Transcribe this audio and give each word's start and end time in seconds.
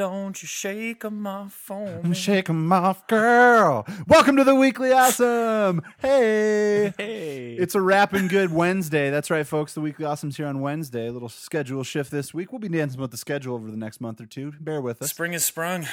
don't 0.00 0.42
you 0.42 0.46
shake 0.48 1.04
'em 1.04 1.26
off 1.26 1.52
for 1.52 2.00
me? 2.02 2.14
Shake 2.14 2.48
'em 2.48 2.72
off, 2.72 3.06
girl. 3.06 3.86
Welcome 4.06 4.34
to 4.36 4.44
the 4.44 4.54
Weekly 4.54 4.92
Awesome. 4.92 5.82
Hey. 5.98 6.94
Hey. 6.96 7.54
It's 7.58 7.74
a 7.74 7.82
rapping 7.82 8.26
good 8.28 8.50
Wednesday. 8.50 9.10
That's 9.10 9.30
right, 9.30 9.46
folks. 9.46 9.74
The 9.74 9.82
Weekly 9.82 10.06
Awesome's 10.06 10.38
here 10.38 10.46
on 10.46 10.62
Wednesday. 10.62 11.08
A 11.08 11.12
little 11.12 11.28
schedule 11.28 11.84
shift 11.84 12.10
this 12.10 12.32
week. 12.32 12.50
We'll 12.50 12.60
be 12.60 12.70
dancing 12.70 12.98
with 12.98 13.10
the 13.10 13.18
schedule 13.18 13.54
over 13.54 13.70
the 13.70 13.76
next 13.76 14.00
month 14.00 14.22
or 14.22 14.26
two. 14.26 14.52
Bear 14.58 14.80
with 14.80 15.02
us. 15.02 15.10
Spring 15.10 15.34
is 15.34 15.44
sprung. 15.44 15.86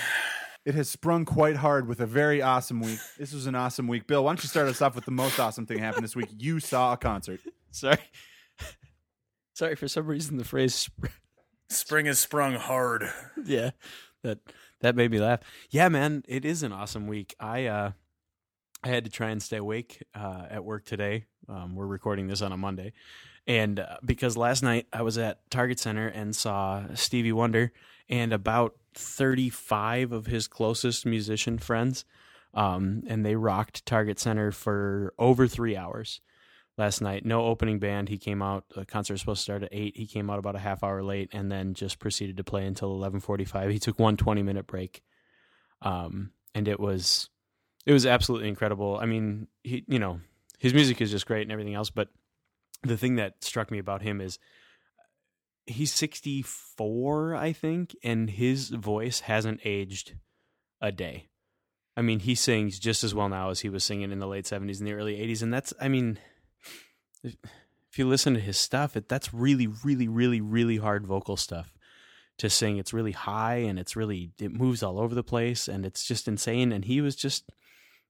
It 0.64 0.74
has 0.74 0.88
sprung 0.90 1.26
quite 1.26 1.58
hard 1.58 1.86
with 1.86 2.00
a 2.00 2.06
very 2.06 2.42
awesome 2.42 2.80
week. 2.80 3.00
This 3.18 3.34
was 3.34 3.46
an 3.46 3.56
awesome 3.56 3.90
week. 3.90 4.08
Bill, 4.08 4.24
why 4.24 4.30
don't 4.30 4.42
you 4.42 4.48
start 4.48 4.70
us 4.70 4.82
off 4.82 4.96
with 4.96 5.04
the 5.04 5.12
most 5.12 5.38
awesome 5.38 5.66
thing 5.66 5.80
happened 5.80 6.06
this 6.06 6.16
week? 6.16 6.30
You 6.38 6.62
saw 6.62 6.94
a 6.94 6.98
concert. 6.98 7.42
Sorry. 7.72 7.98
Sorry, 9.54 9.76
for 9.76 9.90
some 9.90 10.08
reason 10.08 10.38
the 10.38 10.46
phrase 10.46 10.76
sp- 10.80 11.12
Spring 11.70 12.06
has 12.06 12.20
sprung 12.20 12.56
hard. 12.56 13.10
yeah, 13.46 13.72
that 14.24 14.40
that 14.82 14.96
made 14.96 15.12
me 15.12 15.20
laugh. 15.20 15.42
Yeah, 15.70 15.90
man, 15.90 16.24
it 16.28 16.46
is 16.46 16.64
an 16.64 16.72
awesome 16.72 17.08
week. 17.08 17.36
I 17.40 17.66
uh 17.66 17.92
I 18.84 18.88
had 18.90 19.06
to 19.06 19.12
try 19.12 19.30
and 19.30 19.42
stay 19.42 19.58
awake 19.58 20.04
uh 20.16 20.46
at 20.50 20.64
work 20.64 20.86
today. 20.86 21.26
Um 21.50 21.76
we're 21.76 21.88
recording 21.88 22.28
this 22.28 22.42
on 22.42 22.52
a 22.52 22.58
Monday. 22.58 22.94
And 23.46 23.80
uh, 23.80 23.98
because 24.04 24.36
last 24.36 24.62
night 24.62 24.88
I 24.92 25.02
was 25.02 25.18
at 25.18 25.50
Target 25.50 25.80
Center 25.80 26.08
and 26.08 26.36
saw 26.36 26.84
Stevie 26.96 27.32
Wonder 27.32 27.72
and 28.10 28.34
about 28.34 28.76
35 28.94 30.12
of 30.12 30.26
his 30.26 30.48
closest 30.48 31.06
musician 31.06 31.58
friends 31.58 32.06
um 32.54 33.04
and 33.08 33.26
they 33.26 33.36
rocked 33.36 33.86
Target 33.86 34.20
Center 34.20 34.52
for 34.52 35.14
over 35.20 35.48
3 35.48 35.76
hours 35.76 36.22
last 36.78 37.02
night. 37.02 37.26
No 37.26 37.46
opening 37.46 37.80
band. 37.80 38.10
He 38.10 38.18
came 38.18 38.42
out. 38.42 38.66
The 38.76 38.86
concert 38.86 39.14
was 39.14 39.22
supposed 39.22 39.40
to 39.40 39.44
start 39.44 39.64
at 39.64 39.70
eight. 39.72 39.98
He 39.98 40.06
came 40.06 40.30
out 40.30 40.40
about 40.40 40.56
a 40.56 40.60
half 40.60 40.84
hour 40.84 41.04
late, 41.04 41.30
and 41.34 41.52
then 41.52 41.74
just 41.74 42.00
proceeded 42.00 42.38
to 42.38 42.44
play 42.44 42.66
until 42.66 42.92
eleven 42.92 43.20
forty 43.20 43.46
five. 43.46 43.70
He 43.72 43.80
took 43.80 44.00
one 44.00 44.18
20 44.18 44.44
minute 44.44 44.68
break, 44.68 45.02
um, 45.82 46.32
and 46.54 46.68
it 46.68 46.80
was 46.80 47.30
it 47.86 47.94
was 47.94 48.06
absolutely 48.06 48.50
incredible. 48.50 48.98
I 49.02 49.06
mean, 49.06 49.48
he 49.64 49.84
you 49.88 50.00
know 50.00 50.22
his 50.60 50.74
music 50.74 51.02
is 51.02 51.12
just 51.12 51.26
great 51.26 51.44
and 51.44 51.52
everything 51.52 51.76
else, 51.76 51.90
but 51.90 52.10
the 52.84 52.98
thing 52.98 53.16
that 53.16 53.44
struck 53.44 53.72
me 53.72 53.80
about 53.80 54.02
him 54.02 54.22
is 54.22 54.40
he's 55.66 55.92
sixty 55.92 56.42
four, 56.42 57.36
I 57.36 57.54
think, 57.54 57.96
and 58.04 58.30
his 58.30 58.70
voice 58.70 59.22
hasn't 59.22 59.62
aged 59.66 60.14
a 60.80 60.92
day. 60.92 61.30
I 61.96 62.04
mean, 62.04 62.20
he 62.20 62.36
sings 62.36 62.78
just 62.78 63.04
as 63.04 63.16
well 63.16 63.28
now 63.28 63.50
as 63.50 63.62
he 63.62 63.70
was 63.70 63.84
singing 63.84 64.12
in 64.12 64.20
the 64.20 64.28
late 64.28 64.46
70s 64.46 64.78
and 64.78 64.88
the 64.88 64.94
early 64.94 65.16
80s. 65.18 65.42
And 65.42 65.52
that's, 65.52 65.74
I 65.82 65.88
mean, 65.88 66.20
if 67.24 67.98
you 67.98 68.08
listen 68.08 68.34
to 68.34 68.40
his 68.40 68.58
stuff, 68.58 68.96
it 68.96 69.10
that's 69.10 69.34
really, 69.34 69.68
really, 69.68 70.08
really, 70.08 70.42
really 70.42 70.78
hard 70.78 71.06
vocal 71.06 71.38
stuff 71.38 71.74
to 72.38 72.50
sing. 72.50 72.78
It's 72.78 72.94
really 72.94 73.12
high 73.12 73.58
and 73.58 73.80
it's 73.80 73.96
really 73.96 74.32
it 74.40 74.52
moves 74.52 74.84
all 74.84 75.00
over 75.00 75.16
the 75.16 75.24
place 75.24 75.68
and 75.68 75.86
it's 75.86 76.06
just 76.06 76.28
insane. 76.28 76.72
And 76.72 76.86
he 76.86 77.02
was 77.02 77.16
just 77.16 77.50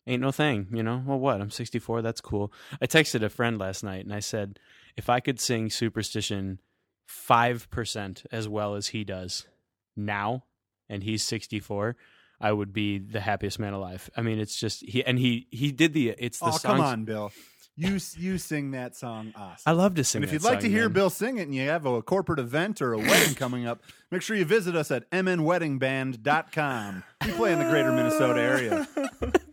ain't 0.05 0.22
no 0.22 0.31
thing, 0.31 0.67
you 0.72 0.83
know. 0.83 1.02
Well, 1.05 1.19
what? 1.19 1.41
I'm 1.41 1.52
64. 1.52 2.02
That's 2.02 2.22
cool. 2.22 2.52
I 2.81 2.88
texted 2.88 3.23
a 3.23 3.30
friend 3.30 3.58
last 3.58 3.83
night 3.83 4.05
and 4.05 4.13
I 4.13 4.19
said, 4.19 4.59
if 4.95 5.09
I 5.09 5.19
could 5.19 5.39
sing 5.39 5.69
Superstition 5.69 6.59
five 7.05 7.69
percent 7.69 8.24
as 8.31 8.50
well 8.50 8.75
as 8.75 8.88
he 8.88 9.03
does 9.03 9.47
now, 9.95 10.44
and 10.89 11.03
he's 11.03 11.24
64. 11.24 11.95
I 12.39 12.51
would 12.51 12.72
be 12.72 13.00
the 13.00 13.19
happiest 13.19 13.57
man 13.57 13.74
alive. 13.74 14.09
I 14.16 14.22
mean, 14.22 14.39
it's 14.39 14.59
just 14.59 14.84
he 14.85 15.03
and 15.03 15.18
he 15.18 15.47
he 15.50 15.72
did 15.72 15.94
the 15.94 16.13
it's 16.18 16.39
the 16.39 16.45
oh, 16.45 16.51
songs. 16.51 16.62
come 16.62 16.81
on, 16.81 17.03
Bill. 17.03 17.31
You 17.79 17.99
you 18.17 18.39
sing 18.39 18.71
that 18.71 18.95
song 18.95 19.33
awesome. 19.35 19.61
I 19.67 19.71
love 19.71 19.93
to 19.95 20.03
sing. 20.03 20.19
and 20.19 20.23
if 20.25 20.29
that 20.31 20.33
you'd 20.33 20.43
like 20.51 20.61
to 20.61 20.69
hear 20.69 20.85
man. 20.85 20.93
Bill 20.93 21.09
sing 21.11 21.38
it 21.38 21.43
and 21.43 21.53
you 21.53 21.69
have 21.69 21.85
a 21.85 22.01
corporate 22.01 22.39
event 22.39 22.81
or 22.81 22.93
a 22.93 22.97
wedding 22.97 23.35
coming 23.35 23.67
up, 23.67 23.83
make 24.09 24.23
sure 24.23 24.35
you 24.35 24.45
visit 24.45 24.75
us 24.75 24.89
at 24.89 25.09
mnweddingband.com. 25.11 27.03
We 27.25 27.31
play 27.33 27.53
in 27.53 27.59
the 27.59 27.65
greater 27.65 27.91
Minnesota 27.91 28.41
area. 28.41 28.88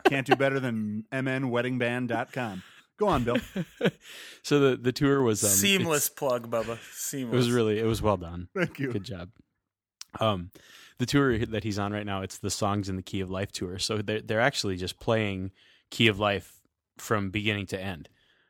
Can't 0.04 0.26
do 0.26 0.36
better 0.36 0.58
than 0.58 1.04
mnweddingband.com. 1.12 2.62
Go 2.96 3.08
on, 3.08 3.24
Bill. 3.24 3.36
so 4.42 4.60
the 4.60 4.76
the 4.76 4.92
tour 4.92 5.20
was 5.20 5.42
um, 5.44 5.50
Seamless 5.50 6.06
it's- 6.06 6.18
plug, 6.18 6.50
Bubba. 6.50 6.78
Seamless. 6.92 7.34
It 7.34 7.36
was 7.36 7.50
really 7.50 7.78
it 7.78 7.84
was 7.86 8.00
well 8.00 8.16
done. 8.16 8.48
Thank 8.56 8.78
you. 8.78 8.91
Good 8.92 9.04
job. 9.04 9.30
Um, 10.20 10.50
the 10.98 11.06
tour 11.06 11.36
that 11.38 11.64
he's 11.64 11.78
on 11.78 11.92
right 11.92 12.06
now, 12.06 12.22
it's 12.22 12.38
the 12.38 12.50
songs 12.50 12.88
in 12.88 12.96
the 12.96 13.02
Key 13.02 13.20
of 13.20 13.30
Life 13.30 13.50
tour. 13.52 13.78
So 13.78 13.98
they're 13.98 14.20
they're 14.22 14.41
actually 14.41 14.76
just 14.76 14.98
playing 15.00 15.50
Key 15.91 16.06
of 16.06 16.18
Life 16.18 16.60
from 16.96 17.30
beginning 17.30 17.66
to 17.66 17.80
end. 17.80 18.08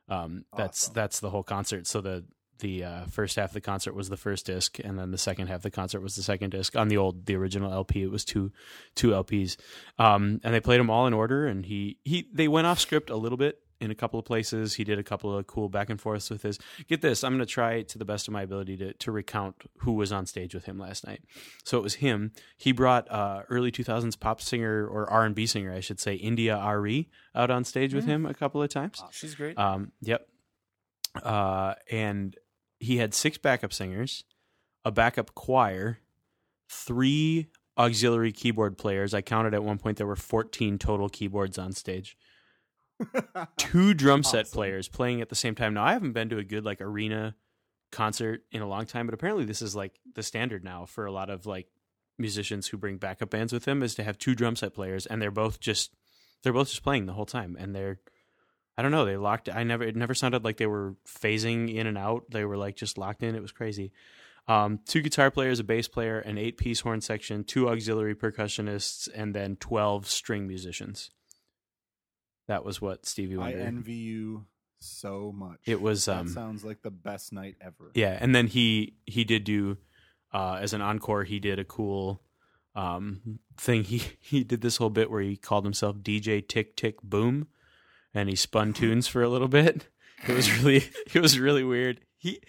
Um, 0.09 0.45
that's 0.57 0.85
Awesome. 0.85 0.95
that's 0.95 1.21
the 1.21 1.31
whole 1.31 1.43
concert. 1.43 1.87
So 1.87 2.01
the 2.01 2.25
the 2.61 2.85
uh, 2.85 3.05
first 3.07 3.37
half 3.37 3.51
of 3.51 3.55
the 3.55 3.61
concert 3.61 3.95
was 3.95 4.09
the 4.09 4.17
first 4.17 4.47
disc, 4.47 4.79
and 4.79 4.99
then 4.99 5.11
the 5.11 5.19
second 5.19 5.49
half 5.49 5.57
of 5.57 5.63
the 5.63 5.71
concert 5.71 6.01
was 6.01 6.15
the 6.15 6.23
second 6.23 6.51
disc. 6.51 6.77
On 6.77 6.89
the 6.89 6.97
old 6.97 7.27
the 7.27 7.35
original 7.37 7.73
LP, 7.73 8.03
it 8.03 8.11
was 8.11 8.25
two 8.25 8.53
two 8.95 9.09
LPs, 9.11 9.57
um, 9.99 10.41
and 10.45 10.55
they 10.55 10.61
played 10.61 10.79
them 10.79 10.89
all 10.91 11.07
in 11.07 11.15
order. 11.15 11.47
And 11.47 11.67
he 11.67 11.99
he 12.05 12.29
they 12.33 12.47
went 12.49 12.67
off 12.67 12.79
script 12.79 13.11
a 13.11 13.17
little 13.17 13.39
bit 13.39 13.59
in 13.81 13.91
a 13.91 13.95
couple 13.95 14.19
of 14.19 14.25
places. 14.25 14.75
He 14.75 14.85
did 14.85 14.99
a 14.99 15.03
couple 15.03 15.37
of 15.37 15.47
cool 15.47 15.69
back 15.69 15.91
and 15.91 16.01
forths 16.01 16.31
with 16.31 16.43
his. 16.43 16.59
Get 16.89 17.03
this, 17.03 17.25
I'm 17.25 17.33
going 17.33 17.47
to 17.47 17.53
try 17.53 17.83
to 17.83 17.99
the 17.99 18.05
best 18.05 18.29
of 18.29 18.33
my 18.33 18.43
ability 18.43 18.77
to 18.79 18.93
to 18.93 19.13
recount 19.13 19.57
who 19.79 19.93
was 19.93 20.13
on 20.13 20.27
stage 20.27 20.55
with 20.55 20.65
him 20.65 20.79
last 20.79 21.07
night. 21.07 21.23
So 21.65 21.79
it 21.79 21.83
was 21.83 21.95
him. 21.95 22.33
He 22.57 22.73
brought 22.73 23.11
uh, 23.11 23.43
early 23.49 23.71
2000s 23.71 24.19
pop 24.19 24.41
singer 24.41 24.87
or 24.87 25.11
R&B 25.11 25.47
singer, 25.47 25.73
I 25.73 25.81
should 25.81 26.01
say, 26.01 26.15
India 26.15 26.57
Arie, 26.57 27.11
out 27.35 27.51
on 27.51 27.65
stage 27.65 27.95
with 27.95 28.07
him 28.07 28.27
a 28.27 28.35
couple 28.35 28.63
of 28.63 28.69
times. 28.71 29.03
She's 29.11 29.35
great. 29.35 29.59
Um, 29.59 29.93
yep. 30.01 30.27
Uh, 31.23 31.75
and 31.91 32.37
he 32.79 32.97
had 32.97 33.15
six 33.15 33.39
backup 33.39 33.73
singers, 33.73 34.25
a 34.85 34.91
backup 34.91 35.35
choir, 35.35 35.99
three 36.69 37.49
auxiliary 37.77 38.33
keyboard 38.33 38.79
players. 38.79 39.15
I 39.15 39.21
counted 39.21 39.55
at 39.55 39.65
one 39.65 39.79
point 39.79 39.99
there 39.99 40.07
were 40.07 40.17
14 40.17 40.79
total 40.79 41.09
keyboards 41.09 41.59
on 41.59 41.73
stage. 41.73 42.17
Two 43.57 43.95
drum 43.95 44.23
set 44.23 44.47
Awesome. 44.47 44.55
players 44.57 44.89
playing 44.89 45.21
at 45.21 45.29
the 45.29 45.35
same 45.35 45.55
time. 45.55 45.75
Now 45.75 45.85
I 45.85 45.93
haven't 45.93 46.13
been 46.13 46.29
to 46.31 46.39
a 46.39 46.45
good 46.45 46.65
like 46.65 46.81
arena 46.81 47.35
concert 47.93 48.43
in 48.53 48.63
a 48.63 48.67
long 48.69 48.87
time, 48.87 49.07
but 49.07 49.15
apparently 49.15 49.45
this 49.45 49.63
is 49.63 49.75
like 49.77 49.99
the 50.15 50.23
standard 50.23 50.65
now 50.65 50.85
for 50.87 51.07
a 51.07 51.13
lot 51.13 51.31
of 51.31 51.47
like 51.47 51.69
musicians 52.19 52.69
who 52.69 52.77
bring 52.77 52.97
backup 52.97 53.31
bands 53.31 53.53
with 53.53 53.65
them 53.65 53.83
is 53.83 53.95
to 53.97 54.05
have 54.05 54.19
two 54.19 54.35
drum 54.35 54.55
set 54.57 54.73
players 54.75 55.07
and 55.07 55.21
they're 55.21 55.31
both 55.33 55.59
just 55.59 55.93
they're 56.43 56.53
both 56.53 56.69
just 56.69 56.83
playing 56.85 57.07
the 57.07 57.13
whole 57.13 57.27
time 57.27 57.57
and 57.59 57.75
they're 57.75 57.99
I 58.77 58.83
don't 58.83 58.91
know. 58.91 59.05
They 59.05 59.17
locked. 59.17 59.49
I 59.49 59.63
never. 59.63 59.85
It 59.85 59.95
never 59.95 60.15
sounded 60.15 60.43
like 60.45 60.57
they 60.57 60.67
were 60.67 60.97
phasing 61.07 61.73
in 61.73 61.87
and 61.87 61.97
out. 61.97 62.25
They 62.33 62.45
were 62.45 62.57
like 62.57 62.75
just 62.75 62.99
locked 62.99 63.23
in. 63.23 63.37
It 63.37 63.41
was 63.43 63.53
crazy. 63.53 63.93
Um, 64.49 64.81
two 64.85 65.01
guitar 65.01 65.31
players, 65.31 65.61
a 65.61 65.65
bass 65.65 65.87
player, 65.87 66.19
an 66.19 66.39
eight-piece 66.39 66.81
horn 66.81 67.01
section, 67.01 67.45
two 67.45 67.69
auxiliary 67.69 68.17
percussionists, 68.17 69.09
and 69.15 69.33
then 69.33 69.55
twelve 69.61 70.09
string 70.09 70.49
musicians. 70.49 71.11
That 72.47 72.65
was 72.65 72.81
what 72.81 73.07
Stevie 73.07 73.37
Wonder. 73.37 73.59
I 73.59 73.63
envy 73.63 73.95
you 73.95 74.47
so 74.79 75.33
much. 75.35 75.61
It 75.65 75.81
was, 75.81 76.05
That 76.05 76.21
um, 76.21 76.29
sounds 76.29 76.65
like 76.65 76.83
the 76.83 76.91
best 76.91 77.33
night 77.33 77.57
ever. 77.61 77.91
Yeah, 77.95 78.19
and 78.21 78.35
then 78.35 78.47
he 78.47 78.95
he 79.07 79.25
did 79.25 79.45
do 79.45 79.79
uh, 80.33 80.59
as 80.61 80.73
an 80.73 80.83
encore. 80.83 81.25
He 81.25 81.41
did 81.41 81.59
a 81.59 81.65
cool 81.65 82.21
um, 82.75 83.39
thing. 83.57 83.85
He 83.85 84.03
he 84.21 84.45
did 84.45 84.61
this 84.61 84.77
whole 84.77 84.91
bit 84.91 85.11
where 85.11 85.23
he 85.23 85.37
called 85.37 85.65
himself 85.65 85.97
DJ 85.97 86.47
Tick 86.47 86.77
Tick 86.77 87.01
Boom, 87.03 87.49
and 88.13 88.29
he 88.29 88.37
spun 88.37 88.73
tunes 88.75 89.07
for 89.07 89.23
a 89.23 89.29
little 89.29 89.49
bit. 89.49 89.89
It 90.29 90.35
was 90.35 90.53
really 90.59 90.85
it 91.15 91.21
was 91.21 91.39
really 91.39 91.65
weird. 91.65 92.01
He 92.17 92.41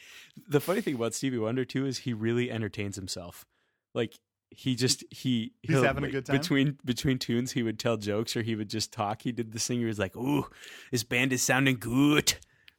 the 0.47 0.59
funny 0.59 0.81
thing 0.81 0.95
about 0.95 1.13
Stevie 1.13 1.37
Wonder 1.37 1.63
too 1.63 1.85
is 1.85 1.99
he 1.99 2.13
really 2.13 2.51
entertains 2.51 2.95
himself. 2.95 3.45
Like 3.93 4.19
he 4.49 4.75
just 4.75 5.03
he 5.11 5.53
He's 5.61 5.81
having 5.81 6.03
a 6.03 6.09
good 6.09 6.25
time? 6.25 6.37
between 6.37 6.77
between 6.85 7.19
tunes. 7.19 7.51
He 7.51 7.63
would 7.63 7.79
tell 7.79 7.97
jokes 7.97 8.35
or 8.35 8.41
he 8.41 8.55
would 8.55 8.69
just 8.69 8.91
talk. 8.93 9.21
He 9.21 9.31
did 9.31 9.51
this 9.51 9.67
thing. 9.67 9.79
He 9.79 9.85
was 9.85 9.99
like, 9.99 10.15
"Ooh, 10.15 10.47
this 10.91 11.03
band 11.03 11.33
is 11.33 11.41
sounding 11.41 11.77
good." 11.77 12.35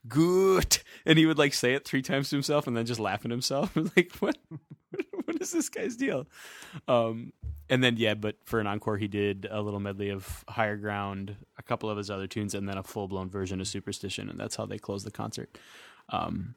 good 0.09 0.79
and 1.05 1.19
he 1.19 1.27
would 1.27 1.39
like 1.39 1.55
say 1.55 1.75
it 1.75 1.85
three 1.85 2.03
times 2.03 2.31
to 2.31 2.37
himself 2.37 2.67
and 2.67 2.77
then 2.77 2.87
just 2.87 3.01
laugh 3.01 3.25
at 3.25 3.31
himself 3.31 3.75
like 3.97 4.13
what 4.21 4.37
what 5.25 5.41
is 5.41 5.51
this 5.53 5.69
guy's 5.69 5.97
deal 5.97 6.27
um 6.89 7.33
and 7.69 7.83
then 7.83 7.97
yeah 7.97 8.15
but 8.15 8.37
for 8.45 8.61
an 8.61 8.67
encore 8.67 8.97
he 8.97 9.09
did 9.09 9.47
a 9.51 9.61
little 9.61 9.81
medley 9.81 10.11
of 10.11 10.45
higher 10.49 10.77
ground 10.77 11.35
a 11.59 11.63
couple 11.63 11.91
of 11.91 11.97
his 11.97 12.11
other 12.11 12.27
tunes 12.27 12.55
and 12.55 12.69
then 12.69 12.79
a 12.79 12.83
full-blown 12.83 13.29
version 13.29 13.61
of 13.61 13.67
superstition 13.67 14.29
and 14.29 14.39
that's 14.39 14.57
how 14.57 14.67
they 14.67 14.79
closed 14.79 15.07
the 15.07 15.11
concert 15.11 15.59
um 16.11 16.55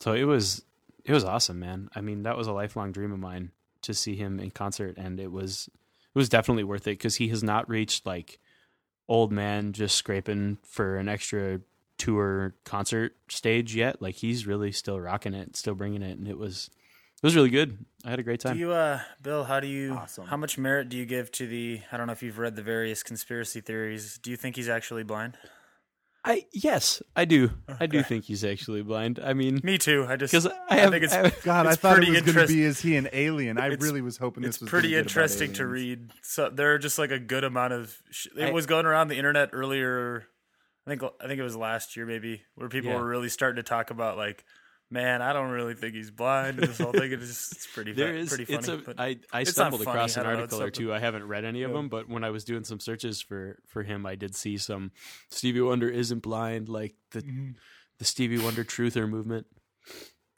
so 0.00 0.12
it 0.12 0.24
was 0.24 0.64
it 1.04 1.12
was 1.12 1.24
awesome 1.24 1.58
man 1.58 1.88
i 1.94 2.00
mean 2.00 2.22
that 2.22 2.36
was 2.36 2.46
a 2.46 2.52
lifelong 2.52 2.92
dream 2.92 3.12
of 3.12 3.18
mine 3.18 3.50
to 3.84 3.94
see 3.94 4.16
him 4.16 4.40
in 4.40 4.50
concert 4.50 4.96
and 4.98 5.20
it 5.20 5.30
was 5.32 5.68
it 6.14 6.18
was 6.18 6.28
definitely 6.28 6.64
worth 6.64 6.86
it 6.86 6.98
because 6.98 7.16
he 7.16 7.28
has 7.28 7.42
not 7.42 7.68
reached 7.68 8.06
like 8.06 8.38
old 9.08 9.32
man 9.32 9.72
just 9.72 9.96
scraping 9.96 10.58
for 10.62 10.96
an 10.96 11.08
extra 11.08 11.60
tour 11.98 12.54
concert 12.64 13.16
stage 13.28 13.74
yet. 13.74 14.00
Like 14.00 14.16
he's 14.16 14.46
really 14.46 14.72
still 14.72 15.00
rocking 15.00 15.34
it, 15.34 15.56
still 15.56 15.74
bringing 15.74 16.02
it, 16.02 16.18
and 16.18 16.28
it 16.28 16.38
was 16.38 16.70
it 17.16 17.22
was 17.26 17.34
really 17.34 17.50
good. 17.50 17.84
I 18.04 18.10
had 18.10 18.18
a 18.18 18.22
great 18.22 18.40
Do 18.40 18.48
time. 18.48 18.58
you, 18.58 18.72
uh, 18.72 19.00
Bill? 19.22 19.44
How 19.44 19.60
do 19.60 19.66
you? 19.66 19.94
Awesome. 19.94 20.26
How 20.26 20.36
much 20.36 20.58
merit 20.58 20.88
do 20.88 20.96
you 20.96 21.06
give 21.06 21.30
to 21.32 21.46
the? 21.46 21.80
I 21.90 21.96
don't 21.96 22.06
know 22.06 22.12
if 22.12 22.22
you've 22.22 22.38
read 22.38 22.56
the 22.56 22.62
various 22.62 23.02
conspiracy 23.02 23.60
theories. 23.60 24.18
Do 24.18 24.30
you 24.30 24.36
think 24.36 24.56
he's 24.56 24.68
actually 24.68 25.04
blind? 25.04 25.36
I 26.26 26.46
yes, 26.52 27.02
I 27.14 27.26
do. 27.26 27.50
I 27.80 27.86
do 27.86 28.02
think 28.02 28.24
he's 28.24 28.44
actually 28.44 28.82
blind. 28.82 29.20
I 29.22 29.34
mean, 29.34 29.60
Me 29.62 29.76
too. 29.76 30.06
I 30.08 30.16
just 30.16 30.32
because 30.32 30.46
I 30.70 30.76
have. 30.76 30.90
think 30.90 31.04
it's 31.04 31.12
I- 31.12 31.30
God, 31.44 31.66
I 31.66 31.74
thought 31.74 32.02
it 32.02 32.08
was 32.08 32.22
going 32.22 32.46
to 32.46 32.46
be 32.52 32.62
is 32.62 32.80
he 32.80 32.96
an 32.96 33.08
alien? 33.12 33.58
I 33.58 33.66
really 33.66 34.00
was 34.00 34.16
hoping 34.16 34.42
this 34.42 34.56
it's 34.56 34.62
was 34.62 34.70
pretty 34.70 34.88
gonna 34.88 35.00
about 35.00 35.10
interesting 35.10 35.52
to 35.54 35.66
read. 35.66 36.12
So 36.22 36.48
there 36.48 36.72
are 36.74 36.78
just 36.78 36.98
like 36.98 37.10
a 37.10 37.18
good 37.18 37.44
amount 37.44 37.74
of. 37.74 37.94
Sh- 38.10 38.28
it 38.36 38.44
I- 38.46 38.52
was 38.52 38.64
going 38.66 38.86
around 38.86 39.08
the 39.08 39.16
internet 39.18 39.50
earlier. 39.52 40.24
I 40.86 40.90
think 40.90 41.02
I 41.02 41.26
think 41.26 41.38
it 41.38 41.42
was 41.42 41.56
last 41.56 41.94
year 41.96 42.06
maybe 42.06 42.42
where 42.54 42.68
people 42.70 42.90
Yeah. 42.90 42.98
were 42.98 43.06
really 43.06 43.28
starting 43.28 43.56
to 43.56 43.62
talk 43.62 43.90
about 43.90 44.16
like, 44.16 44.44
man, 44.90 45.22
I 45.22 45.32
don't 45.32 45.50
really 45.50 45.74
think 45.74 45.94
he's 45.94 46.10
blind. 46.10 46.58
This 46.58 46.78
whole 46.78 46.92
thing 46.92 47.10
is 47.12 47.26
just 47.28 47.52
it's 47.52 47.66
pretty. 47.66 47.92
there 47.94 48.14
is. 48.14 48.28
pretty 48.28 48.44
funny. 48.44 48.58
it's 48.58 48.68
a. 48.88 48.94
I 48.98 49.18
I 49.32 49.44
stumbled 49.44 49.82
funny, 49.84 49.96
across 49.96 50.16
I 50.16 50.20
an 50.20 50.26
don't 50.26 50.34
know, 50.34 50.40
article 50.42 50.62
or 50.62 50.70
two. 50.70 50.92
I 50.92 50.98
haven't 50.98 51.26
read 51.26 51.44
any 51.44 51.62
of 51.62 51.70
Yeah. 51.70 51.76
them, 51.76 51.88
but 51.88 52.08
when 52.08 52.24
I 52.24 52.30
was 52.30 52.44
doing 52.44 52.64
some 52.64 52.80
searches 52.80 53.20
for 53.20 53.58
for 53.66 53.82
him, 53.82 54.06
I 54.06 54.14
did 54.14 54.34
see 54.34 54.56
some 54.56 54.92
Stevie 55.30 55.60
Wonder 55.62 55.88
isn't 55.88 56.22
blind, 56.22 56.68
like 56.68 56.94
the 57.12 57.20
Mm-hmm. 57.22 57.50
the 57.98 58.04
Stevie 58.04 58.38
Wonder 58.38 58.64
truther 58.64 59.08
movement. 59.08 59.46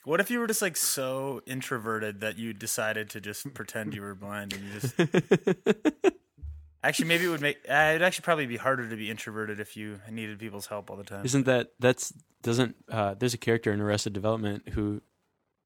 what 0.05 0.21
if 0.21 0.31
you 0.31 0.39
were 0.39 0.47
just 0.47 0.63
like 0.63 0.77
so 0.77 1.41
introverted 1.47 2.21
that 2.21 2.39
you 2.39 2.53
decided 2.53 3.11
to 3.11 3.21
just 3.21 3.53
pretend 3.55 3.95
you 3.95 4.01
were 4.03 4.15
blind 4.15 4.53
and 4.53 4.63
you 4.65 4.81
just 4.81 4.95
actually 6.87 7.07
maybe 7.09 7.25
it 7.25 7.29
would 7.29 7.41
make 7.41 7.57
uh, 7.69 7.91
it'd 7.95 8.03
actually 8.03 8.23
probably 8.25 8.47
be 8.47 8.57
harder 8.57 8.89
to 8.89 8.97
be 8.97 9.11
introverted 9.11 9.61
if 9.61 9.77
you 9.77 10.01
needed 10.11 10.39
people's 10.39 10.67
help 10.67 10.91
all 10.91 10.97
the 10.97 11.05
time. 11.05 11.25
Isn't 11.25 11.47
that 11.47 11.73
that's 11.79 12.13
doesn't 12.43 12.77
uh 12.91 13.15
there's 13.15 13.35
a 13.35 13.39
character 13.39 13.73
in 13.73 13.81
Arrested 13.81 14.13
Development 14.13 14.69
who 14.71 15.03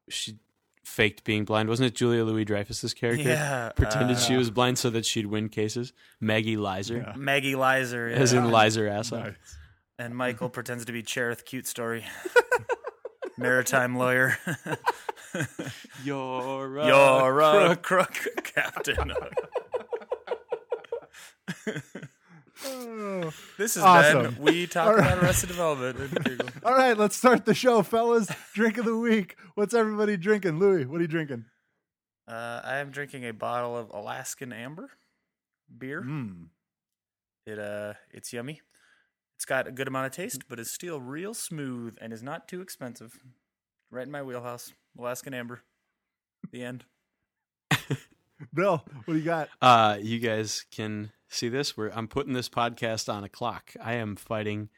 she 0.08 0.38
faked 0.84 1.22
being 1.24 1.44
blind. 1.44 1.68
Wasn't 1.68 1.86
it 1.86 1.94
Julia 1.94 2.24
Louis 2.24 2.44
Dreyfus's 2.44 2.94
character? 2.94 3.28
Yeah, 3.28 3.70
Pretended 3.76 4.16
uh, 4.16 4.20
she 4.20 4.36
was 4.36 4.50
blind 4.50 4.78
so 4.78 4.90
that 4.90 5.04
she'd 5.04 5.26
win 5.26 5.48
cases. 5.48 5.92
Maggie 6.20 6.56
Lizer. 6.56 6.96
Yeah. 6.96 7.12
Maggie 7.16 7.54
Lizer, 7.54 8.08
yeah. 8.08 8.16
As 8.22 8.32
in 8.32 8.50
Lizer 8.50 8.88
asshole. 8.88 9.20
Nice. 9.20 9.34
and 9.98 10.16
Michael 10.16 10.48
pretends 10.56 10.86
to 10.86 10.92
be 10.92 11.02
Chareth 11.02 11.44
Cutestory, 11.44 12.02
maritime 13.36 13.96
lawyer. 13.96 14.38
You're 16.02 16.78
a 16.78 16.86
You're 16.86 17.40
a 17.72 17.76
crook. 17.76 18.14
crook, 18.14 18.44
Captain. 18.54 19.12
Oh. 22.66 23.32
this 23.56 23.76
is 23.76 23.82
Awesome. 23.82 24.34
Ben. 24.34 24.42
We 24.42 24.66
talk 24.66 24.88
All 24.88 24.94
about 24.94 25.16
right. 25.16 25.24
Arrested 25.24 25.46
Development. 25.48 26.42
All 26.64 26.74
right, 26.74 26.96
let's 26.96 27.16
start 27.16 27.46
the 27.46 27.54
show, 27.54 27.82
fellas. 27.82 28.28
Drink 28.52 28.76
of 28.76 28.84
the 28.84 28.96
week. 28.96 29.36
What's 29.54 29.72
everybody 29.72 30.18
drinking? 30.18 30.58
Louis, 30.58 30.84
what 30.84 30.98
are 30.98 31.02
you 31.02 31.08
drinking? 31.08 31.46
Uh, 32.28 32.60
I 32.62 32.76
am 32.78 32.90
drinking 32.90 33.24
a 33.24 33.32
bottle 33.32 33.76
of 33.76 33.90
Alaskan 33.90 34.52
Amber 34.52 34.90
beer. 35.78 36.02
Mm. 36.02 36.48
It 37.46 37.58
uh, 37.58 37.94
it's 38.10 38.32
yummy. 38.32 38.60
It's 39.36 39.46
got 39.46 39.66
a 39.66 39.72
good 39.72 39.88
amount 39.88 40.06
of 40.06 40.12
taste, 40.12 40.42
but 40.48 40.60
it's 40.60 40.70
still 40.70 41.00
real 41.00 41.32
smooth 41.32 41.96
and 42.00 42.12
is 42.12 42.22
not 42.22 42.46
too 42.46 42.60
expensive. 42.60 43.18
Right 43.90 44.04
in 44.04 44.12
my 44.12 44.22
wheelhouse. 44.22 44.72
Alaskan 44.98 45.32
Amber. 45.32 45.62
The 46.52 46.62
end. 46.62 46.84
Bill, 48.54 48.84
what 49.04 49.14
do 49.14 49.16
you 49.16 49.24
got? 49.24 49.48
Uh, 49.62 49.96
you 50.00 50.18
guys 50.18 50.66
can 50.70 51.10
see 51.30 51.48
this. 51.48 51.76
Where 51.76 51.96
I'm 51.96 52.08
putting 52.08 52.34
this 52.34 52.48
podcast 52.50 53.10
on 53.12 53.24
a 53.24 53.28
clock. 53.28 53.72
I 53.82 53.94
am 53.94 54.16
fighting 54.16 54.68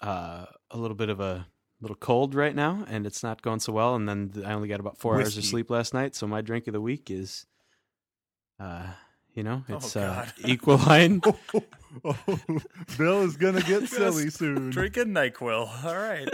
uh, 0.00 0.46
a 0.70 0.76
little 0.76 0.94
bit 0.96 1.08
of 1.08 1.18
a 1.20 1.48
little 1.80 1.96
cold 1.96 2.34
right 2.34 2.54
now, 2.54 2.84
and 2.88 3.06
it's 3.06 3.22
not 3.22 3.42
going 3.42 3.60
so 3.60 3.72
well. 3.72 3.94
And 3.96 4.08
then 4.08 4.44
I 4.46 4.52
only 4.52 4.68
got 4.68 4.80
about 4.80 4.98
four 4.98 5.16
hours 5.16 5.36
of 5.36 5.44
sleep 5.44 5.68
last 5.70 5.92
night, 5.92 6.14
so 6.14 6.26
my 6.26 6.40
drink 6.40 6.66
of 6.66 6.72
the 6.72 6.80
week 6.80 7.10
is, 7.10 7.46
uh, 8.60 8.86
you 9.34 9.42
know, 9.42 9.64
Oh, 9.68 9.74
it's 9.74 9.96
uh, 9.96 10.24
God. 10.24 10.32
Equaline. 10.48 11.20
Oh, 12.04 12.18
Bill 12.98 13.22
is 13.22 13.36
gonna 13.36 13.62
get 13.62 13.88
silly 13.88 14.28
soon. 14.28 14.70
Drinking 14.70 15.14
NyQuil. 15.14 15.84
All 15.84 15.96
right. 15.96 16.28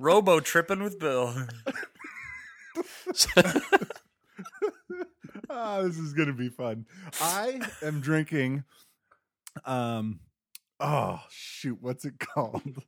Robo 0.00 0.40
tripping 0.40 0.82
with 0.82 0.98
Bill. 0.98 1.34
Ah, 5.50 5.82
this 5.82 5.98
is 5.98 6.12
gonna 6.12 6.32
be 6.32 6.48
fun. 6.48 6.86
I 7.20 7.60
am 7.82 8.00
drinking. 8.00 8.64
Um, 9.64 10.20
oh 10.80 11.20
shoot, 11.30 11.78
what's 11.80 12.04
it 12.04 12.18
called? 12.18 12.82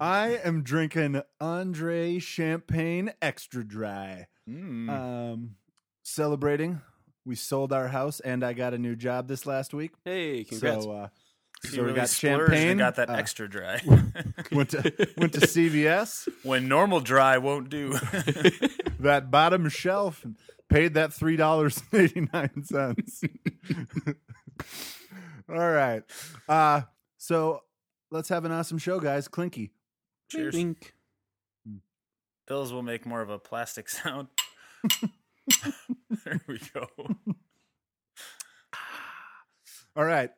I 0.00 0.38
am 0.44 0.62
drinking 0.62 1.22
Andre 1.40 2.18
Champagne 2.20 3.12
Extra 3.20 3.64
Dry. 3.66 4.26
Mm. 4.48 4.88
Um, 4.88 5.50
celebrating. 6.04 6.80
We 7.24 7.34
sold 7.34 7.72
our 7.72 7.88
house, 7.88 8.20
and 8.20 8.42
I 8.44 8.52
got 8.52 8.72
a 8.74 8.78
new 8.78 8.96
job 8.96 9.28
this 9.28 9.44
last 9.44 9.74
week. 9.74 9.92
hey, 10.04 10.44
congrats! 10.44 10.84
So, 10.84 10.90
uh, 10.92 11.08
So 11.64 11.78
we 11.78 11.80
really 11.80 11.94
got 11.96 12.08
champagne. 12.08 12.68
and 12.70 12.78
got 12.78 12.94
that 12.94 13.10
uh, 13.10 13.14
extra 13.14 13.48
dry. 13.50 13.80
went 14.52 14.70
to 14.70 15.08
went 15.18 15.32
to 15.34 15.40
CVS. 15.46 16.28
when 16.44 16.68
normal 16.68 17.00
dry 17.00 17.36
won't 17.36 17.68
do. 17.68 17.92
that 19.00 19.30
bottom 19.30 19.68
shelf 19.68 20.24
and 20.24 20.36
paid 20.68 20.94
that 20.94 21.12
three 21.12 21.36
dollars 21.36 21.82
and 21.92 22.00
eighty 22.02 22.28
nine 22.32 22.62
cents. 22.64 23.22
All 25.48 25.70
right. 25.70 26.02
Uh 26.48 26.82
so 27.16 27.62
let's 28.10 28.28
have 28.28 28.44
an 28.44 28.52
awesome 28.52 28.78
show, 28.78 29.00
guys. 29.00 29.28
Clinky. 29.28 29.72
Cheers. 30.30 30.54
Dink. 30.54 30.94
Bill's 32.46 32.72
will 32.72 32.82
make 32.82 33.04
more 33.04 33.20
of 33.20 33.30
a 33.30 33.38
plastic 33.38 33.88
sound. 33.90 34.28
there 36.24 36.40
we 36.46 36.60
go. 36.72 36.86
All 39.96 40.04
right. 40.04 40.30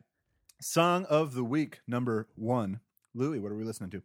Song 0.59 1.05
of 1.05 1.33
the 1.33 1.43
week, 1.43 1.81
number 1.87 2.27
one. 2.35 2.79
Louis, 3.13 3.39
what 3.39 3.51
are 3.51 3.55
we 3.55 3.63
listening 3.63 3.89
to? 3.91 4.01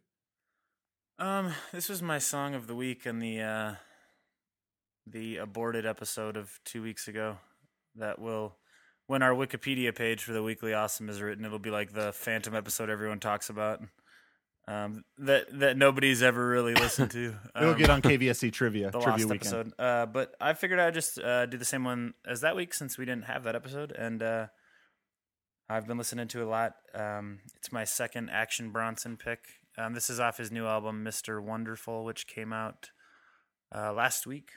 Um, 1.19 1.53
this 1.71 1.89
was 1.89 2.01
my 2.01 2.19
song 2.19 2.53
of 2.55 2.67
the 2.67 2.75
week 2.75 3.05
in 3.05 3.19
the 3.19 3.41
uh 3.41 3.75
the 5.09 5.37
aborted 5.37 5.85
episode 5.85 6.37
of 6.37 6.59
two 6.65 6.81
weeks 6.81 7.07
ago. 7.07 7.37
That 7.95 8.19
will 8.19 8.55
when 9.07 9.23
our 9.23 9.31
Wikipedia 9.31 9.95
page 9.95 10.23
for 10.23 10.33
the 10.33 10.43
Weekly 10.43 10.73
Awesome 10.73 11.09
is 11.09 11.21
written, 11.21 11.45
it'll 11.45 11.59
be 11.59 11.69
like 11.71 11.93
the 11.93 12.11
Phantom 12.13 12.53
episode 12.55 12.89
everyone 12.89 13.19
talks 13.19 13.49
about. 13.49 13.81
Um, 14.67 15.05
that 15.19 15.45
that 15.59 15.77
nobody's 15.77 16.21
ever 16.21 16.45
really 16.45 16.73
listened 16.73 17.11
to. 17.11 17.35
It'll 17.55 17.71
Um, 17.71 17.77
get 17.77 17.89
on 17.89 18.01
KVSC 18.01 18.51
trivia 18.51 18.91
the 18.91 18.99
trivia 18.99 19.25
weekend. 19.25 19.41
episode. 19.41 19.73
Uh, 19.79 20.05
but 20.07 20.35
I 20.41 20.53
figured 20.53 20.77
I'd 20.79 20.93
just 20.93 21.17
uh, 21.19 21.45
do 21.45 21.57
the 21.57 21.63
same 21.63 21.85
one 21.85 22.13
as 22.27 22.41
that 22.41 22.55
week 22.57 22.73
since 22.73 22.97
we 22.97 23.05
didn't 23.05 23.25
have 23.25 23.43
that 23.45 23.55
episode, 23.55 23.93
and 23.93 24.21
uh, 24.21 24.47
I've 25.69 25.87
been 25.87 25.97
listening 25.97 26.27
to 26.27 26.43
a 26.43 26.49
lot. 26.49 26.73
Um, 26.93 27.39
it's 27.55 27.71
my 27.71 27.85
second 27.85 28.29
Action 28.29 28.71
Bronson 28.71 29.15
pick. 29.15 29.39
Um, 29.77 29.93
this 29.93 30.09
is 30.09 30.19
off 30.19 30.37
his 30.37 30.51
new 30.51 30.65
album, 30.65 31.01
Mister 31.01 31.41
Wonderful, 31.41 32.03
which 32.03 32.27
came 32.27 32.51
out 32.51 32.89
uh, 33.73 33.93
last 33.93 34.27
week, 34.27 34.49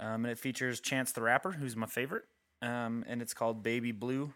um, 0.00 0.24
and 0.24 0.32
it 0.32 0.38
features 0.38 0.80
Chance 0.80 1.12
the 1.12 1.22
Rapper, 1.22 1.52
who's 1.52 1.76
my 1.76 1.86
favorite, 1.86 2.24
um, 2.62 3.04
and 3.06 3.22
it's 3.22 3.34
called 3.34 3.62
Baby 3.62 3.92
Blue. 3.92 4.32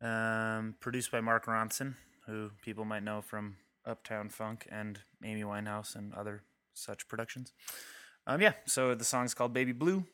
Um, 0.00 0.74
produced 0.78 1.10
by 1.10 1.22
Mark 1.22 1.46
Ronson, 1.46 1.94
who 2.26 2.50
people 2.60 2.84
might 2.84 3.02
know 3.02 3.22
from 3.22 3.56
Uptown 3.86 4.28
Funk 4.28 4.66
and 4.70 5.00
Amy 5.24 5.42
Winehouse 5.42 5.96
and 5.96 6.12
other 6.12 6.42
such 6.74 7.08
productions. 7.08 7.52
Um, 8.26 8.42
yeah, 8.42 8.52
so 8.66 8.94
the 8.94 9.04
song's 9.04 9.32
called 9.32 9.54
Baby 9.54 9.72
Blue 9.72 10.04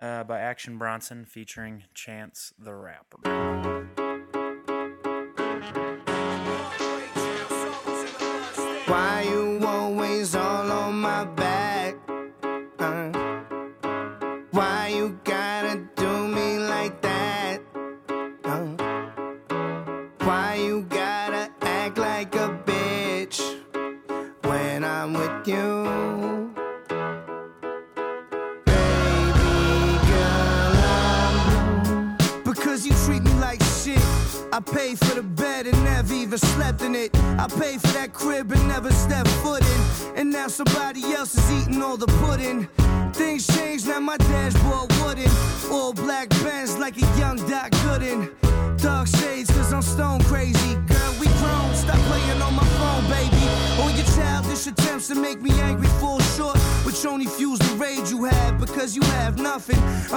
uh, 0.00 0.24
by 0.24 0.40
Action 0.40 0.78
Bronson 0.78 1.24
featuring 1.24 1.84
Chance 1.94 2.54
the 2.58 2.74
Rapper. 2.74 3.18
Why 8.86 9.26
you 9.28 9.47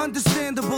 Understandable, 0.01 0.70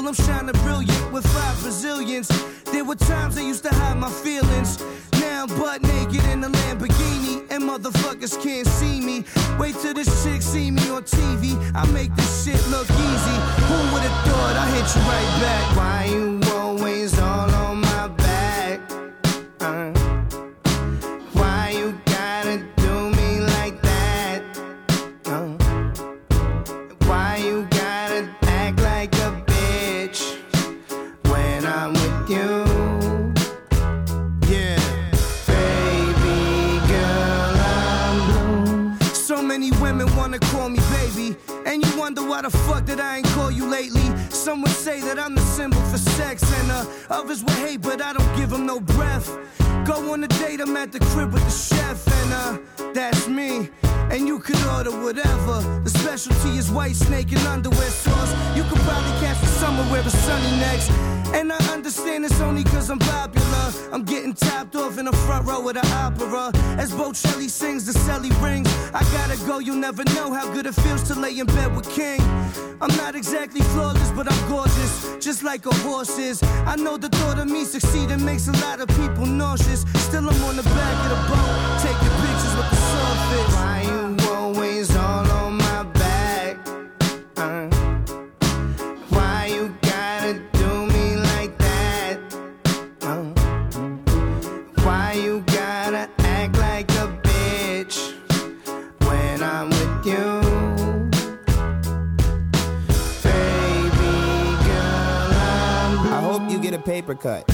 paper 106.94 107.16
cut 107.16 107.50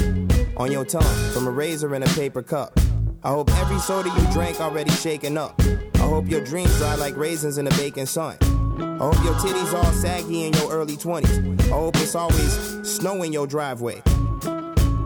on 0.57 0.69
your 0.69 0.83
tongue 0.83 1.31
from 1.31 1.47
a 1.47 1.49
razor 1.49 1.95
in 1.95 2.03
a 2.03 2.07
paper 2.07 2.43
cup. 2.43 2.77
I 3.23 3.29
hope 3.29 3.49
every 3.51 3.79
soda 3.79 4.09
you 4.09 4.33
drank 4.33 4.59
already 4.59 4.91
shaken 4.91 5.37
up. 5.37 5.57
I 5.95 5.99
hope 5.99 6.27
your 6.29 6.43
dreams 6.43 6.77
dry 6.77 6.95
like 6.95 7.15
raisins 7.15 7.57
in 7.57 7.63
the 7.63 7.71
baking 7.71 8.07
sun. 8.07 8.35
I 8.41 8.97
hope 8.97 9.23
your 9.23 9.35
titties 9.35 9.73
all 9.73 9.93
saggy 9.93 10.43
in 10.43 10.51
your 10.55 10.73
early 10.73 10.97
20s. 10.97 11.61
I 11.61 11.69
hope 11.69 11.95
it's 11.99 12.15
always 12.15 12.51
snow 12.83 13.23
in 13.23 13.31
your 13.31 13.47
driveway. 13.47 14.01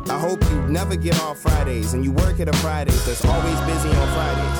I 0.10 0.18
hope 0.20 0.44
you 0.50 0.62
never 0.64 0.96
get 0.96 1.22
off 1.22 1.38
Fridays 1.38 1.94
and 1.94 2.04
you 2.04 2.12
work 2.12 2.40
at 2.40 2.50
a 2.50 2.54
Fridays 2.54 3.06
that's 3.06 3.24
always 3.26 3.60
busy 3.72 3.90
on 3.90 4.08
Fridays. 4.18 4.60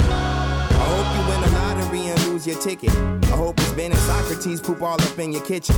I 0.70 0.86
hope 0.94 1.08
you 1.18 1.32
win 1.32 1.42
the 1.42 1.58
lottery 1.58 2.08
and 2.10 2.28
lose 2.28 2.46
your 2.46 2.60
ticket. 2.62 2.92
I 3.34 3.38
hope 3.38 3.58
it's 3.58 3.72
Ben 3.72 3.92
and 3.92 4.02
Socrates 4.02 4.62
poop 4.62 4.84
all 4.84 5.02
up 5.02 5.18
in 5.18 5.32
your 5.32 5.44
kitchen. 5.44 5.76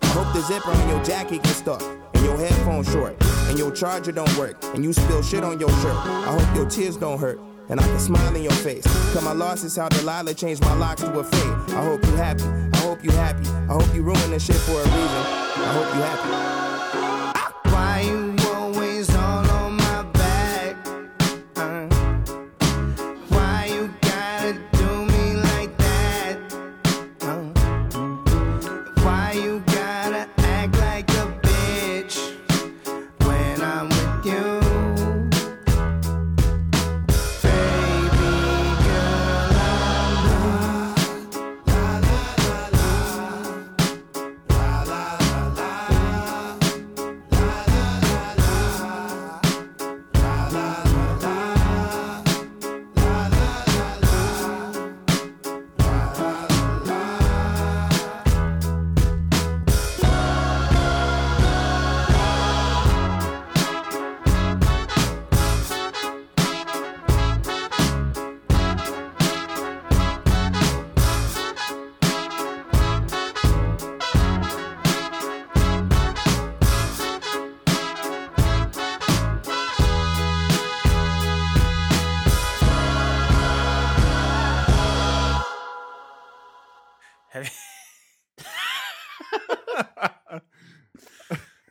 I 0.00 0.06
hope 0.06 0.32
the 0.32 0.40
zipper 0.40 0.70
on 0.70 0.88
your 0.88 1.04
jacket 1.04 1.42
gets 1.42 1.56
stuck 1.56 1.82
and 1.82 2.05
your 2.38 2.46
headphones 2.46 2.90
short 2.92 3.16
and 3.48 3.58
your 3.58 3.70
charger 3.70 4.12
don't 4.12 4.36
work 4.36 4.62
and 4.74 4.84
you 4.84 4.92
spill 4.92 5.22
shit 5.22 5.42
on 5.42 5.58
your 5.58 5.70
shirt. 5.80 5.96
I 5.96 6.38
hope 6.38 6.56
your 6.56 6.68
tears 6.68 6.96
don't 6.96 7.18
hurt 7.18 7.40
and 7.68 7.80
I 7.80 7.82
can 7.82 7.98
smile 7.98 8.34
in 8.34 8.42
your 8.42 8.52
face. 8.52 8.84
Cause 9.12 9.24
my 9.24 9.32
loss 9.32 9.64
is 9.64 9.76
how 9.76 9.88
Delilah 9.88 10.34
changed 10.34 10.62
my 10.62 10.74
locks 10.74 11.02
to 11.02 11.18
a 11.18 11.24
fade. 11.24 11.74
I 11.74 11.84
hope 11.84 12.04
you 12.04 12.12
happy. 12.16 12.44
I 12.44 12.76
hope 12.78 13.02
you 13.02 13.10
happy. 13.10 13.48
I 13.48 13.72
hope 13.72 13.94
you 13.94 14.02
ruin 14.02 14.30
this 14.30 14.44
shit 14.44 14.56
for 14.56 14.72
a 14.72 14.84
reason. 14.84 14.96
I 14.96 15.72
hope 15.72 15.94
you 15.94 16.02
happy. 16.02 16.35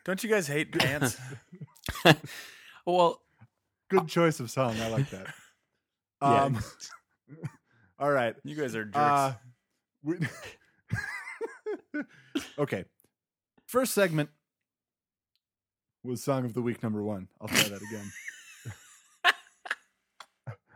Don't 0.04 0.22
you 0.22 0.30
guys 0.30 0.46
hate 0.46 0.72
pants? 0.72 1.16
Well, 2.86 3.20
Good 3.88 4.06
choice 4.08 4.38
of 4.40 4.50
song. 4.50 4.76
I 4.80 4.88
like 4.88 5.10
that. 5.10 5.26
Yeah. 6.22 6.44
Um, 6.44 6.58
all 7.98 8.10
right. 8.10 8.34
You 8.42 8.56
guys 8.56 8.74
are 8.74 8.86
jerks. 8.86 8.96
Uh, 8.96 9.34
we, 10.02 10.16
okay. 12.58 12.86
First 13.66 13.92
segment 13.92 14.30
was 16.02 16.24
Song 16.24 16.46
of 16.46 16.54
the 16.54 16.62
Week 16.62 16.82
number 16.82 17.02
one. 17.02 17.28
I'll 17.38 17.48
try 17.48 17.68
that 17.68 17.82
again. 17.82 18.12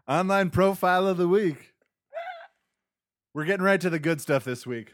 Online 0.06 0.50
profile 0.50 1.06
of 1.06 1.16
the 1.16 1.26
week. 1.26 1.72
We're 3.32 3.46
getting 3.46 3.64
right 3.64 3.80
to 3.80 3.88
the 3.88 3.98
good 3.98 4.20
stuff 4.20 4.44
this 4.44 4.66
week. 4.66 4.92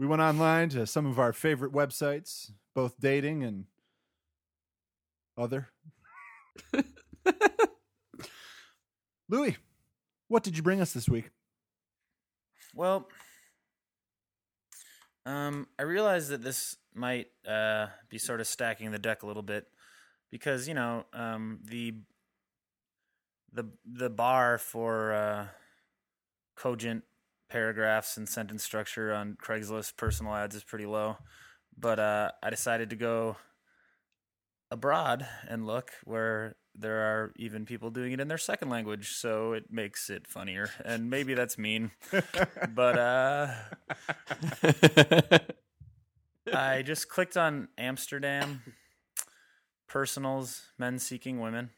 We 0.00 0.06
went 0.06 0.22
online 0.22 0.70
to 0.70 0.86
some 0.86 1.04
of 1.04 1.18
our 1.18 1.30
favorite 1.34 1.74
websites, 1.74 2.52
both 2.74 2.98
dating 2.98 3.44
and 3.44 3.66
other. 5.36 5.68
Louis, 9.28 9.58
what 10.28 10.42
did 10.42 10.56
you 10.56 10.62
bring 10.62 10.80
us 10.80 10.94
this 10.94 11.06
week? 11.06 11.28
Well, 12.74 13.08
um, 15.26 15.66
I 15.78 15.82
realize 15.82 16.30
that 16.30 16.42
this 16.42 16.78
might 16.94 17.26
uh, 17.46 17.88
be 18.08 18.16
sort 18.16 18.40
of 18.40 18.46
stacking 18.46 18.92
the 18.92 18.98
deck 18.98 19.22
a 19.22 19.26
little 19.26 19.42
bit 19.42 19.66
because 20.30 20.66
you 20.66 20.72
know 20.72 21.04
um, 21.12 21.58
the 21.62 21.92
the 23.52 23.64
the 23.84 24.08
bar 24.08 24.56
for 24.56 25.12
uh, 25.12 25.46
cogent 26.56 27.04
paragraphs 27.50 28.16
and 28.16 28.28
sentence 28.28 28.62
structure 28.62 29.12
on 29.12 29.36
Craigslist 29.42 29.96
personal 29.96 30.34
ads 30.34 30.54
is 30.54 30.64
pretty 30.64 30.86
low, 30.86 31.18
but 31.76 31.98
uh, 31.98 32.30
I 32.42 32.50
decided 32.50 32.90
to 32.90 32.96
go 32.96 33.36
abroad 34.70 35.26
and 35.48 35.66
look 35.66 35.90
where 36.04 36.56
there 36.74 37.00
are 37.00 37.32
even 37.36 37.66
people 37.66 37.90
doing 37.90 38.12
it 38.12 38.20
in 38.20 38.28
their 38.28 38.38
second 38.38 38.70
language, 38.70 39.10
so 39.10 39.52
it 39.52 39.64
makes 39.70 40.08
it 40.08 40.26
funnier. 40.26 40.70
And 40.84 41.10
maybe 41.10 41.34
that's 41.34 41.58
mean, 41.58 41.90
but 42.74 42.98
uh, 42.98 43.54
I 46.52 46.82
just 46.82 47.08
clicked 47.08 47.36
on 47.36 47.68
Amsterdam 47.76 48.62
personals, 49.88 50.68
men 50.78 50.98
seeking 51.00 51.40
women, 51.40 51.70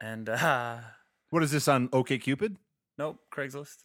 and 0.00 0.28
uh, 0.28 0.78
What 1.30 1.44
is 1.44 1.52
this 1.52 1.68
on 1.68 1.88
OkCupid? 1.88 2.56
Nope, 2.98 3.18
Craigslist. 3.32 3.84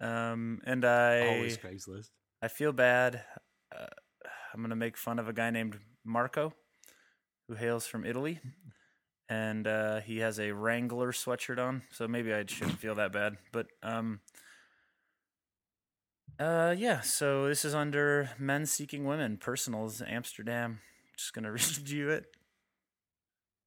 Um, 0.00 0.60
and 0.64 0.84
I 0.84 1.26
Always 1.26 1.56
Craigslist. 1.58 2.10
I 2.42 2.48
feel 2.48 2.72
bad. 2.72 3.22
Uh, 3.74 3.86
I'm 4.52 4.60
gonna 4.62 4.76
make 4.76 4.96
fun 4.96 5.18
of 5.18 5.28
a 5.28 5.32
guy 5.32 5.50
named 5.50 5.78
Marco, 6.04 6.52
who 7.48 7.54
hails 7.54 7.86
from 7.86 8.04
Italy, 8.04 8.40
and 9.28 9.66
uh, 9.66 10.00
he 10.00 10.18
has 10.18 10.38
a 10.38 10.52
Wrangler 10.52 11.12
sweatshirt 11.12 11.58
on. 11.58 11.82
So 11.90 12.08
maybe 12.08 12.32
I 12.34 12.44
shouldn't 12.46 12.78
feel 12.78 12.96
that 12.96 13.12
bad. 13.12 13.36
But 13.52 13.68
um, 13.82 14.20
uh, 16.38 16.74
yeah. 16.76 17.00
So 17.00 17.48
this 17.48 17.64
is 17.64 17.74
under 17.74 18.30
Men 18.38 18.66
Seeking 18.66 19.04
Women 19.04 19.36
Personals 19.36 20.02
Amsterdam. 20.06 20.80
Just 21.16 21.32
gonna 21.32 21.52
read 21.52 21.88
you 21.88 22.10
it. 22.10 22.26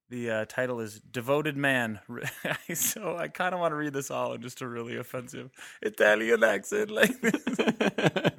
The 0.09 0.29
uh, 0.29 0.45
title 0.45 0.79
is 0.81 0.99
"Devoted 0.99 1.57
Man." 1.57 1.99
so 2.73 3.17
I 3.17 3.27
kind 3.27 3.53
of 3.53 3.59
want 3.59 3.71
to 3.71 3.75
read 3.75 3.93
this 3.93 4.11
all 4.11 4.33
in 4.33 4.41
just 4.41 4.61
a 4.61 4.67
really 4.67 4.97
offensive 4.97 5.51
Italian 5.81 6.43
accent, 6.43 6.91
like 6.91 7.19
this. 7.21 7.43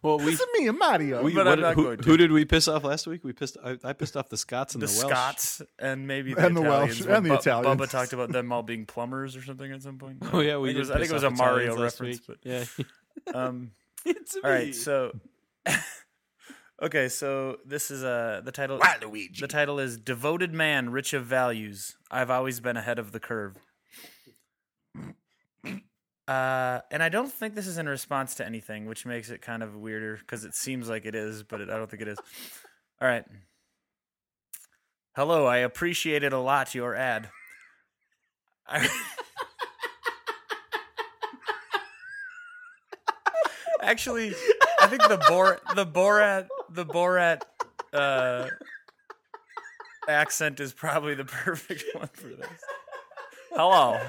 Well, 0.00 0.18
we, 0.18 0.26
This 0.26 0.38
is 0.40 0.46
me 0.56 0.68
and 0.68 0.78
Mario. 0.78 1.24
we 1.24 1.34
but 1.34 1.46
what- 1.46 1.54
I'm 1.54 1.60
not 1.60 1.74
who, 1.74 1.82
going 1.82 1.98
to. 1.98 2.04
who 2.04 2.16
did 2.16 2.30
we 2.30 2.44
piss 2.44 2.68
off 2.68 2.84
last 2.84 3.08
week? 3.08 3.24
We 3.24 3.32
pissed. 3.32 3.56
I, 3.64 3.76
I 3.82 3.92
pissed 3.94 4.16
off 4.16 4.28
the 4.28 4.36
Scots 4.36 4.74
and 4.74 4.82
the, 4.82 4.86
the, 4.86 4.92
Welsh. 4.96 5.10
Scots 5.10 5.62
and 5.80 6.06
maybe 6.06 6.34
the 6.34 6.46
And 6.46 6.56
the 6.56 6.60
Italians. 6.62 7.00
Welsh, 7.04 7.16
and 7.16 7.26
the 7.26 7.30
Bu- 7.30 7.34
Italians. 7.34 7.80
Bubba 7.80 7.90
talked 7.90 8.12
about 8.12 8.30
them 8.30 8.52
all 8.52 8.62
being 8.62 8.86
plumbers 8.86 9.34
or 9.34 9.42
something 9.42 9.72
at 9.72 9.82
some 9.82 9.98
point. 9.98 10.18
Oh 10.32 10.38
yeah, 10.38 10.56
we 10.58 10.70
I 10.70 10.72
think 10.72 10.76
it 10.76 10.78
was, 10.78 10.90
I 10.92 10.98
think 11.00 11.10
it 11.10 11.14
was 11.14 11.24
a 11.24 11.26
off 11.26 11.36
Mario 11.36 11.76
reference. 11.82 12.20
but 12.20 12.36
Yeah, 12.44 12.64
um, 13.34 13.72
it's 14.04 14.36
all 14.36 14.48
right, 14.48 14.72
so 14.72 15.18
okay, 16.82 17.08
so 17.08 17.58
this 17.64 17.90
is 17.90 18.04
uh, 18.04 18.40
the 18.44 18.52
title. 18.52 18.78
The 19.40 19.48
title 19.48 19.78
is 19.78 19.96
"Devoted 19.98 20.52
Man, 20.52 20.90
Rich 20.90 21.12
of 21.12 21.24
Values." 21.26 21.96
I've 22.10 22.30
always 22.30 22.60
been 22.60 22.76
ahead 22.76 22.98
of 22.98 23.12
the 23.12 23.20
curve. 23.20 23.56
Uh, 26.26 26.80
and 26.90 27.02
I 27.02 27.08
don't 27.08 27.32
think 27.32 27.54
this 27.54 27.66
is 27.66 27.78
in 27.78 27.88
response 27.88 28.34
to 28.34 28.44
anything, 28.44 28.84
which 28.84 29.06
makes 29.06 29.30
it 29.30 29.40
kind 29.40 29.62
of 29.62 29.74
weirder 29.74 30.16
because 30.18 30.44
it 30.44 30.54
seems 30.54 30.86
like 30.86 31.06
it 31.06 31.14
is, 31.14 31.42
but 31.42 31.62
it, 31.62 31.70
I 31.70 31.78
don't 31.78 31.90
think 31.90 32.02
it 32.02 32.08
is. 32.08 32.18
All 33.00 33.08
right. 33.08 33.24
Hello, 35.16 35.46
I 35.46 35.56
appreciated 35.58 36.26
it 36.26 36.32
a 36.34 36.38
lot 36.38 36.74
your 36.74 36.94
ad. 36.94 37.30
I- 38.66 38.88
Actually, 43.80 44.34
think 44.88 45.02
the 45.08 45.24
Bor 45.28 45.60
the 45.74 45.86
Borat 45.86 46.48
the 46.70 46.86
Borat 46.86 47.42
uh, 47.92 48.48
accent 50.08 50.60
is 50.60 50.72
probably 50.72 51.14
the 51.14 51.24
perfect 51.24 51.84
one 51.94 52.08
for 52.12 52.28
this. 52.28 52.48
Hello. 53.52 54.00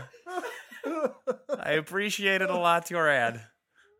I 1.59 1.71
appreciated 1.73 2.49
a 2.49 2.57
lot 2.57 2.89
your 2.89 3.09
ad. 3.09 3.41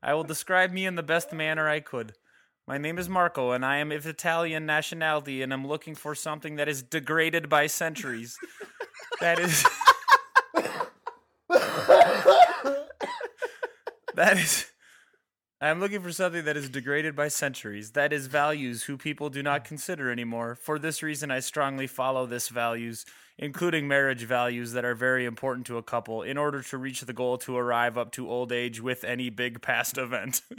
I 0.02 0.14
will 0.14 0.24
describe 0.24 0.72
me 0.72 0.86
in 0.86 0.96
the 0.96 1.04
best 1.04 1.34
manner 1.34 1.68
I 1.68 1.82
could. 1.82 2.14
My 2.68 2.78
name 2.78 2.98
is 2.98 3.10
Marco, 3.10 3.52
and 3.52 3.66
I 3.66 3.78
am 3.78 3.92
of 3.92 4.06
Italian 4.06 4.66
nationality, 4.66 5.42
and 5.42 5.52
I'm 5.52 5.68
looking 5.68 5.96
for 5.96 6.16
something 6.16 6.56
that 6.56 6.70
is 6.70 6.82
degraded 6.84 7.50
by 7.50 7.68
centuries. 7.68 8.38
That 9.20 9.40
is. 9.40 9.66
that 14.15 14.38
is. 14.38 14.68
I'm 15.62 15.82
looking 15.82 16.02
for 16.02 16.13
something 16.13 16.45
that 16.45 16.56
is 16.56 16.69
degraded 16.69 17.17
by 17.17 17.28
centuries. 17.28 17.91
That 17.91 18.13
is 18.13 18.28
values 18.28 18.84
who 18.84 18.98
people 18.98 19.30
do 19.30 19.43
not 19.43 19.65
consider 19.65 20.10
anymore. 20.10 20.56
For 20.56 20.80
this 20.80 21.04
reason, 21.04 21.32
I 21.32 21.41
strongly 21.41 21.86
follow 21.86 22.26
this 22.26 22.48
values, 22.48 23.06
including 23.38 23.86
marriage 23.86 24.24
values 24.24 24.72
that 24.72 24.86
are 24.86 24.95
very 24.95 25.26
important 25.26 25.67
to 25.67 25.78
a 25.78 25.84
couple, 25.84 26.22
in 26.22 26.38
order 26.38 26.62
to 26.62 26.78
reach 26.78 27.02
the 27.02 27.12
goal 27.12 27.38
to 27.39 27.58
arrive 27.58 27.98
up 27.98 28.13
to 28.13 28.30
old 28.30 28.54
age 28.54 28.82
with 28.82 29.04
any 29.04 29.30
big 29.30 29.62
past 29.62 29.98
event. 29.98 30.41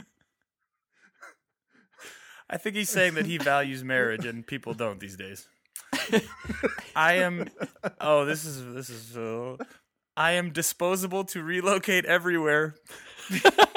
I 2.49 2.57
think 2.57 2.75
he's 2.75 2.89
saying 2.89 3.15
that 3.15 3.25
he 3.25 3.37
values 3.39 3.83
marriage 3.83 4.25
and 4.25 4.45
people 4.45 4.75
don't 4.75 4.99
these 4.99 5.15
days. 5.15 5.47
I 6.95 7.13
am. 7.13 7.47
Oh, 7.99 8.25
this 8.25 8.45
is 8.45 8.73
this 8.73 8.89
is 8.89 9.01
so. 9.01 9.57
I 10.17 10.33
am 10.33 10.51
disposable 10.51 11.23
to 11.25 11.41
relocate 11.41 12.05
everywhere. 12.05 12.75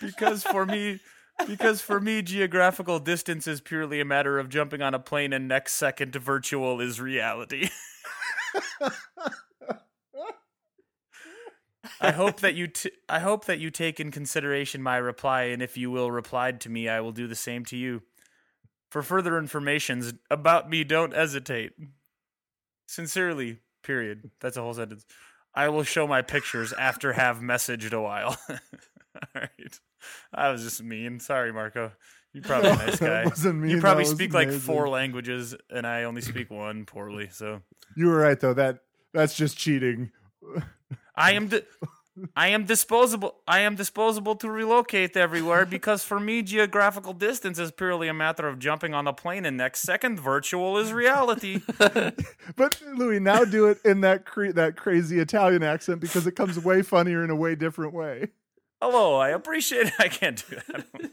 because 0.00 0.42
for 0.42 0.66
me 0.66 1.00
because 1.46 1.80
for 1.80 2.00
me 2.00 2.22
geographical 2.22 2.98
distance 2.98 3.46
is 3.46 3.60
purely 3.60 4.00
a 4.00 4.04
matter 4.04 4.38
of 4.38 4.48
jumping 4.48 4.82
on 4.82 4.94
a 4.94 4.98
plane 4.98 5.32
and 5.32 5.48
next 5.48 5.74
second 5.74 6.14
virtual 6.14 6.80
is 6.80 7.00
reality. 7.00 7.68
I 12.00 12.12
hope 12.12 12.40
that 12.40 12.54
you 12.54 12.66
t- 12.66 12.92
I 13.08 13.20
hope 13.20 13.44
that 13.44 13.58
you 13.58 13.70
take 13.70 14.00
in 14.00 14.10
consideration 14.10 14.82
my 14.82 14.96
reply 14.96 15.44
and 15.44 15.62
if 15.62 15.76
you 15.76 15.90
will 15.90 16.10
replied 16.10 16.60
to 16.62 16.70
me 16.70 16.88
I 16.88 17.00
will 17.00 17.12
do 17.12 17.26
the 17.26 17.34
same 17.34 17.64
to 17.66 17.76
you. 17.76 18.02
For 18.90 19.02
further 19.02 19.38
informations 19.38 20.14
about 20.30 20.68
me 20.68 20.82
don't 20.82 21.14
hesitate. 21.14 21.72
Sincerely, 22.86 23.60
period. 23.82 24.30
That's 24.40 24.56
a 24.56 24.62
whole 24.62 24.74
sentence. 24.74 25.04
I 25.54 25.68
will 25.68 25.84
show 25.84 26.06
my 26.06 26.22
pictures 26.22 26.72
after 26.72 27.12
have 27.12 27.38
messaged 27.38 27.92
a 27.92 28.00
while. 28.00 28.36
All 29.34 29.42
right. 29.42 29.80
I 30.32 30.50
was 30.50 30.62
just 30.62 30.82
mean. 30.82 31.20
Sorry, 31.20 31.52
Marco. 31.52 31.92
You're 32.32 32.44
probably 32.44 32.70
a 32.70 32.76
nice 32.76 32.98
guy. 33.00 33.24
Wasn't 33.24 33.56
mean, 33.60 33.70
you 33.70 33.80
probably 33.80 34.04
speak 34.04 34.32
like 34.32 34.50
four 34.50 34.88
languages, 34.88 35.54
and 35.68 35.86
I 35.86 36.04
only 36.04 36.20
speak 36.22 36.50
one 36.50 36.84
poorly. 36.84 37.28
So 37.32 37.62
You 37.96 38.06
were 38.06 38.18
right 38.18 38.38
though. 38.38 38.54
That 38.54 38.78
that's 39.12 39.34
just 39.36 39.56
cheating. 39.58 40.12
I 41.16 41.32
am 41.32 41.48
di- 41.48 41.62
I 42.36 42.48
am 42.48 42.64
disposable. 42.64 43.36
I 43.48 43.60
am 43.60 43.74
disposable 43.76 44.36
to 44.36 44.50
relocate 44.50 45.16
everywhere 45.16 45.66
because 45.70 46.04
for 46.04 46.20
me, 46.20 46.42
geographical 46.42 47.12
distance 47.12 47.58
is 47.58 47.70
purely 47.72 48.08
a 48.08 48.14
matter 48.14 48.46
of 48.46 48.58
jumping 48.58 48.94
on 48.94 49.06
a 49.06 49.12
plane, 49.12 49.44
and 49.44 49.56
next 49.56 49.80
second, 49.80 50.20
virtual 50.20 50.78
is 50.78 50.92
reality. 50.92 51.62
But 52.56 52.80
Louis, 52.94 53.20
now 53.20 53.44
do 53.44 53.66
it 53.66 53.78
in 53.84 54.02
that 54.02 54.24
cre- 54.24 54.52
that 54.52 54.76
crazy 54.76 55.18
Italian 55.18 55.62
accent 55.62 56.00
because 56.00 56.26
it 56.26 56.32
comes 56.32 56.58
way 56.58 56.82
funnier 56.82 57.24
in 57.24 57.30
a 57.30 57.36
way 57.36 57.54
different 57.54 57.92
way. 57.92 58.28
Hello, 58.80 59.16
I 59.16 59.30
appreciate. 59.30 59.92
I 59.98 60.08
can't 60.08 60.42
do 60.48 60.56
that. 60.56 60.86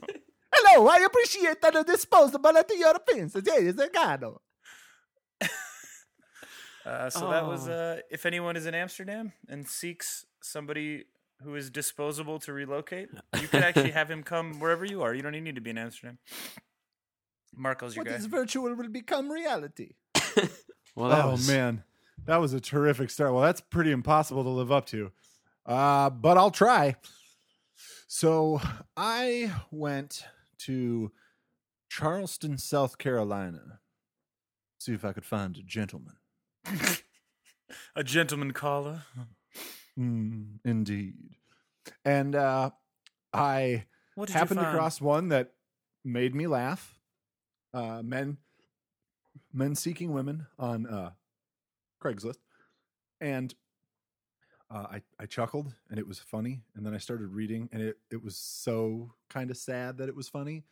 Hello, 0.53 0.87
I 0.87 0.97
appreciate 0.99 1.61
that 1.61 1.75
a 1.75 1.83
disposable 1.83 2.57
at 2.57 2.67
the 2.67 2.77
Europeans. 2.77 3.33
Gado. 3.33 4.37
Uh, 6.85 7.09
so 7.09 7.29
that 7.29 7.45
was 7.45 7.67
uh, 7.67 7.99
if 8.09 8.25
anyone 8.25 8.55
is 8.55 8.65
in 8.65 8.73
Amsterdam 8.73 9.33
and 9.49 9.67
seeks 9.67 10.25
somebody 10.41 11.03
who 11.43 11.53
is 11.53 11.69
disposable 11.69 12.39
to 12.39 12.53
relocate, 12.53 13.09
you 13.41 13.47
could 13.49 13.61
actually 13.61 13.91
have 13.91 14.09
him 14.09 14.23
come 14.23 14.61
wherever 14.61 14.85
you 14.85 15.01
are. 15.01 15.13
You 15.13 15.21
don't 15.21 15.35
even 15.35 15.43
need 15.43 15.55
to 15.55 15.61
be 15.61 15.71
in 15.71 15.77
Amsterdam. 15.77 16.17
Marco's 17.53 17.93
your 17.93 18.05
What 18.05 18.11
guy. 18.11 18.15
is 18.15 18.27
virtual 18.27 18.73
will 18.73 18.87
become 18.87 19.29
reality. 19.29 19.95
Well, 20.95 21.09
that 21.09 21.25
oh 21.25 21.31
was, 21.31 21.45
man, 21.45 21.83
that 22.25 22.37
was 22.37 22.53
a 22.53 22.61
terrific 22.61 23.09
start. 23.09 23.33
Well, 23.33 23.43
that's 23.43 23.59
pretty 23.59 23.91
impossible 23.91 24.43
to 24.43 24.49
live 24.49 24.71
up 24.71 24.85
to, 24.87 25.11
uh, 25.65 26.09
but 26.09 26.37
I'll 26.37 26.51
try. 26.51 26.95
So 28.07 28.61
I 28.95 29.53
went 29.69 30.23
to 30.59 31.11
Charleston, 31.89 32.57
South 32.57 32.97
Carolina, 32.97 33.79
see 34.79 34.93
if 34.93 35.03
I 35.03 35.11
could 35.11 35.25
find 35.25 35.57
a 35.57 35.61
gentleman. 35.61 36.15
A 37.97 38.03
gentleman 38.03 38.53
caller. 38.53 39.03
Mm, 39.99 40.59
indeed, 40.63 41.15
and 42.05 42.33
uh, 42.33 42.69
I 43.33 43.85
happened 44.29 44.61
across 44.61 45.01
one 45.01 45.29
that 45.29 45.51
made 46.05 46.33
me 46.33 46.47
laugh. 46.47 46.97
Uh, 47.73 48.01
men, 48.03 48.37
men 49.51 49.75
seeking 49.75 50.13
women 50.13 50.47
on 50.57 50.85
uh, 50.87 51.11
Craigslist, 52.01 52.37
and 53.19 53.53
uh, 54.69 54.87
I 54.91 55.01
I 55.19 55.25
chuckled 55.25 55.73
and 55.89 55.99
it 55.99 56.07
was 56.07 56.19
funny, 56.19 56.63
and 56.75 56.85
then 56.85 56.93
I 56.93 56.97
started 56.97 57.27
reading 57.29 57.69
and 57.71 57.81
it 57.81 57.97
it 58.11 58.23
was 58.23 58.37
so 58.37 59.13
kind 59.29 59.51
of 59.51 59.57
sad 59.57 59.97
that 59.97 60.09
it 60.09 60.15
was 60.15 60.29
funny, 60.29 60.65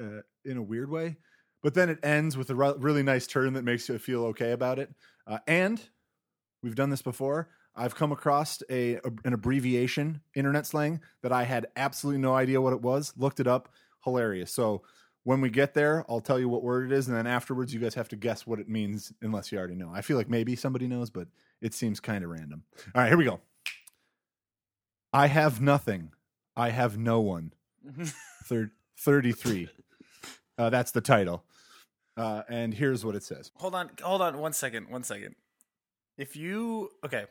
uh, 0.00 0.20
in 0.44 0.56
a 0.56 0.62
weird 0.62 0.90
way. 0.90 1.18
But 1.62 1.74
then 1.74 1.88
it 1.90 1.98
ends 2.04 2.36
with 2.36 2.50
a 2.50 2.54
re- 2.54 2.74
really 2.78 3.02
nice 3.02 3.26
turn 3.26 3.54
that 3.54 3.64
makes 3.64 3.88
you 3.88 3.98
feel 3.98 4.24
okay 4.26 4.52
about 4.52 4.78
it. 4.78 4.94
Uh, 5.26 5.38
and 5.46 5.82
we've 6.62 6.74
done 6.74 6.90
this 6.90 7.02
before. 7.02 7.50
I've 7.76 7.94
come 7.94 8.12
across 8.12 8.62
a 8.70 8.96
an 9.24 9.32
abbreviation, 9.32 10.20
internet 10.34 10.66
slang 10.66 11.00
that 11.22 11.32
I 11.32 11.44
had 11.44 11.66
absolutely 11.76 12.20
no 12.20 12.34
idea 12.34 12.60
what 12.60 12.72
it 12.72 12.82
was. 12.82 13.12
Looked 13.16 13.40
it 13.40 13.46
up, 13.48 13.72
hilarious. 14.04 14.52
So 14.52 14.82
when 15.24 15.40
we 15.40 15.50
get 15.50 15.74
there, 15.74 16.04
I'll 16.08 16.20
tell 16.20 16.38
you 16.38 16.48
what 16.48 16.62
word 16.62 16.90
it 16.90 16.96
is, 16.96 17.08
and 17.08 17.16
then 17.16 17.26
afterwards, 17.26 17.74
you 17.74 17.80
guys 17.80 17.94
have 17.94 18.08
to 18.10 18.16
guess 18.16 18.46
what 18.46 18.60
it 18.60 18.68
means, 18.68 19.12
unless 19.22 19.50
you 19.50 19.58
already 19.58 19.74
know. 19.74 19.90
I 19.92 20.00
feel 20.02 20.16
like 20.16 20.28
maybe 20.28 20.54
somebody 20.56 20.86
knows, 20.86 21.10
but 21.10 21.28
it 21.60 21.74
seems 21.74 21.98
kind 22.00 22.22
of 22.24 22.30
random. 22.30 22.62
All 22.94 23.00
right, 23.02 23.08
here 23.08 23.16
we 23.16 23.24
go. 23.24 23.40
I 25.12 25.26
have 25.28 25.60
nothing. 25.60 26.12
I 26.56 26.70
have 26.70 26.98
no 26.98 27.20
one. 27.20 27.52
Thir- 28.44 28.72
Thirty-three. 28.98 29.68
Uh, 30.56 30.70
that's 30.70 30.92
the 30.92 31.00
title. 31.00 31.44
Uh, 32.16 32.42
and 32.48 32.72
here's 32.72 33.04
what 33.04 33.16
it 33.16 33.22
says. 33.24 33.50
Hold 33.56 33.74
on, 33.74 33.90
hold 34.02 34.22
on, 34.22 34.38
one 34.38 34.52
second, 34.52 34.88
one 34.88 35.02
second. 35.02 35.34
If 36.16 36.36
you 36.36 36.90
okay, 37.04 37.24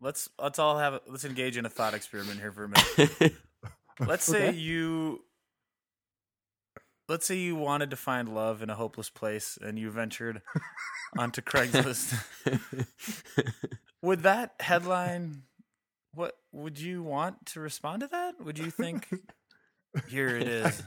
let's 0.00 0.28
let's 0.40 0.58
all 0.58 0.76
have 0.78 1.00
let's 1.06 1.24
engage 1.24 1.56
in 1.56 1.64
a 1.66 1.70
thought 1.70 1.94
experiment 1.94 2.40
here 2.40 2.50
for 2.52 2.64
a 2.64 2.68
minute. 2.68 3.34
Let's 4.00 4.24
say 4.24 4.48
Okay. 4.48 4.56
you 4.58 5.22
let's 7.08 7.26
say 7.26 7.36
you 7.36 7.56
wanted 7.56 7.90
to 7.90 7.96
find 7.96 8.34
love 8.34 8.62
in 8.62 8.70
a 8.70 8.74
hopeless 8.74 9.10
place 9.10 9.58
and 9.60 9.78
you 9.78 9.90
ventured 9.90 10.42
onto 11.18 11.40
Craigslist. 11.40 12.14
would 14.02 14.22
that 14.22 14.54
headline 14.60 15.42
what 16.14 16.34
would 16.52 16.78
you 16.78 17.02
want 17.02 17.46
to 17.46 17.60
respond 17.60 18.00
to 18.00 18.06
that? 18.08 18.40
Would 18.40 18.58
you 18.58 18.70
think 18.70 19.08
here 20.08 20.36
it 20.36 20.48
is? 20.48 20.82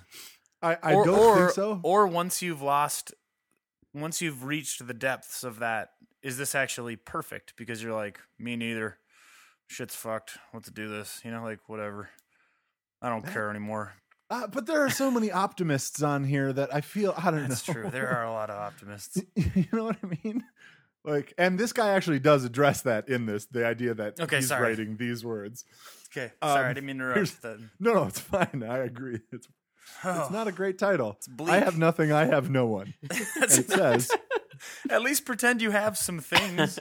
I, 0.62 0.77
I 0.82 0.93
or, 0.93 1.06
don't 1.06 1.19
or, 1.19 1.38
think 1.38 1.51
so. 1.51 1.80
Or 1.84 2.08
once 2.08 2.41
you've 2.41 2.62
lost, 2.62 3.13
once 3.93 4.21
you've 4.21 4.43
reached 4.43 4.86
the 4.88 4.93
depths 4.93 5.43
of 5.43 5.60
that, 5.60 5.89
is 6.23 6.38
this 6.38 6.56
actually 6.56 6.95
perfect? 6.95 7.53
Because 7.58 7.84
you're 7.84 7.93
like, 7.93 8.19
me 8.39 8.56
neither. 8.56 8.97
Shit's 9.67 9.95
fucked. 9.95 10.38
Let's 10.53 10.71
do 10.71 10.88
this. 10.88 11.21
You 11.23 11.32
know, 11.32 11.43
like 11.43 11.67
whatever. 11.67 12.10
I 13.01 13.10
don't 13.10 13.27
care 13.27 13.49
anymore. 13.49 13.93
Uh, 14.30 14.46
but 14.48 14.66
there 14.66 14.84
are 14.84 14.90
so 14.90 15.10
many 15.10 15.32
optimists 15.32 16.04
on 16.04 16.24
here 16.26 16.52
that 16.52 16.74
I 16.76 16.82
feel 16.82 17.13
I 17.18 17.32
don't 17.32 17.48
That's 17.48 17.66
know. 17.68 17.74
true. 17.74 17.90
There 17.90 18.10
are 18.10 18.26
a 18.26 18.32
lot 18.32 18.50
of 18.50 18.58
optimists. 18.58 19.22
you 19.36 19.66
know 19.72 19.86
what 19.86 19.98
I 20.04 20.18
mean? 20.24 20.44
Like, 21.06 21.34
and 21.38 21.58
this 21.58 21.72
guy 21.72 21.90
actually 21.92 22.20
does 22.20 22.44
address 22.44 22.82
that 22.82 23.08
in 23.08 23.26
this 23.26 23.46
the 23.46 23.66
idea 23.66 23.94
that 23.94 24.20
Okay, 24.20 24.38
he's 24.38 24.50
sorry. 24.50 24.63
writing 24.70 24.98
these 24.98 25.24
words. 25.24 25.63
Okay, 26.12 26.34
Um, 26.42 26.50
sorry, 26.50 26.66
I 26.70 26.74
didn't 26.74 26.88
mean 26.88 26.98
to 26.98 27.12
interrupt. 27.13 27.44
No, 27.80 27.94
no, 27.94 28.04
it's 28.06 28.20
fine. 28.20 28.66
I 28.68 28.80
agree. 28.80 29.20
It's 29.32 29.48
it's 30.04 30.32
not 30.32 30.48
a 30.50 30.52
great 30.52 30.78
title. 30.78 31.18
I 31.46 31.60
have 31.60 31.78
nothing. 31.78 32.12
I 32.12 32.26
have 32.26 32.50
no 32.50 32.66
one. 32.66 32.94
It 33.10 33.50
says 33.70 34.12
At 34.90 35.02
least 35.04 35.24
pretend 35.26 35.62
you 35.62 35.72
have 35.72 35.98
some 35.98 36.20
things. 36.20 36.80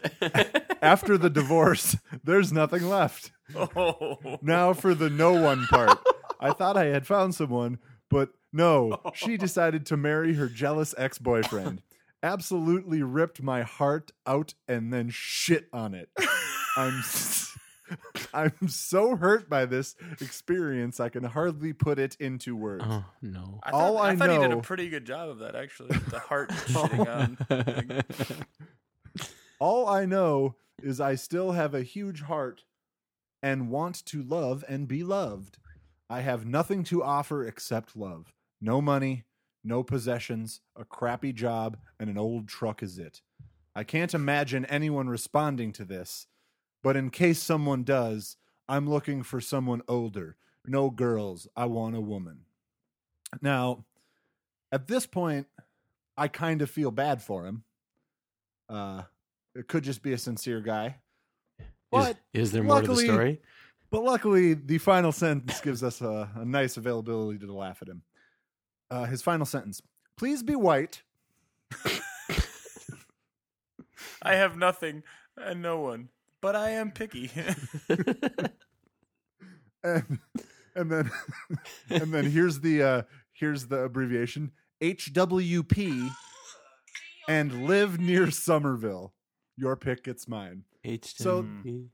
after 0.82 1.16
the 1.16 1.30
divorce, 1.30 1.96
there's 2.24 2.52
nothing 2.52 2.88
left. 2.88 3.30
oh, 3.54 4.38
Now 4.42 4.72
for 4.72 4.94
the 4.94 5.08
no 5.10 5.32
one 5.40 5.66
part. 5.66 5.98
I 6.40 6.52
thought 6.52 6.76
I 6.76 6.86
had 6.86 7.06
found 7.06 7.34
someone, 7.34 7.78
but 8.10 8.30
no, 8.52 9.00
she 9.14 9.36
decided 9.36 9.86
to 9.86 9.96
marry 9.96 10.34
her 10.34 10.48
jealous 10.48 10.94
ex 10.98 11.18
boyfriend. 11.18 11.82
Absolutely 12.22 13.02
ripped 13.02 13.42
my 13.42 13.62
heart 13.62 14.12
out 14.26 14.54
and 14.66 14.92
then 14.92 15.10
shit 15.10 15.68
on 15.72 15.94
it. 15.94 16.08
I'm 16.76 16.98
s- 16.98 17.56
I'm 18.34 18.68
so 18.68 19.14
hurt 19.14 19.48
by 19.48 19.64
this 19.64 19.94
experience 20.20 20.98
I 20.98 21.08
can 21.08 21.22
hardly 21.22 21.72
put 21.72 21.98
it 22.00 22.16
into 22.18 22.56
words. 22.56 22.82
oh 22.84 23.04
no. 23.22 23.60
I 23.62 23.70
thought, 23.70 23.76
All 23.80 23.98
I 23.98 24.16
thought 24.16 24.30
he 24.30 24.38
did 24.38 24.50
a 24.52 24.56
pretty 24.60 24.88
good 24.88 25.04
job 25.04 25.28
of 25.28 25.38
that. 25.38 25.54
Actually, 25.54 25.96
the 26.10 26.18
heart 26.18 26.50
shitting 26.50 27.06
on. 28.28 28.44
All 29.58 29.88
I 29.88 30.04
know 30.04 30.56
is 30.82 31.00
I 31.00 31.14
still 31.14 31.52
have 31.52 31.74
a 31.74 31.82
huge 31.82 32.22
heart 32.22 32.64
and 33.42 33.70
want 33.70 34.04
to 34.06 34.22
love 34.22 34.64
and 34.68 34.86
be 34.88 35.02
loved. 35.04 35.58
I 36.08 36.20
have 36.20 36.46
nothing 36.46 36.84
to 36.84 37.02
offer 37.02 37.44
except 37.44 37.96
love. 37.96 38.32
No 38.60 38.80
money, 38.80 39.24
no 39.64 39.82
possessions, 39.82 40.60
a 40.76 40.84
crappy 40.84 41.32
job, 41.32 41.76
and 41.98 42.08
an 42.08 42.18
old 42.18 42.48
truck 42.48 42.82
is 42.82 42.98
it. 42.98 43.22
I 43.74 43.84
can't 43.84 44.14
imagine 44.14 44.64
anyone 44.66 45.08
responding 45.08 45.72
to 45.72 45.84
this, 45.84 46.26
but 46.82 46.96
in 46.96 47.10
case 47.10 47.42
someone 47.42 47.82
does, 47.82 48.36
I'm 48.68 48.88
looking 48.88 49.22
for 49.22 49.40
someone 49.40 49.82
older. 49.88 50.36
No 50.66 50.90
girls, 50.90 51.46
I 51.56 51.66
want 51.66 51.96
a 51.96 52.00
woman. 52.00 52.40
Now, 53.42 53.84
at 54.72 54.88
this 54.88 55.06
point, 55.06 55.46
I 56.16 56.28
kind 56.28 56.62
of 56.62 56.70
feel 56.70 56.90
bad 56.90 57.20
for 57.20 57.46
him. 57.46 57.64
Uh, 58.68 59.02
it 59.54 59.68
could 59.68 59.84
just 59.84 60.02
be 60.02 60.12
a 60.12 60.18
sincere 60.18 60.60
guy. 60.60 60.96
Is, 61.58 61.64
But 61.90 62.16
is 62.32 62.52
there 62.52 62.62
more 62.62 62.80
to 62.82 62.88
the 62.88 62.96
story? 62.96 63.40
But 63.90 64.02
luckily, 64.02 64.54
the 64.54 64.78
final 64.78 65.12
sentence 65.12 65.60
gives 65.60 65.82
us 65.82 66.00
a, 66.00 66.30
a 66.34 66.44
nice 66.44 66.76
availability 66.76 67.38
to 67.38 67.52
laugh 67.52 67.78
at 67.82 67.88
him. 67.88 68.02
Uh, 68.90 69.04
his 69.04 69.22
final 69.22 69.46
sentence: 69.46 69.80
"Please 70.16 70.42
be 70.42 70.56
white." 70.56 71.02
I 74.22 74.34
have 74.34 74.56
nothing 74.56 75.02
and 75.36 75.62
no 75.62 75.80
one, 75.80 76.08
but 76.40 76.56
I 76.56 76.70
am 76.70 76.90
picky. 76.90 77.30
and, 79.84 80.18
and 80.74 80.90
then 80.90 81.10
and 81.90 82.12
then 82.12 82.30
here's 82.30 82.60
the 82.60 82.82
uh 82.82 83.02
here's 83.32 83.66
the 83.66 83.80
abbreviation 83.80 84.52
HWP 84.80 86.10
and 87.28 87.66
live 87.66 87.98
near 88.00 88.30
Summerville. 88.30 89.12
Your 89.56 89.76
pick 89.76 90.04
gets 90.04 90.28
mine. 90.28 90.64
So- 91.04 91.46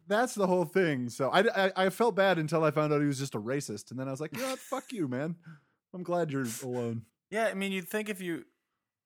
That's 0.06 0.34
the 0.34 0.46
whole 0.46 0.64
thing. 0.64 1.08
So 1.08 1.30
I, 1.30 1.66
I 1.66 1.72
I 1.86 1.90
felt 1.90 2.14
bad 2.16 2.38
until 2.38 2.62
I 2.64 2.70
found 2.70 2.92
out 2.92 3.00
he 3.00 3.06
was 3.06 3.18
just 3.18 3.34
a 3.34 3.40
racist, 3.40 3.90
and 3.90 3.98
then 4.00 4.08
I 4.08 4.10
was 4.10 4.20
like, 4.20 4.36
you 4.36 4.42
know? 4.42 4.56
Fuck 4.56 4.92
you, 4.92 5.08
man. 5.08 5.36
I'm 5.94 6.02
glad 6.02 6.30
you're 6.30 6.46
alone. 6.62 7.02
yeah, 7.30 7.46
I 7.46 7.54
mean, 7.54 7.72
you'd 7.72 7.88
think 7.88 8.08
if 8.08 8.20
you, 8.20 8.44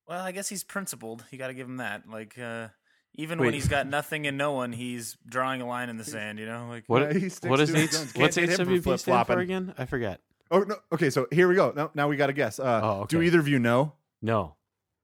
well, 0.09 0.23
I 0.25 0.33
guess 0.33 0.49
he's 0.49 0.63
principled. 0.65 1.25
You 1.31 1.39
got 1.39 1.49
to 1.49 1.55
give 1.55 1.67
him 1.69 1.79
that. 1.79 2.09
Like, 2.09 2.39
uh, 2.39 2.69
even 3.15 3.39
when 3.39 3.55
he's 3.55 3.67
got 3.69 3.87
nothing 3.87 4.27
and 4.27 4.37
no 4.39 4.53
one, 4.53 4.73
he's 4.85 5.17
drawing 5.27 5.61
a 5.63 5.67
line 5.67 5.89
in 5.89 5.97
the 5.97 6.05
sand. 6.05 6.39
You 6.39 6.47
know, 6.47 6.67
like 6.69 6.85
What, 6.87 7.03
Yeah, 7.03 7.19
he 7.19 7.29
sticks 7.29 7.51
what 7.51 7.61
is 7.61 7.71
to 7.73 7.77
his 7.77 7.85
H, 7.85 7.93
guns. 7.93 8.15
what's 8.15 8.37
Can't 8.37 8.49
get 8.51 8.61
him 8.61 8.67
for 8.67 8.73
HWP 8.73 8.81
stand 8.81 8.83
for 8.85 8.99
flip-flopping. 8.99 9.39
again? 9.41 9.75
I 9.79 9.85
forgot. 9.87 10.21
Oh 10.51 10.61
no. 10.61 10.77
Okay, 10.93 11.11
so 11.11 11.27
here 11.33 11.49
we 11.49 11.55
go. 11.57 11.73
Now 11.75 11.91
now 11.95 12.07
we 12.09 12.17
got 12.17 12.29
to 12.29 12.33
guess. 12.33 12.61
Uh, 12.61 12.81
Oh, 12.83 13.07
Do 13.09 13.21
either 13.23 13.41
of 13.41 13.49
you 13.49 13.59
know 13.59 13.95
No, 14.23 14.55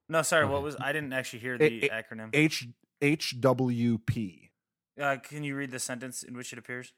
No. 0.09 0.23
sorry. 0.23 0.45
Okay. 0.45 0.53
What 0.53 0.62
was? 0.62 0.77
I 0.79 0.92
didn't 0.92 1.12
actually 1.12 1.40
hear 1.40 1.59
the 1.59 1.64
It- 1.64 1.85
it- 1.85 1.90
acronym. 1.90 2.29
H 2.33 2.68
HWP? 3.03 4.51
Uh, 5.01 5.17
can 5.23 5.43
you 5.45 5.57
read 5.57 5.71
the 5.71 5.79
sentence 5.79 6.23
in 6.23 6.37
which 6.37 6.53
it 6.53 6.59
appears? 6.59 6.93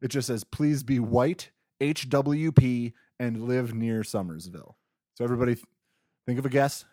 It 0.00 0.08
just 0.08 0.26
says, 0.26 0.44
"Please 0.44 0.82
be 0.82 0.98
white, 0.98 1.50
HWP, 1.80 2.94
and 3.18 3.46
live 3.46 3.74
near 3.74 4.02
Summerville." 4.02 4.76
So 5.14 5.24
everybody, 5.24 5.54
th- 5.54 5.66
think 6.26 6.38
of 6.38 6.46
a 6.46 6.48
guess. 6.48 6.84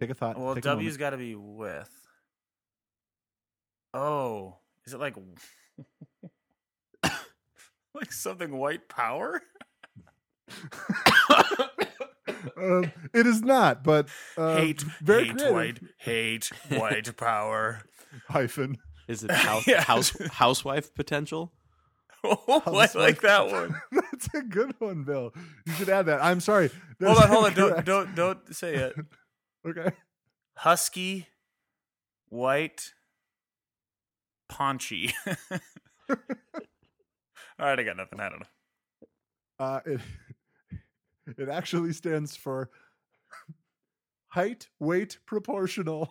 Take 0.00 0.10
a 0.10 0.14
thought. 0.14 0.38
Well, 0.38 0.54
W's 0.54 0.96
got 0.96 1.10
to 1.10 1.16
be 1.16 1.34
with. 1.34 1.90
Oh, 3.94 4.56
is 4.86 4.92
it 4.92 5.00
like 5.00 5.16
like 7.94 8.12
something 8.12 8.56
white 8.56 8.88
power? 8.88 9.42
Um, 12.56 12.90
it 13.12 13.26
is 13.26 13.42
not, 13.42 13.84
but 13.84 14.08
uh, 14.36 14.56
hate, 14.56 14.82
very 15.02 15.24
hate 15.26 15.36
creative. 15.36 15.52
white, 15.52 15.78
hate 15.98 16.50
white 16.70 17.16
power. 17.16 17.82
hyphen. 18.28 18.78
Is 19.08 19.22
it 19.24 19.30
house, 19.32 19.66
Yeah. 19.66 19.82
house 19.82 20.16
housewife 20.32 20.94
potential? 20.94 21.52
Oh, 22.24 22.62
I 22.66 22.70
like 22.98 23.20
that 23.20 23.50
one. 23.50 23.80
That's 23.92 24.28
a 24.34 24.42
good 24.42 24.74
one, 24.80 25.04
Bill. 25.04 25.32
You 25.66 25.72
should 25.74 25.88
add 25.88 26.06
that. 26.06 26.22
I'm 26.24 26.40
sorry. 26.40 26.70
Hold 27.02 27.18
on, 27.18 27.28
hold 27.28 27.44
on. 27.44 27.54
Don't, 27.54 27.84
don't, 27.84 28.14
don't 28.14 28.54
say 28.56 28.74
it. 28.74 28.96
Okay. 29.66 29.90
Husky, 30.56 31.26
white, 32.28 32.92
paunchy. 34.48 35.12
All 36.08 36.16
right, 37.58 37.78
I 37.78 37.82
got 37.84 37.96
nothing. 37.96 38.20
I 38.20 38.28
don't 38.28 38.40
know. 38.40 38.46
Uh, 39.58 39.80
it 39.86 40.00
it 41.38 41.48
actually 41.48 41.92
stands 41.92 42.36
for 42.36 42.70
height, 44.28 44.68
weight, 44.78 45.18
proportional. 45.26 46.10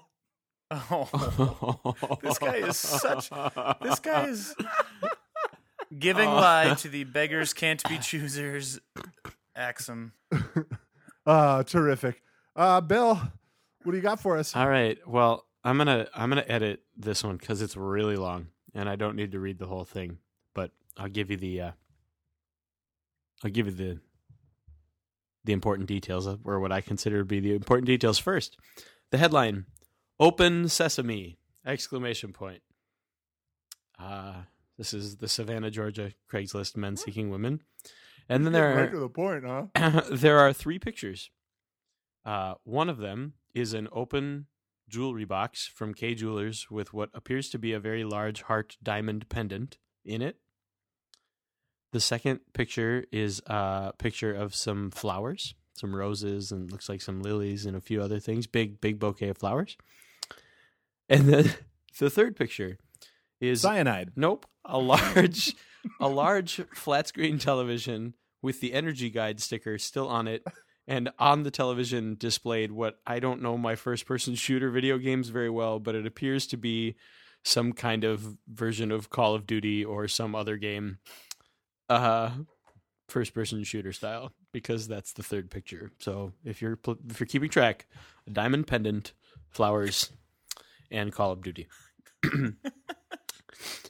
Oh, 0.92 2.18
this 2.22 2.38
guy 2.38 2.56
is 2.56 2.78
such. 2.78 3.30
This 3.82 4.00
guy 4.00 4.28
is 4.28 4.56
giving 6.00 6.30
lie 6.30 6.76
to 6.76 6.90
the 6.90 7.04
beggars 7.04 7.54
can't 7.54 7.84
be 7.88 7.98
choosers 7.98 8.80
axiom. 9.56 10.14
Ah, 11.28 11.64
terrific. 11.64 12.22
Uh, 12.56 12.82
Bill, 12.82 13.16
what 13.82 13.92
do 13.92 13.98
you 13.98 14.04
got 14.04 14.20
for 14.20 14.38
us? 14.38 14.56
All 14.56 14.70
right. 14.70 14.96
Well, 15.08 15.44
I'm 15.64 15.76
gonna 15.76 16.08
I'm 16.14 16.30
gonna 16.30 16.46
edit 16.48 16.82
this 16.96 17.24
one 17.24 17.38
because 17.38 17.64
it's 17.64 17.76
really 17.76 18.16
long, 18.16 18.50
and 18.76 18.88
I 18.88 18.96
don't 18.96 19.16
need 19.16 19.32
to 19.32 19.40
read 19.40 19.58
the 19.58 19.66
whole 19.66 19.86
thing. 19.86 20.20
But 20.54 20.70
I'll 20.98 21.10
give 21.10 21.32
you 21.32 21.38
the 21.38 21.62
uh, 21.62 21.72
I'll 23.44 23.50
give 23.50 23.66
you 23.66 23.72
the 23.72 24.00
the 25.46 25.54
important 25.54 25.88
details 25.88 26.28
or 26.28 26.60
what 26.60 26.72
I 26.72 26.82
consider 26.82 27.20
to 27.20 27.26
be 27.26 27.40
the 27.40 27.56
important 27.56 27.88
details 27.88 28.20
first. 28.20 28.56
The 29.10 29.18
headline: 29.18 29.66
"Open 30.20 30.68
Sesame!" 30.70 31.38
Exclamation 31.66 32.34
point. 32.34 32.62
Uh 33.98 34.44
this 34.78 34.94
is 34.94 35.18
the 35.18 35.30
Savannah, 35.30 35.72
Georgia 35.72 36.12
Craigslist 36.32 36.76
men 36.76 36.98
seeking 36.98 37.30
women, 37.30 37.62
and 38.28 38.46
then 38.46 38.52
there 38.52 38.74
are 38.74 38.82
right 38.84 38.92
to 38.92 39.00
the 39.00 39.10
point, 39.10 39.46
huh? 39.46 40.02
there 40.12 40.40
are 40.40 40.52
three 40.52 40.80
pictures. 40.80 41.30
Uh, 42.26 42.56
one 42.64 42.90
of 42.90 42.98
them 42.98 43.34
is 43.54 43.74
an 43.74 43.88
open 43.94 44.48
jewelry 44.90 45.24
box 45.24 45.66
from 45.66 45.94
Kay 45.94 46.14
Jewelers 46.14 46.70
with 46.70 46.94
what 46.94 47.10
appears 47.14 47.50
to 47.52 47.60
be 47.60 47.72
a 47.72 47.80
very 47.80 48.04
large 48.04 48.42
heart 48.44 48.76
diamond 48.84 49.30
pendant 49.30 49.78
in 50.04 50.22
it. 50.22 50.38
The 51.94 52.02
second 52.02 52.42
picture 52.54 53.06
is 53.12 53.42
a 53.46 53.94
picture 53.98 54.34
of 54.34 54.54
some 54.54 54.92
flowers 54.92 55.56
some 55.76 55.96
roses 55.96 56.52
and 56.52 56.72
looks 56.72 56.90
like 56.90 57.02
some 57.02 57.22
lilies 57.22 57.66
and 57.66 57.76
a 57.76 57.82
few 57.82 58.02
other 58.02 58.20
things. 58.20 58.48
Big 58.48 58.82
big 58.82 59.00
bouquet 59.00 59.30
of 59.30 59.38
flowers. 59.38 59.78
And 61.10 61.28
then 61.28 61.54
the 62.00 62.10
third 62.10 62.36
picture 62.36 62.78
is 63.40 63.62
Cyanide. 63.62 64.12
Nope. 64.16 64.46
A 64.64 64.78
large 64.78 65.56
a 66.00 66.08
large 66.08 66.62
flat 66.74 67.08
screen 67.08 67.38
television 67.38 68.16
with 68.42 68.60
the 68.60 68.74
energy 68.74 69.10
guide 69.10 69.40
sticker 69.40 69.78
still 69.78 70.08
on 70.08 70.28
it 70.28 70.44
and 70.88 71.10
on 71.20 71.44
the 71.44 71.52
television 71.52 72.16
displayed 72.20 72.72
what 72.72 73.00
I 73.06 73.20
don't 73.20 73.42
know 73.42 73.58
my 73.58 73.76
first 73.76 74.06
person 74.06 74.36
shooter 74.36 74.70
video 74.70 74.98
games 74.98 75.30
very 75.30 75.50
well, 75.50 75.80
but 75.80 75.96
it 75.96 76.06
appears 76.06 76.48
to 76.48 76.58
be 76.58 76.96
some 77.44 77.74
kind 77.74 78.04
of 78.04 78.38
version 78.48 78.92
of 78.92 79.10
Call 79.10 79.36
of 79.36 79.46
Duty 79.46 79.86
or 79.86 80.08
some 80.08 80.36
other 80.36 80.58
game. 80.58 81.00
Uh 81.90 82.32
first 83.08 83.36
person 83.36 83.64
shooter 83.64 83.94
style 83.94 84.32
because 84.52 84.88
that's 84.88 85.14
the 85.14 85.22
third 85.24 85.52
picture. 85.52 85.92
So 86.00 86.34
if 86.44 86.62
you're 86.62 86.80
if 87.10 87.20
you're 87.20 87.28
keeping 87.28 87.50
track, 87.50 87.88
a 88.26 88.32
diamond 88.32 88.68
pendant, 88.68 89.14
flowers 89.50 90.12
and 90.92 91.12
Call 91.12 91.32
of 91.32 91.42
Duty. 91.42 91.68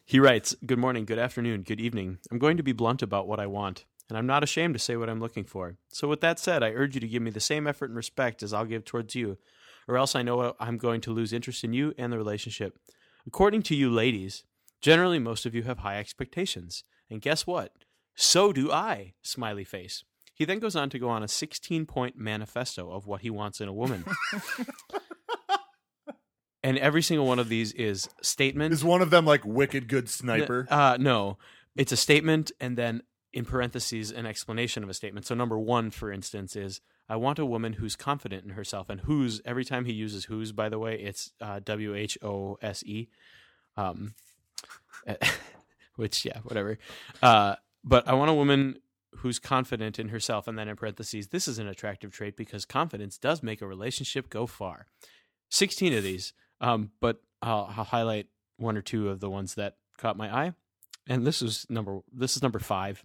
He 0.07 0.19
writes, 0.19 0.55
Good 0.63 0.77
morning, 0.77 1.05
good 1.05 1.17
afternoon, 1.17 1.63
good 1.63 1.81
evening. 1.81 2.19
I'm 2.29 2.37
going 2.37 2.57
to 2.57 2.63
be 2.63 2.73
blunt 2.73 3.01
about 3.01 3.27
what 3.27 3.39
I 3.39 3.47
want, 3.47 3.85
and 4.07 4.15
I'm 4.15 4.27
not 4.27 4.43
ashamed 4.43 4.75
to 4.75 4.79
say 4.79 4.95
what 4.95 5.09
I'm 5.09 5.19
looking 5.19 5.45
for. 5.45 5.77
So, 5.89 6.07
with 6.07 6.21
that 6.21 6.37
said, 6.37 6.61
I 6.61 6.69
urge 6.69 6.93
you 6.93 7.01
to 7.01 7.07
give 7.07 7.23
me 7.23 7.31
the 7.31 7.39
same 7.39 7.65
effort 7.65 7.89
and 7.89 7.97
respect 7.97 8.43
as 8.43 8.53
I'll 8.53 8.65
give 8.65 8.85
towards 8.85 9.15
you, 9.15 9.39
or 9.87 9.97
else 9.97 10.15
I 10.15 10.21
know 10.21 10.53
I'm 10.59 10.77
going 10.77 11.01
to 11.01 11.11
lose 11.11 11.33
interest 11.33 11.63
in 11.63 11.73
you 11.73 11.95
and 11.97 12.13
the 12.13 12.19
relationship. 12.19 12.77
According 13.25 13.63
to 13.63 13.75
you 13.75 13.89
ladies, 13.89 14.43
generally 14.79 15.17
most 15.17 15.47
of 15.47 15.55
you 15.55 15.63
have 15.63 15.79
high 15.79 15.97
expectations. 15.97 16.83
And 17.09 17.19
guess 17.19 17.47
what? 17.47 17.73
So 18.13 18.53
do 18.53 18.71
I, 18.71 19.15
smiley 19.23 19.63
face. 19.63 20.03
He 20.35 20.45
then 20.45 20.59
goes 20.59 20.75
on 20.75 20.91
to 20.91 20.99
go 20.99 21.09
on 21.09 21.23
a 21.23 21.27
16 21.27 21.87
point 21.87 22.15
manifesto 22.15 22.91
of 22.91 23.07
what 23.07 23.21
he 23.21 23.31
wants 23.31 23.59
in 23.59 23.67
a 23.67 23.73
woman. 23.73 24.05
and 26.65 26.79
every 26.79 27.03
single 27.03 27.27
one 27.27 27.37
of 27.37 27.47
these 27.47 27.73
is 27.73 28.09
statement. 28.23 28.73
Is 28.73 28.83
one 28.83 29.03
of 29.03 29.11
them 29.11 29.23
like 29.23 29.45
wicked 29.45 29.87
good 29.87 30.09
sniper? 30.09 30.67
Uh, 30.67 30.97
no, 30.99 31.37
it's 31.75 31.91
a 31.91 31.97
statement, 31.97 32.51
and 32.59 32.75
then 32.75 33.03
in 33.31 33.45
parentheses, 33.45 34.11
an 34.11 34.25
explanation 34.25 34.81
of 34.81 34.89
a 34.89 34.93
statement. 34.95 35.27
So 35.27 35.35
number 35.35 35.59
one, 35.59 35.91
for 35.91 36.11
instance, 36.11 36.55
is 36.55 36.81
I 37.07 37.17
want 37.17 37.37
a 37.37 37.45
woman 37.45 37.73
who's 37.73 37.95
confident 37.95 38.45
in 38.45 38.49
herself, 38.51 38.89
and 38.89 39.01
who's 39.01 39.41
every 39.45 39.63
time 39.63 39.85
he 39.85 39.93
uses 39.93 40.25
who's, 40.25 40.51
by 40.53 40.69
the 40.69 40.79
way, 40.79 40.95
it's 40.95 41.33
uh, 41.39 41.59
W 41.63 41.93
H 41.93 42.17
O 42.23 42.57
S 42.63 42.83
E, 42.83 43.09
um, 43.77 44.15
which 45.97 46.25
yeah, 46.25 46.39
whatever. 46.39 46.79
Uh, 47.21 47.57
but 47.83 48.07
I 48.07 48.15
want 48.15 48.31
a 48.31 48.33
woman 48.33 48.79
who's 49.17 49.37
confident 49.37 49.99
in 49.99 50.09
herself, 50.09 50.47
and 50.47 50.57
then 50.57 50.67
in 50.67 50.75
parentheses, 50.75 51.27
this 51.27 51.47
is 51.47 51.59
an 51.59 51.67
attractive 51.67 52.11
trait 52.11 52.35
because 52.35 52.65
confidence 52.65 53.19
does 53.19 53.43
make 53.43 53.61
a 53.61 53.67
relationship 53.67 54.31
go 54.31 54.47
far. 54.47 54.87
Sixteen 55.47 55.93
of 55.93 56.03
these. 56.03 56.33
Um, 56.61 56.91
but 56.99 57.21
I'll, 57.41 57.71
I'll 57.75 57.83
highlight 57.83 58.27
one 58.57 58.77
or 58.77 58.81
two 58.81 59.09
of 59.09 59.19
the 59.19 59.29
ones 59.29 59.55
that 59.55 59.75
caught 59.97 60.17
my 60.17 60.33
eye. 60.33 60.53
And 61.07 61.25
this 61.25 61.41
is 61.41 61.65
number 61.69 61.99
this 62.11 62.35
is 62.35 62.41
number 62.41 62.59
five. 62.59 63.03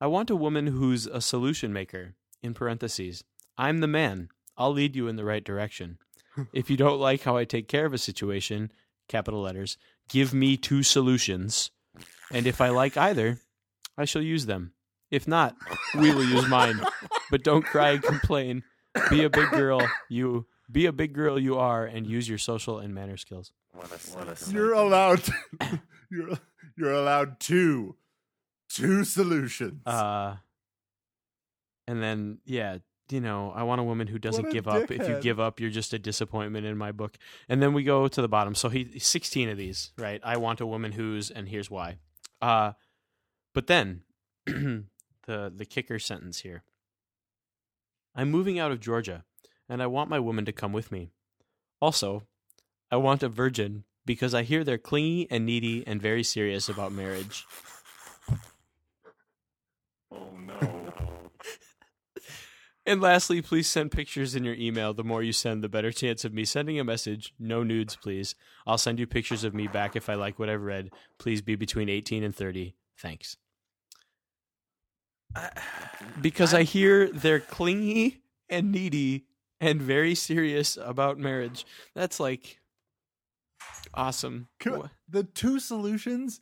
I 0.00 0.06
want 0.06 0.30
a 0.30 0.36
woman 0.36 0.66
who's 0.66 1.06
a 1.06 1.20
solution 1.20 1.72
maker. 1.72 2.14
In 2.42 2.52
parentheses, 2.52 3.24
I'm 3.56 3.80
the 3.80 3.86
man. 3.86 4.28
I'll 4.58 4.72
lead 4.72 4.94
you 4.94 5.08
in 5.08 5.16
the 5.16 5.24
right 5.24 5.42
direction. 5.42 5.98
if 6.52 6.70
you 6.70 6.76
don't 6.76 7.00
like 7.00 7.22
how 7.22 7.36
I 7.36 7.44
take 7.44 7.66
care 7.66 7.86
of 7.86 7.94
a 7.94 7.98
situation, 7.98 8.70
capital 9.08 9.40
letters, 9.40 9.78
give 10.08 10.34
me 10.34 10.56
two 10.56 10.82
solutions. 10.82 11.70
And 12.30 12.46
if 12.46 12.60
I 12.60 12.68
like 12.68 12.96
either, 12.96 13.40
I 13.96 14.04
shall 14.04 14.22
use 14.22 14.46
them. 14.46 14.72
If 15.10 15.26
not, 15.26 15.56
we 15.98 16.12
will 16.14 16.24
use 16.24 16.48
mine. 16.48 16.80
But 17.28 17.42
don't 17.42 17.64
cry 17.64 17.90
and 17.90 18.02
complain. 18.02 18.62
Be 19.10 19.24
a 19.24 19.30
big 19.30 19.50
girl, 19.50 19.82
you 20.08 20.46
be 20.70 20.86
a 20.86 20.92
big 20.92 21.12
girl 21.12 21.38
you 21.38 21.58
are 21.58 21.84
and 21.84 22.06
use 22.06 22.28
your 22.28 22.38
social 22.38 22.78
and 22.78 22.94
manner 22.94 23.16
skills. 23.16 23.52
What 23.72 23.86
a, 23.86 24.16
what 24.16 24.28
a 24.28 24.52
You're 24.52 24.72
allowed. 24.72 25.24
To, 25.24 25.32
you're 26.10 26.38
you're 26.76 26.92
allowed 26.92 27.40
two, 27.40 27.96
two 28.68 29.04
solutions. 29.04 29.86
Uh, 29.86 30.36
and 31.86 32.02
then 32.02 32.38
yeah, 32.44 32.78
you 33.10 33.20
know, 33.20 33.52
I 33.54 33.62
want 33.62 33.80
a 33.80 33.84
woman 33.84 34.08
who 34.08 34.18
doesn't 34.18 34.44
What 34.44 34.50
a 34.50 34.54
give 34.54 34.68
up. 34.68 34.90
If 34.90 35.08
you 35.08 35.20
give 35.20 35.38
up, 35.38 35.60
you're 35.60 35.70
just 35.70 35.92
a 35.92 35.98
disappointment 35.98 36.66
in 36.66 36.76
my 36.76 36.92
book. 36.92 37.16
And 37.48 37.62
then 37.62 37.72
we 37.72 37.84
go 37.84 38.08
to 38.08 38.22
the 38.22 38.28
bottom. 38.28 38.54
So 38.54 38.68
he 38.68 38.98
16 38.98 39.48
of 39.48 39.56
these, 39.56 39.92
right? 39.96 40.20
I 40.24 40.36
want 40.36 40.60
a 40.60 40.66
woman 40.66 40.92
who's 40.92 41.30
and 41.30 41.48
here's 41.48 41.70
why. 41.70 41.98
Uh 42.42 42.72
but 43.54 43.68
then 43.68 44.02
the 44.46 44.84
the 45.26 45.64
kicker 45.64 45.98
sentence 45.98 46.40
here. 46.40 46.62
I'm 48.14 48.30
moving 48.30 48.58
out 48.58 48.72
of 48.72 48.80
Georgia 48.80 49.24
and 49.68 49.82
I 49.82 49.86
want 49.86 50.10
my 50.10 50.18
woman 50.18 50.44
to 50.44 50.52
come 50.52 50.72
with 50.72 50.92
me. 50.92 51.10
Also, 51.80 52.22
I 52.90 52.96
want 52.96 53.22
a 53.22 53.28
virgin 53.28 53.84
because 54.04 54.34
I 54.34 54.42
hear 54.42 54.64
they're 54.64 54.78
clingy 54.78 55.26
and 55.30 55.44
needy 55.44 55.84
and 55.86 56.00
very 56.00 56.22
serious 56.22 56.68
about 56.68 56.92
marriage. 56.92 57.44
Oh 60.10 60.30
no. 60.38 60.92
And 62.88 63.00
lastly, 63.00 63.42
please 63.42 63.66
send 63.66 63.90
pictures 63.90 64.36
in 64.36 64.44
your 64.44 64.54
email. 64.54 64.94
The 64.94 65.02
more 65.02 65.20
you 65.20 65.32
send, 65.32 65.64
the 65.64 65.68
better 65.68 65.90
chance 65.90 66.24
of 66.24 66.32
me 66.32 66.44
sending 66.44 66.78
a 66.78 66.84
message. 66.84 67.34
No 67.36 67.64
nudes, 67.64 67.96
please. 67.96 68.36
I'll 68.64 68.78
send 68.78 69.00
you 69.00 69.08
pictures 69.08 69.42
of 69.42 69.52
me 69.52 69.66
back 69.66 69.96
if 69.96 70.08
I 70.08 70.14
like 70.14 70.38
what 70.38 70.48
I've 70.48 70.62
read. 70.62 70.90
Please 71.18 71.42
be 71.42 71.56
between 71.56 71.88
18 71.88 72.22
and 72.22 72.32
30. 72.32 72.76
Thanks. 72.96 73.38
Because 76.20 76.54
I 76.54 76.62
hear 76.62 77.08
they're 77.08 77.40
clingy 77.40 78.22
and 78.48 78.70
needy 78.70 79.26
and 79.60 79.80
very 79.80 80.14
serious 80.14 80.76
about 80.80 81.18
marriage. 81.18 81.64
That's 81.94 82.18
like 82.20 82.58
awesome. 83.94 84.48
Co- 84.60 84.78
Wha- 84.78 84.88
the 85.08 85.24
two 85.24 85.58
solutions. 85.58 86.40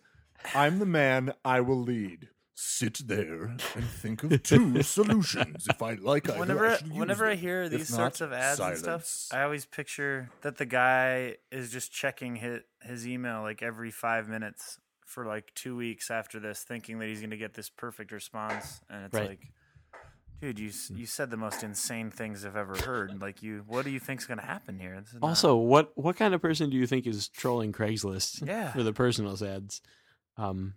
I'm 0.55 0.79
the 0.79 0.87
man. 0.87 1.33
I 1.44 1.61
will 1.61 1.81
lead. 1.81 2.29
Sit 2.57 3.00
there 3.09 3.57
and 3.74 3.85
think 3.85 4.22
of 4.22 4.42
two 4.44 4.83
solutions. 4.83 5.66
If 5.68 5.83
I 5.83 5.94
like 5.94 6.29
either, 6.29 6.38
whenever 6.38 6.66
I 6.68 6.77
shall 6.77 6.87
use 6.88 6.96
whenever 6.98 7.27
I 7.27 7.35
hear 7.35 7.68
these 7.68 7.90
not, 7.90 7.96
sorts 7.96 8.20
of 8.20 8.33
ads 8.33 8.59
silence. 8.59 8.79
and 8.87 9.03
stuff, 9.03 9.37
I 9.38 9.42
always 9.42 9.66
picture 9.66 10.31
that 10.42 10.57
the 10.59 10.64
guy 10.66 11.37
is 11.50 11.72
just 11.72 11.90
checking 11.92 12.37
his 12.37 12.61
his 12.83 13.09
email 13.09 13.42
like 13.42 13.61
every 13.62 13.90
five 13.90 14.29
minutes 14.29 14.79
for 15.05 15.27
like 15.27 15.53
two 15.57 15.74
weeks 15.77 16.11
after 16.12 16.38
this, 16.38 16.62
thinking 16.62 17.00
that 17.00 17.09
he's 17.09 17.18
going 17.20 17.31
to 17.31 17.37
get 17.37 17.55
this 17.55 17.68
perfect 17.70 18.12
response, 18.12 18.81
and 18.88 19.07
it's 19.07 19.14
Right. 19.14 19.31
like, 19.31 19.40
dude, 20.53 20.59
you 20.59 20.71
you 20.95 21.07
said 21.07 21.31
the 21.31 21.37
most 21.37 21.63
insane 21.63 22.11
things 22.11 22.45
I've 22.45 22.57
ever 22.57 22.77
heard. 22.77 23.21
Like, 23.21 23.43
you, 23.43 23.65
what 23.67 23.85
do 23.85 23.91
you 23.91 23.99
think's 24.01 24.27
going 24.27 24.39
to 24.39 24.45
happen 24.45 24.79
here? 24.79 24.95
Not- 24.95 25.07
Also, 25.23 25.57
what 25.57 25.93
what 25.97 26.17
kind 26.17 26.35
of 26.35 26.43
person 26.43 26.69
do 26.71 26.77
you 26.77 26.87
think 26.87 27.07
is 27.07 27.29
trolling 27.29 27.73
Craigslist 27.73 28.47
Yeah. 28.47 28.73
for 28.73 28.83
the 28.83 28.93
personal 28.93 29.33
ads? 29.45 29.81
Um, 30.37 30.75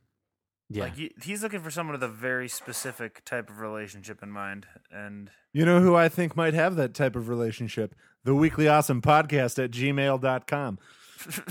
yeah. 0.70 0.84
like 0.86 0.98
you, 0.98 1.10
he's 1.24 1.42
looking 1.44 1.62
for 1.62 1.72
someone 1.72 1.94
with 1.94 2.04
a 2.04 2.08
very 2.08 2.48
specific 2.50 3.24
type 3.26 3.50
of 3.50 3.60
relationship 3.60 4.22
in 4.24 4.32
mind, 4.32 4.68
and 4.92 5.30
You 5.54 5.66
know 5.66 5.82
who 5.82 5.96
I 5.96 6.10
think 6.10 6.36
might 6.36 6.54
have 6.54 6.76
that 6.76 6.94
type 6.94 7.16
of 7.16 7.28
relationship? 7.30 7.96
The 8.24 8.36
Weekly 8.36 8.68
Awesome 8.68 9.02
Podcast 9.02 9.64
at 9.64 9.72
gmail.com. 9.72 10.80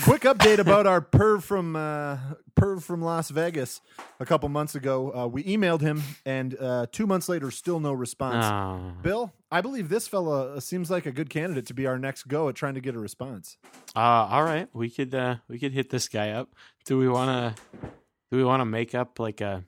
Quick 0.05 0.23
update 0.23 0.59
about 0.59 0.87
our 0.87 1.01
perv 1.01 1.43
from 1.43 1.75
uh, 1.77 2.19
perv 2.55 2.83
from 2.83 3.03
Las 3.03 3.31
Vegas. 3.31 3.81
A 4.21 4.25
couple 4.27 4.49
months 4.49 4.75
ago, 4.75 5.13
uh, 5.15 5.27
we 5.27 5.43
emailed 5.45 5.81
him, 5.81 6.03
and 6.25 6.57
uh, 6.61 6.87
two 6.93 7.07
months 7.07 7.29
later, 7.29 7.51
still 7.51 7.81
no 7.81 7.93
response. 7.93 8.45
Ah. 8.47 8.93
Bill, 9.03 9.33
I 9.51 9.61
believe 9.61 9.89
this 9.89 10.07
fella 10.07 10.55
uh, 10.55 10.61
seems 10.61 10.91
like 10.91 11.05
a 11.07 11.13
good 11.13 11.31
candidate 11.31 11.67
to 11.67 11.75
be 11.75 11.87
our 11.87 11.99
next 11.99 12.29
go 12.29 12.49
at 12.49 12.55
trying 12.55 12.75
to 12.75 12.81
get 12.81 12.95
a 12.95 12.99
response. 12.99 13.57
Uh, 13.95 13.99
all 14.01 14.45
right, 14.45 14.69
we 14.73 14.89
could 14.89 15.15
uh, 15.15 15.37
we 15.49 15.59
could 15.59 15.73
hit 15.73 15.91
this 15.91 16.09
guy 16.09 16.31
up. 16.31 16.55
Do 16.85 16.97
we 16.99 17.09
want 17.09 17.57
to? 17.57 17.89
Do 18.31 18.37
we 18.37 18.45
want 18.45 18.61
to 18.61 18.65
make 18.67 18.95
up 18.95 19.19
like 19.19 19.41
a 19.41 19.65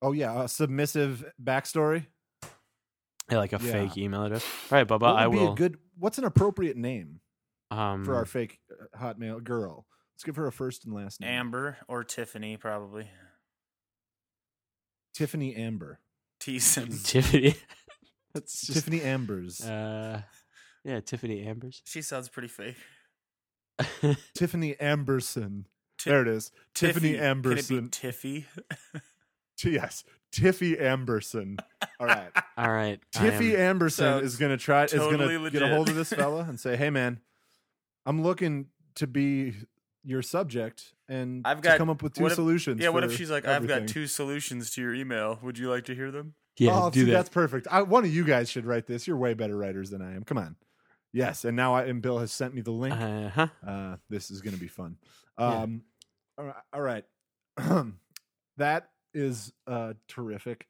Oh 0.00 0.12
yeah, 0.12 0.44
a 0.44 0.48
submissive 0.48 1.24
backstory. 1.42 2.06
Yeah, 3.30 3.38
like 3.38 3.52
a 3.52 3.58
Yeah. 3.62 3.72
fake 3.72 3.98
email 3.98 4.24
address? 4.24 4.44
All 4.70 4.78
right, 4.78 4.86
Bubba, 4.88 5.14
I 5.14 5.28
be 5.28 5.36
will. 5.36 5.52
a 5.52 5.54
good? 5.54 5.76
What's 5.98 6.16
an 6.18 6.24
appropriate 6.24 6.76
name 6.76 7.20
um, 7.70 8.04
for 8.04 8.14
our 8.14 8.24
fake 8.24 8.58
uh, 8.70 8.98
Hotmail 8.98 9.42
girl? 9.42 9.86
Let's 10.14 10.24
give 10.24 10.36
her 10.36 10.46
a 10.46 10.52
first 10.52 10.84
and 10.84 10.94
last 10.94 11.20
name. 11.20 11.30
Amber 11.30 11.78
or 11.86 12.02
Tiffany 12.04 12.56
probably. 12.56 13.08
Tiffany 15.14 15.54
Amber. 15.56 16.00
Teason. 16.40 17.04
Tiffany. 17.04 17.54
That's 18.34 18.66
just, 18.66 18.74
Tiffany 18.74 19.02
Ambers. 19.02 19.60
Uh, 19.64 20.22
yeah, 20.84 21.00
Tiffany 21.00 21.44
Ambers. 21.44 21.82
She 21.84 22.02
sounds 22.02 22.28
pretty 22.28 22.48
fake. 22.48 22.76
Tiffany 24.34 24.74
Amberson. 24.80 25.64
Ti- 25.98 26.10
there 26.10 26.22
it 26.22 26.28
is. 26.28 26.52
Tiffany 26.74 27.14
Tiffy. 27.14 27.18
Can 27.18 27.52
it 27.58 27.68
be 27.68 27.74
Amberson. 27.76 27.90
Tiffy? 27.90 28.44
T- 29.58 29.70
yes, 29.72 30.04
Tiffy 30.32 30.80
Amberson. 30.80 31.58
All 32.00 32.06
right. 32.06 32.30
all 32.56 32.70
right, 32.70 33.00
I 33.16 33.18
Tiffy 33.18 33.54
am- 33.56 33.78
Amberson 33.78 33.90
Sounds 33.90 34.24
is 34.24 34.36
going 34.36 34.50
to 34.52 34.56
try 34.56 34.84
is 34.84 34.92
going 34.92 35.18
totally 35.18 35.38
to 35.44 35.50
get 35.50 35.62
a 35.62 35.68
hold 35.74 35.88
of 35.88 35.96
this 35.96 36.12
fella 36.12 36.46
and 36.48 36.58
say, 36.58 36.76
"Hey 36.76 36.90
man, 36.90 37.20
I'm 38.08 38.22
looking 38.22 38.66
to 38.96 39.06
be 39.06 39.54
your 40.02 40.22
subject 40.22 40.94
and 41.08 41.42
I've 41.46 41.60
got 41.60 41.72
to 41.72 41.74
got- 41.74 41.78
come 41.78 41.90
up 41.90 42.02
with 42.02 42.14
two 42.14 42.22
what 42.22 42.32
if- 42.32 42.36
solutions." 42.36 42.80
Yeah, 42.80 42.88
what 42.88 43.04
if 43.04 43.12
she's 43.14 43.30
like, 43.30 43.46
I've 43.46 43.68
got 43.68 43.86
two 43.86 44.06
solutions 44.06 44.70
to 44.70 44.80
your 44.80 44.94
email. 44.94 45.38
Would 45.42 45.58
you 45.58 45.68
like 45.70 45.84
to 45.84 45.94
hear 45.94 46.10
them? 46.10 46.34
Yeah, 46.58 46.72
oh, 46.74 46.90
do 46.90 47.00
see, 47.00 47.06
that. 47.06 47.12
that's 47.12 47.28
perfect. 47.28 47.68
I, 47.70 47.82
one 47.82 48.04
of 48.04 48.12
you 48.12 48.24
guys 48.24 48.50
should 48.50 48.66
write 48.66 48.86
this. 48.86 49.06
You're 49.06 49.16
way 49.16 49.34
better 49.34 49.56
writers 49.56 49.90
than 49.90 50.02
I 50.02 50.16
am. 50.16 50.24
Come 50.24 50.38
on. 50.38 50.56
Yes, 51.12 51.44
and 51.44 51.56
now 51.56 51.74
I, 51.74 51.84
and 51.84 52.02
Bill 52.02 52.18
has 52.18 52.32
sent 52.32 52.52
me 52.52 52.62
the 52.62 52.72
link. 52.72 52.94
Uh 52.94 53.28
huh. 53.28 53.46
Uh, 53.64 53.96
this 54.10 54.30
is 54.30 54.40
going 54.40 54.54
to 54.54 54.60
be 54.60 54.66
fun. 54.66 54.96
Yeah. 55.38 55.46
Um, 55.46 55.82
all 56.36 56.44
right, 56.46 56.54
all 56.72 56.80
right. 56.80 57.04
that 58.56 58.90
is 59.14 59.52
uh, 59.66 59.92
terrific. 60.08 60.66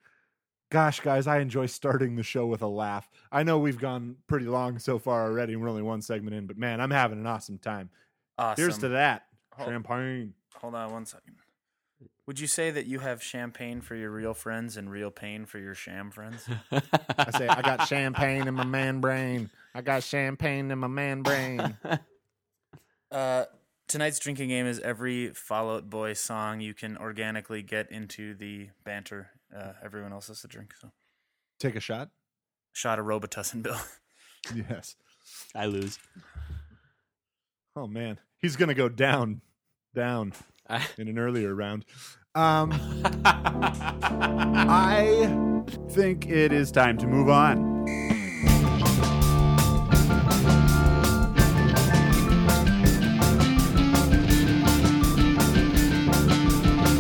Gosh, 0.71 1.01
guys, 1.01 1.27
I 1.27 1.39
enjoy 1.39 1.67
starting 1.67 2.17
the 2.17 2.23
show 2.23 2.47
with 2.47 2.61
a 2.61 2.67
laugh. 2.67 3.09
I 3.33 3.43
know 3.43 3.59
we've 3.59 3.79
gone 3.79 4.17
pretty 4.27 4.47
long 4.47 4.79
so 4.79 4.99
far 4.99 5.25
already, 5.25 5.55
and 5.55 5.63
we're 5.63 5.71
only 5.71 5.83
one 5.83 6.03
segment 6.03 6.37
in, 6.37 6.47
but 6.47 6.59
man, 6.59 6.81
I'm 6.81 6.91
having 6.91 7.19
an 7.19 7.27
awesome 7.27 7.59
time. 7.59 7.89
Awesome. 8.37 8.63
Here's 8.63 8.79
to 8.79 8.89
that 8.91 9.27
Hold- 9.55 9.71
champagne. 9.71 10.35
Hold 10.57 10.75
on 10.75 10.93
one 10.93 11.07
second. 11.07 11.37
Would 12.27 12.39
you 12.39 12.47
say 12.47 12.71
that 12.71 12.85
you 12.85 12.99
have 12.99 13.23
champagne 13.23 13.81
for 13.81 13.95
your 13.95 14.11
real 14.11 14.35
friends 14.35 14.77
and 14.77 14.91
real 14.91 15.11
pain 15.11 15.47
for 15.47 15.59
your 15.59 15.75
sham 15.75 16.11
friends? 16.11 16.47
I 16.71 17.31
say 17.31 17.49
I 17.49 17.63
got 17.63 17.89
champagne 17.89 18.47
in 18.47 18.53
my 18.53 18.67
man 18.67 19.01
brain. 19.01 19.49
I 19.75 19.81
got 19.81 20.03
champagne 20.03 20.71
in 20.71 20.79
my 20.79 20.89
man 20.89 21.23
brain. 21.23 21.77
Uh, 23.11 23.47
tonight's 23.87 24.19
drinking 24.19 24.51
game 24.51 24.67
is 24.67 24.79
every 24.81 25.31
Fall 25.31 25.71
Out 25.77 25.89
Boy 25.89 26.13
song 26.13 26.61
you 26.61 26.75
can 26.75 26.99
organically 26.99 27.63
get 27.63 27.91
into 27.91 28.35
the 28.35 28.69
banter. 28.85 29.31
Uh, 29.55 29.73
everyone 29.83 30.13
else 30.13 30.29
has 30.29 30.41
to 30.43 30.49
drink. 30.49 30.75
So, 30.81 30.91
Take 31.59 31.77
a 31.77 31.81
shot. 31.81 32.11
shot 32.73 32.99
of 32.99 33.07
Robitussin, 33.07 33.63
Bill. 33.63 33.79
Yes. 34.55 34.97
I 35.55 35.67
lose. 35.67 35.99
Oh 37.77 37.87
man, 37.87 38.19
he's 38.39 38.57
gonna 38.57 38.75
go 38.75 38.89
down, 38.89 39.41
down 39.95 40.33
I, 40.69 40.85
in 40.97 41.09
an 41.09 41.19
earlier 41.19 41.55
round. 41.55 41.85
Um, 42.35 42.73
I 43.25 45.29
think 45.91 46.27
it 46.27 46.53
is 46.53 46.71
time 46.73 46.97
to 46.99 47.07
move 47.07 47.29
on. 47.29 47.79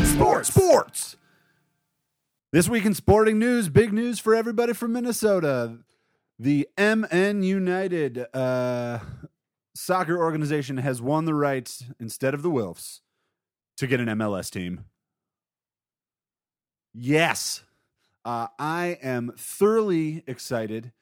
Sports, 0.04 0.48
sports. 0.52 1.08
This 2.50 2.66
week 2.66 2.87
in 2.87 2.94
sporting 2.94 3.38
news, 3.38 3.68
big 3.68 3.92
news 3.92 4.18
for 4.18 4.34
everybody 4.34 4.72
from 4.72 4.94
Minnesota. 4.94 5.80
The 6.38 6.66
MN 6.78 7.42
United 7.42 8.24
uh, 8.34 9.00
soccer 9.74 10.16
organization 10.16 10.78
has 10.78 11.02
won 11.02 11.26
the 11.26 11.34
rights 11.34 11.84
instead 12.00 12.32
of 12.32 12.40
the 12.40 12.48
Wilfs, 12.48 13.00
to 13.76 13.87
get 13.87 14.00
an 14.00 14.06
MLS 14.06 14.50
team. 14.50 14.87
Yes, 16.94 17.64
uh, 18.24 18.46
I 18.58 18.98
am 19.02 19.34
thoroughly 19.37 20.24
excited. 20.26 20.92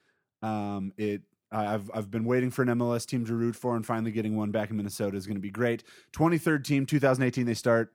Um, 0.43 0.93
it 0.97 1.23
I've 1.53 1.89
I've 1.95 2.11
been 2.11 2.25
waiting 2.25 2.51
for 2.51 2.63
an 2.63 2.69
MLS 2.71 3.07
team 3.07 3.25
to 3.25 3.35
root 3.37 3.55
for, 3.55 3.77
and 3.77 3.87
finally 3.87 4.11
getting 4.11 4.37
one 4.37 4.51
back 4.51 4.71
in 4.71 4.77
Minnesota 4.77 5.17
is 5.17 5.29
going 5.29 5.37
to 5.37 5.41
be 5.41 5.51
great. 5.51 5.85
Twenty 6.11 6.39
third 6.39 6.65
team, 6.65 6.87
2018. 6.87 7.47
They 7.47 7.55
start. 7.55 7.93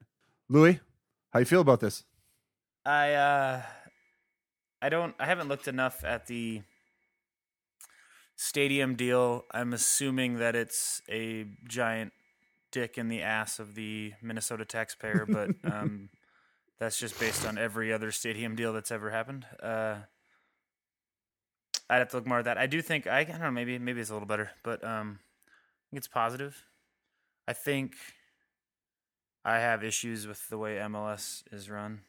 Louis, 0.48 0.80
how 1.34 1.40
you 1.40 1.46
feel 1.46 1.60
about 1.60 1.82
this? 1.82 2.06
I 2.86 3.14
uh, 3.14 3.62
I 4.82 4.90
don't. 4.90 5.16
I 5.20 5.26
haven't 5.26 5.48
looked 5.48 5.68
enough 5.68 6.04
at 6.04 6.28
the 6.28 6.62
stadium 8.36 8.96
deal. 8.96 9.46
I'm 9.52 9.74
assuming 9.74 10.40
that 10.40 10.56
it's 10.56 11.02
a 11.10 11.46
giant 11.68 12.14
dick 12.72 12.98
in 12.98 13.08
the 13.08 13.22
ass 13.22 13.60
of 13.60 13.76
the 13.76 14.14
Minnesota 14.22 14.66
taxpayer, 14.66 15.28
but 15.28 15.52
um, 15.72 16.10
that's 16.80 16.98
just 17.00 17.20
based 17.20 17.46
on 17.46 17.58
every 17.58 17.94
other 17.94 18.12
stadium 18.12 18.56
deal 18.56 18.74
that's 18.74 18.92
ever 18.92 19.12
happened. 19.12 19.46
Uh, 19.62 19.98
I'd 21.90 22.00
have 22.00 22.10
to 22.10 22.18
look 22.18 22.26
more 22.26 22.40
at 22.40 22.46
that. 22.46 22.58
I 22.58 22.66
do 22.66 22.82
think 22.82 23.06
I, 23.06 23.20
I 23.20 23.24
don't 23.26 23.42
know. 23.42 23.52
Maybe 23.52 23.78
maybe 23.78 24.02
it's 24.02 24.10
a 24.10 24.14
little 24.14 24.28
better, 24.28 24.52
but 24.64 24.84
um, 24.84 25.20
I 25.22 25.84
think 25.92 26.00
it's 26.00 26.08
positive. 26.08 26.66
I 27.48 27.54
think 27.54 27.94
I 29.44 29.60
have 29.60 29.84
issues 29.84 30.26
with 30.26 30.48
the 30.50 30.58
way 30.58 30.78
MLS 30.78 31.44
is 31.52 31.70
run. 31.70 32.02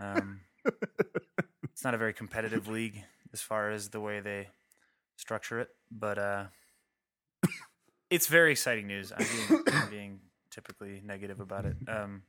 Um, 0.00 0.40
it's 1.64 1.84
not 1.84 1.94
a 1.94 1.98
very 1.98 2.12
competitive 2.12 2.68
league 2.68 3.02
as 3.32 3.40
far 3.40 3.70
as 3.70 3.90
the 3.90 4.00
way 4.00 4.20
they 4.20 4.48
structure 5.16 5.60
it, 5.60 5.68
but 5.90 6.18
uh, 6.18 6.44
it's 8.10 8.26
very 8.26 8.52
exciting 8.52 8.86
news. 8.86 9.12
I'm 9.16 9.26
being, 9.26 9.62
I'm 9.72 9.90
being 9.90 10.20
typically 10.50 11.02
negative 11.04 11.40
about 11.40 11.66
it. 11.66 11.76
Um, 11.86 12.22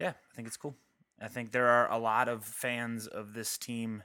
yeah, 0.00 0.10
I 0.10 0.34
think 0.34 0.48
it's 0.48 0.56
cool. 0.56 0.76
I 1.20 1.28
think 1.28 1.52
there 1.52 1.68
are 1.68 1.90
a 1.90 1.98
lot 1.98 2.28
of 2.28 2.44
fans 2.44 3.06
of 3.06 3.32
this 3.32 3.56
team 3.56 4.02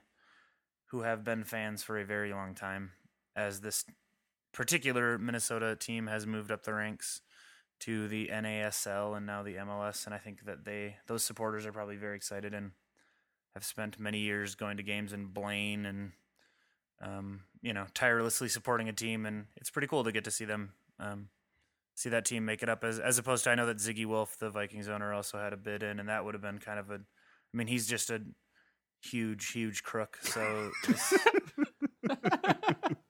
who 0.88 1.02
have 1.02 1.24
been 1.24 1.44
fans 1.44 1.84
for 1.84 1.98
a 1.98 2.06
very 2.06 2.32
long 2.32 2.54
time, 2.56 2.92
as 3.36 3.62
this 3.62 3.86
particular 4.54 5.18
Minnesota 5.18 5.76
team 5.76 6.08
has 6.08 6.26
moved 6.26 6.52
up 6.52 6.64
the 6.64 6.74
ranks 6.74 7.22
to 7.82 8.08
the 8.08 8.30
NASL 8.32 9.18
and 9.18 9.26
now 9.26 9.44
the 9.44 9.56
MLS, 9.56 10.06
and 10.06 10.16
I 10.16 10.18
think 10.18 10.46
that 10.46 10.66
they 10.66 10.98
those 11.08 11.24
supporters 11.24 11.66
are 11.66 11.72
probably 11.72 11.98
very 11.98 12.16
excited 12.16 12.54
and 12.54 12.72
have 13.54 13.66
spent 13.66 14.00
many 14.00 14.20
years 14.20 14.56
going 14.56 14.78
to 14.78 14.84
games 14.84 15.14
in 15.14 15.26
Blaine 15.26 15.86
and 15.86 16.12
um, 17.02 17.42
you 17.62 17.74
know 17.74 17.86
tirelessly 17.94 18.48
supporting 18.48 18.88
a 18.88 18.94
team, 18.94 19.26
and 19.26 19.46
it's 19.58 19.70
pretty 19.70 19.88
cool 19.88 20.04
to 20.04 20.12
get 20.12 20.24
to 20.26 20.32
see 20.32 20.46
them 20.46 20.74
um, 21.00 21.30
see 21.96 22.10
that 22.10 22.26
team 22.26 22.46
make 22.46 22.64
it 22.64 22.70
up. 22.70 22.84
As 22.84 23.00
as 23.00 23.18
opposed 23.18 23.44
to 23.46 23.50
I 23.50 23.56
know 23.56 23.66
that 23.66 23.78
Zygi 23.78 24.06
Wilf, 24.06 24.38
the 24.38 24.50
Vikings 24.50 24.88
owner, 24.88 25.14
also 25.14 25.38
had 25.38 25.54
a 25.54 25.58
bid 25.58 25.84
in, 25.84 26.00
and 26.00 26.10
that 26.10 26.24
would 26.24 26.34
have 26.34 26.42
been 26.42 26.60
kind 26.60 26.80
of 26.80 26.90
a. 26.90 26.96
I 26.96 27.58
mean, 27.58 27.68
he's 27.68 27.88
just 27.88 28.10
a 28.10 28.22
huge, 29.02 29.52
huge 29.52 29.84
crook. 29.84 30.18
So 30.22 30.72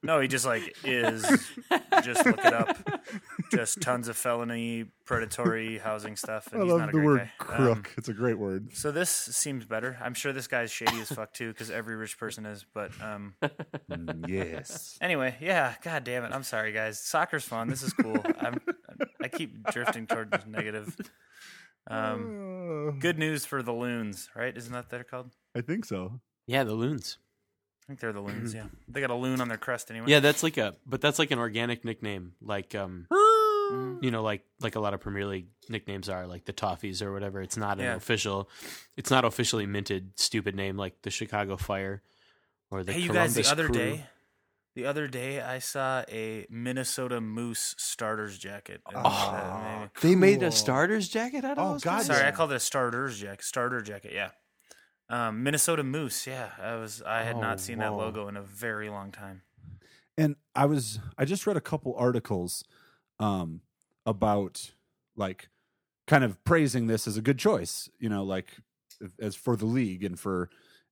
no, 0.02 0.20
he 0.20 0.28
just 0.28 0.44
like 0.46 0.74
is. 0.84 1.22
Just 2.02 2.24
look 2.26 2.38
it 2.44 2.52
up. 2.52 2.76
Just 3.50 3.80
tons 3.80 4.08
of 4.08 4.16
felony, 4.16 4.86
predatory 5.04 5.78
housing 5.78 6.16
stuff. 6.16 6.48
And 6.52 6.62
I 6.62 6.64
he's 6.64 6.72
love 6.72 6.80
not 6.80 6.88
a 6.88 6.92
the 6.92 6.98
great 6.98 7.06
word 7.06 7.18
guy. 7.18 7.30
crook. 7.38 7.76
Um, 7.78 7.84
it's 7.96 8.08
a 8.08 8.12
great 8.14 8.38
word. 8.38 8.74
so 8.76 8.90
this 8.90 9.10
seems 9.10 9.64
better. 9.64 9.98
I'm 10.02 10.14
sure 10.14 10.32
this 10.32 10.48
guy's 10.48 10.70
shady 10.72 11.00
as 11.00 11.10
fuck 11.12 11.32
too, 11.32 11.48
because 11.52 11.70
every 11.70 11.96
rich 11.96 12.18
person 12.18 12.46
is. 12.46 12.64
But 12.74 12.90
um, 13.02 13.34
yes. 14.28 14.98
anyway, 15.00 15.36
yeah. 15.40 15.74
God 15.82 16.04
damn 16.04 16.24
it. 16.24 16.32
I'm 16.32 16.42
sorry, 16.44 16.72
guys. 16.72 16.98
Soccer's 17.00 17.44
fun. 17.44 17.68
This 17.68 17.82
is 17.82 17.92
cool. 17.92 18.22
I'm. 18.40 18.60
I 19.22 19.28
keep 19.28 19.62
drifting 19.70 20.06
toward 20.06 20.46
negative. 20.48 20.96
Um, 21.88 22.98
good 23.00 23.18
news 23.18 23.44
for 23.44 23.62
the 23.62 23.72
loons, 23.72 24.28
right? 24.36 24.56
Isn't 24.56 24.72
that 24.72 24.78
what 24.78 24.88
they're 24.90 25.04
called? 25.04 25.32
I 25.56 25.60
think 25.60 25.84
so. 25.84 26.20
yeah, 26.46 26.64
the 26.64 26.74
loons. 26.74 27.18
I 27.82 27.86
think 27.86 28.00
they're 28.00 28.12
the 28.12 28.20
loons. 28.20 28.54
Yeah, 28.54 28.66
they 28.88 29.00
got 29.00 29.10
a 29.10 29.14
loon 29.14 29.40
on 29.40 29.48
their 29.48 29.58
crest 29.58 29.90
anyway. 29.90 30.06
Yeah, 30.08 30.20
that's 30.20 30.42
like 30.42 30.56
a, 30.56 30.74
but 30.86 31.00
that's 31.00 31.18
like 31.18 31.30
an 31.32 31.38
organic 31.38 31.84
nickname, 31.84 32.32
like 32.40 32.74
um, 32.74 33.06
Mm. 33.72 34.02
you 34.02 34.10
know, 34.10 34.22
like 34.22 34.42
like 34.60 34.74
a 34.76 34.80
lot 34.80 34.92
of 34.92 35.00
Premier 35.00 35.24
League 35.24 35.46
nicknames 35.68 36.08
are, 36.10 36.26
like 36.26 36.44
the 36.44 36.52
Toffees 36.52 37.00
or 37.00 37.10
whatever. 37.12 37.40
It's 37.40 37.56
not 37.56 37.78
an 37.78 37.84
Yeah. 37.84 37.94
official, 37.94 38.50
it's 38.98 39.10
not 39.10 39.24
officially 39.24 39.64
minted 39.66 40.12
stupid 40.16 40.54
name 40.54 40.76
like 40.76 41.00
the 41.02 41.10
Chicago 41.10 41.56
Fire 41.56 42.02
or 42.70 42.84
the 42.84 42.92
hey, 42.92 43.00
you 43.00 43.08
Columbus 43.08 43.36
guys. 43.36 43.46
The 43.46 43.52
other 43.52 43.66
Crew. 43.66 43.74
day, 43.74 44.06
the 44.74 44.84
other 44.86 45.06
day, 45.08 45.40
I 45.40 45.58
saw 45.60 46.02
a 46.10 46.44
Minnesota 46.50 47.20
Moose 47.22 47.74
starters 47.78 48.36
jacket. 48.36 48.82
and, 48.86 48.96
Oh, 49.06 49.78
maybe- 49.80 49.90
They 50.02 50.14
made 50.16 50.40
Cool. 50.40 50.48
a 50.48 50.52
starter's 50.52 51.08
jacket 51.08 51.44
out 51.44 51.56
of 51.56 51.58
Oh, 51.66 51.72
those 51.72 51.82
God, 51.84 51.96
guys? 51.98 52.06
Sorry, 52.06 52.20
Yeah. 52.20 52.28
I 52.28 52.32
called 52.32 52.52
it 52.52 52.56
a 52.56 52.60
starters 52.60 53.18
jacket. 53.20 53.44
Starter 53.44 53.80
jacket, 53.80 54.12
yeah. 54.12 54.30
Um, 55.12 55.42
Minnesota 55.42 55.84
Moose, 55.84 56.26
yeah. 56.26 56.48
I 56.60 56.76
was 56.76 57.02
I 57.02 57.22
had 57.22 57.36
Oh, 57.36 57.40
not 57.40 57.60
seen 57.60 57.78
that 57.78 57.92
logo 57.92 58.28
in 58.28 58.36
a 58.38 58.42
very 58.42 58.88
long 58.88 59.12
time. 59.12 59.42
And 60.16 60.36
I 60.54 60.64
was 60.64 61.00
I 61.18 61.26
just 61.26 61.46
read 61.46 61.56
a 61.58 61.60
couple 61.60 61.94
articles 61.96 62.64
um 63.20 63.60
about 64.06 64.72
like 65.14 65.48
kind 66.06 66.24
of 66.24 66.42
praising 66.44 66.86
this 66.86 67.06
as 67.06 67.18
a 67.18 67.22
good 67.22 67.38
choice, 67.38 67.90
you 67.98 68.08
know, 68.08 68.24
like 68.24 68.56
as 69.20 69.36
for 69.36 69.54
the 69.54 69.66
league 69.66 70.02
and 70.02 70.18
for, 70.18 70.48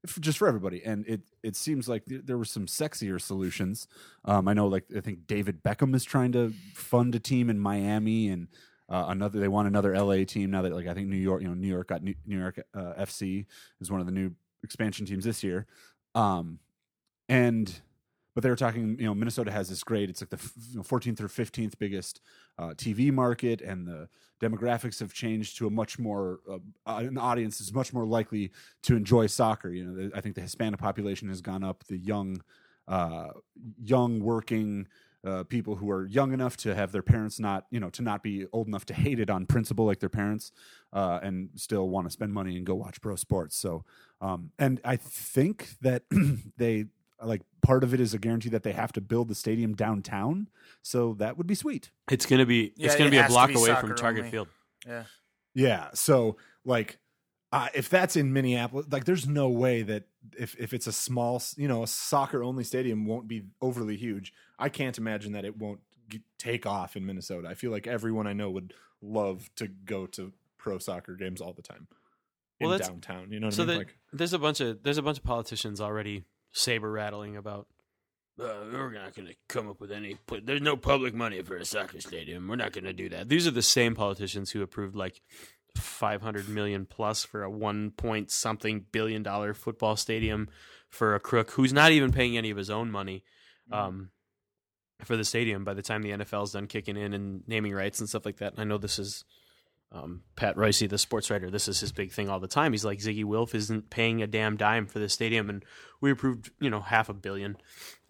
for 0.06 0.20
just 0.20 0.36
for 0.38 0.46
everybody. 0.48 0.84
And 0.84 1.06
it 1.06 1.22
it 1.42 1.56
seems 1.56 1.88
like 1.88 2.04
th- 2.04 2.22
there 2.26 2.36
were 2.36 2.44
some 2.44 2.66
sexier 2.66 3.18
solutions. 3.18 3.88
Um 4.26 4.48
I 4.48 4.52
know 4.52 4.66
like 4.68 4.84
I 4.94 5.00
think 5.00 5.26
David 5.26 5.62
Beckham 5.62 5.94
is 5.94 6.04
trying 6.04 6.32
to 6.32 6.52
fund 6.74 7.14
a 7.14 7.20
team 7.20 7.48
in 7.48 7.58
Miami 7.58 8.28
and 8.28 8.48
uh, 8.90 9.06
another 9.08 9.38
they 9.40 9.48
want 9.48 9.68
another 9.68 9.94
LA 9.96 10.24
team 10.24 10.50
now 10.50 10.62
that 10.62 10.72
like 10.72 10.86
I 10.86 10.94
think 10.94 11.08
New 11.08 11.16
York, 11.16 11.42
you 11.42 11.48
know, 11.48 11.54
New 11.54 11.68
York 11.68 11.88
got 11.88 12.02
New, 12.02 12.14
New 12.26 12.38
York 12.38 12.60
uh, 12.74 12.94
FC 12.98 13.46
is 13.80 13.90
one 13.90 14.00
of 14.00 14.06
the 14.06 14.12
new 14.12 14.32
expansion 14.62 15.06
teams 15.06 15.24
this 15.24 15.42
year. 15.42 15.66
Um 16.14 16.58
and 17.28 17.80
but 18.34 18.42
they 18.44 18.50
were 18.50 18.56
talking, 18.56 18.96
you 18.98 19.06
know, 19.06 19.14
Minnesota 19.14 19.50
has 19.50 19.68
this 19.68 19.82
great, 19.82 20.08
it's 20.08 20.20
like 20.22 20.30
the 20.30 20.36
f- 20.36 20.52
you 20.70 20.76
know, 20.76 20.82
14th 20.82 21.20
or 21.20 21.28
15th 21.28 21.78
biggest 21.78 22.20
uh, 22.58 22.68
TV 22.68 23.12
market, 23.12 23.60
and 23.60 23.86
the 23.86 24.08
demographics 24.40 25.00
have 25.00 25.12
changed 25.12 25.58
to 25.58 25.66
a 25.66 25.70
much 25.70 25.98
more, 25.98 26.40
uh, 26.48 26.58
an 26.86 27.18
audience 27.18 27.60
is 27.60 27.74
much 27.74 27.92
more 27.92 28.06
likely 28.06 28.52
to 28.84 28.94
enjoy 28.94 29.26
soccer. 29.26 29.70
You 29.70 29.84
know, 29.84 30.10
I 30.14 30.20
think 30.20 30.36
the 30.36 30.40
Hispanic 30.40 30.78
population 30.78 31.28
has 31.28 31.40
gone 31.40 31.64
up, 31.64 31.84
the 31.84 31.98
young, 31.98 32.40
uh, 32.86 33.30
young 33.82 34.20
working 34.20 34.86
uh, 35.24 35.44
people 35.44 35.76
who 35.76 35.90
are 35.90 36.06
young 36.06 36.32
enough 36.32 36.56
to 36.58 36.74
have 36.74 36.92
their 36.92 37.02
parents 37.02 37.38
not, 37.38 37.66
you 37.70 37.78
know, 37.80 37.90
to 37.90 38.02
not 38.02 38.22
be 38.22 38.46
old 38.52 38.66
enough 38.66 38.86
to 38.86 38.94
hate 38.94 39.20
it 39.20 39.30
on 39.30 39.46
principle 39.46 39.84
like 39.84 40.00
their 40.00 40.08
parents, 40.08 40.52
uh, 40.92 41.20
and 41.22 41.50
still 41.56 41.88
want 41.88 42.06
to 42.06 42.10
spend 42.10 42.32
money 42.32 42.56
and 42.56 42.64
go 42.64 42.74
watch 42.74 43.00
pro 43.00 43.16
sports. 43.16 43.56
So, 43.56 43.84
um, 44.20 44.50
and 44.58 44.80
I 44.84 44.96
think 44.96 45.70
that 45.82 46.04
they 46.56 46.86
like 47.22 47.42
part 47.62 47.84
of 47.84 47.92
it 47.92 48.00
is 48.00 48.14
a 48.14 48.18
guarantee 48.18 48.48
that 48.50 48.62
they 48.62 48.72
have 48.72 48.92
to 48.92 49.00
build 49.00 49.28
the 49.28 49.34
stadium 49.34 49.74
downtown. 49.74 50.48
So 50.82 51.14
that 51.18 51.36
would 51.36 51.46
be 51.46 51.54
sweet. 51.54 51.90
It's 52.10 52.26
gonna 52.26 52.46
be 52.46 52.72
Yeah, 52.76 52.86
it's 52.86 52.96
gonna 52.96 53.08
it 53.08 53.10
be 53.10 53.18
a 53.18 53.28
block 53.28 53.48
be 53.48 53.56
away 53.56 53.74
from 53.74 53.94
Target 53.94 54.20
only. 54.20 54.30
Field. 54.30 54.48
Yeah. 54.86 55.04
Yeah. 55.54 55.88
So 55.94 56.38
like, 56.64 56.98
uh, 57.52 57.68
if 57.74 57.88
that's 57.88 58.16
in 58.16 58.32
Minneapolis, 58.32 58.86
like, 58.90 59.04
there's 59.04 59.26
no 59.26 59.48
way 59.48 59.82
that 59.82 60.04
if 60.38 60.54
if 60.58 60.72
it's 60.72 60.86
a 60.86 60.92
small, 60.92 61.42
you 61.56 61.66
know, 61.66 61.82
a 61.82 61.86
soccer 61.86 62.44
only 62.44 62.64
stadium 62.64 63.06
won't 63.06 63.26
be 63.26 63.42
overly 63.60 63.96
huge. 63.96 64.32
I 64.60 64.68
can't 64.68 64.96
imagine 64.98 65.32
that 65.32 65.44
it 65.44 65.56
won't 65.56 65.80
g- 66.08 66.22
take 66.38 66.66
off 66.66 66.96
in 66.96 67.06
Minnesota. 67.06 67.48
I 67.48 67.54
feel 67.54 67.70
like 67.70 67.86
everyone 67.86 68.26
I 68.26 68.32
know 68.32 68.50
would 68.50 68.74
love 69.02 69.50
to 69.56 69.66
go 69.68 70.06
to 70.06 70.32
pro 70.58 70.78
soccer 70.78 71.14
games 71.14 71.40
all 71.40 71.52
the 71.52 71.62
time 71.62 71.88
in 72.60 72.68
Well, 72.68 72.78
downtown. 72.78 73.32
You 73.32 73.40
know 73.40 73.46
what 73.48 73.54
so 73.54 73.62
I 73.62 73.66
mean? 73.66 73.78
like, 73.78 73.96
There's 74.12 74.32
a 74.32 74.38
bunch 74.38 74.60
of 74.60 74.82
there's 74.82 74.98
a 74.98 75.02
bunch 75.02 75.18
of 75.18 75.24
politicians 75.24 75.80
already 75.80 76.24
saber 76.52 76.90
rattling 76.90 77.36
about. 77.36 77.66
Uh, 78.38 78.64
we're 78.72 78.92
not 78.92 79.14
going 79.14 79.28
to 79.28 79.34
come 79.48 79.68
up 79.68 79.80
with 79.80 79.92
any. 79.92 80.16
There's 80.44 80.62
no 80.62 80.76
public 80.76 81.14
money 81.14 81.42
for 81.42 81.56
a 81.56 81.64
soccer 81.64 82.00
stadium. 82.00 82.48
We're 82.48 82.56
not 82.56 82.72
going 82.72 82.84
to 82.84 82.92
do 82.94 83.10
that. 83.10 83.28
These 83.28 83.46
are 83.46 83.50
the 83.50 83.60
same 83.60 83.94
politicians 83.94 84.50
who 84.50 84.62
approved 84.62 84.96
like 84.96 85.20
500 85.76 86.48
million 86.48 86.86
plus 86.86 87.22
for 87.24 87.42
a 87.42 87.50
one 87.50 87.90
point 87.90 88.30
something 88.30 88.86
billion 88.92 89.22
dollar 89.22 89.54
football 89.54 89.96
stadium 89.96 90.48
for 90.88 91.14
a 91.14 91.20
crook 91.20 91.52
who's 91.52 91.72
not 91.72 91.92
even 91.92 92.12
paying 92.12 92.36
any 92.36 92.50
of 92.50 92.56
his 92.56 92.70
own 92.70 92.90
money 92.90 93.24
um, 93.70 94.10
for 95.06 95.16
the 95.16 95.24
stadium. 95.24 95.64
By 95.64 95.74
the 95.74 95.82
time 95.82 96.02
the 96.02 96.10
NFL's 96.10 96.52
done 96.52 96.66
kicking 96.66 96.96
in 96.96 97.12
and 97.12 97.42
naming 97.46 97.72
rights 97.72 98.00
and 98.00 98.08
stuff 98.08 98.24
like 98.24 98.38
that, 98.38 98.52
and 98.52 98.60
I 98.60 98.64
know 98.64 98.78
this 98.78 98.98
is 98.98 99.24
um, 99.92 100.22
Pat 100.36 100.56
Royce, 100.56 100.80
the 100.80 100.98
sports 100.98 101.30
writer, 101.30 101.50
this 101.50 101.68
is 101.68 101.80
his 101.80 101.92
big 101.92 102.12
thing 102.12 102.28
all 102.28 102.40
the 102.40 102.46
time. 102.46 102.72
He's 102.72 102.84
like 102.84 102.98
Zygi 103.00 103.24
Wilf 103.24 103.54
isn't 103.54 103.90
paying 103.90 104.22
a 104.22 104.26
damn 104.26 104.56
dime 104.56 104.86
for 104.86 104.98
the 104.98 105.08
stadium, 105.08 105.50
and 105.50 105.64
we 106.00 106.10
approved 106.10 106.50
you 106.60 106.70
know 106.70 106.80
half 106.80 107.08
a 107.08 107.14
billion 107.14 107.56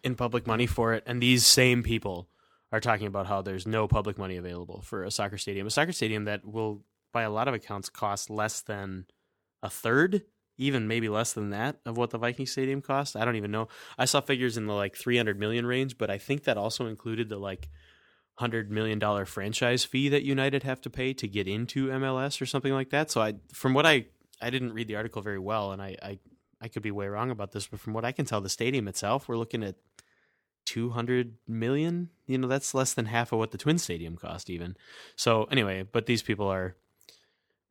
in 0.03 0.15
public 0.15 0.47
money 0.47 0.67
for 0.67 0.93
it, 0.93 1.03
and 1.05 1.21
these 1.21 1.45
same 1.45 1.83
people 1.83 2.27
are 2.71 2.79
talking 2.79 3.07
about 3.07 3.27
how 3.27 3.41
there's 3.41 3.67
no 3.67 3.87
public 3.87 4.17
money 4.17 4.37
available 4.37 4.81
for 4.81 5.03
a 5.03 5.11
soccer 5.11 5.37
stadium, 5.37 5.67
a 5.67 5.71
soccer 5.71 5.91
stadium 5.91 6.25
that 6.25 6.45
will, 6.45 6.83
by 7.11 7.23
a 7.23 7.29
lot 7.29 7.47
of 7.47 7.53
accounts, 7.53 7.89
cost 7.89 8.29
less 8.29 8.61
than 8.61 9.05
a 9.61 9.69
third, 9.69 10.23
even 10.61 10.87
maybe 10.87 11.09
less 11.09 11.33
than 11.33 11.49
that 11.49 11.77
of 11.85 11.97
what 11.97 12.11
the 12.11 12.17
Viking 12.17 12.45
Stadium 12.45 12.81
cost. 12.81 13.15
I 13.15 13.25
don't 13.25 13.35
even 13.35 13.51
know. 13.51 13.67
I 13.97 14.05
saw 14.05 14.21
figures 14.21 14.57
in 14.57 14.67
the 14.67 14.73
like 14.73 14.95
300 14.95 15.39
million 15.39 15.65
range, 15.65 15.97
but 15.97 16.11
I 16.11 16.17
think 16.19 16.43
that 16.43 16.57
also 16.57 16.85
included 16.85 17.29
the 17.29 17.37
like 17.37 17.69
hundred 18.35 18.71
million 18.71 18.99
dollar 18.99 19.25
franchise 19.25 19.83
fee 19.83 20.09
that 20.09 20.23
United 20.23 20.63
have 20.63 20.79
to 20.81 20.89
pay 20.89 21.13
to 21.13 21.27
get 21.27 21.47
into 21.47 21.87
MLS 21.87 22.41
or 22.41 22.45
something 22.45 22.73
like 22.73 22.91
that. 22.91 23.11
So 23.11 23.21
I, 23.21 23.35
from 23.53 23.73
what 23.73 23.85
I, 23.85 24.05
I 24.41 24.49
didn't 24.49 24.73
read 24.73 24.87
the 24.87 24.95
article 24.95 25.21
very 25.21 25.39
well, 25.39 25.71
and 25.71 25.81
I, 25.81 25.97
I, 26.01 26.19
I 26.61 26.67
could 26.67 26.83
be 26.83 26.91
way 26.91 27.07
wrong 27.07 27.31
about 27.31 27.51
this, 27.51 27.67
but 27.67 27.79
from 27.79 27.93
what 27.93 28.05
I 28.05 28.11
can 28.11 28.25
tell, 28.25 28.39
the 28.39 28.49
stadium 28.49 28.87
itself, 28.87 29.27
we're 29.27 29.37
looking 29.37 29.63
at 29.63 29.75
two 30.65 30.91
hundred 30.91 31.35
million. 31.47 32.09
You 32.27 32.37
know, 32.37 32.47
that's 32.47 32.73
less 32.73 32.93
than 32.93 33.05
half 33.05 33.31
of 33.31 33.39
what 33.39 33.51
the 33.51 33.57
Twin 33.57 33.79
Stadium 33.79 34.15
cost, 34.15 34.49
even. 34.49 34.77
So 35.15 35.45
anyway, 35.45 35.83
but 35.91 36.05
these 36.05 36.21
people 36.21 36.47
are, 36.47 36.75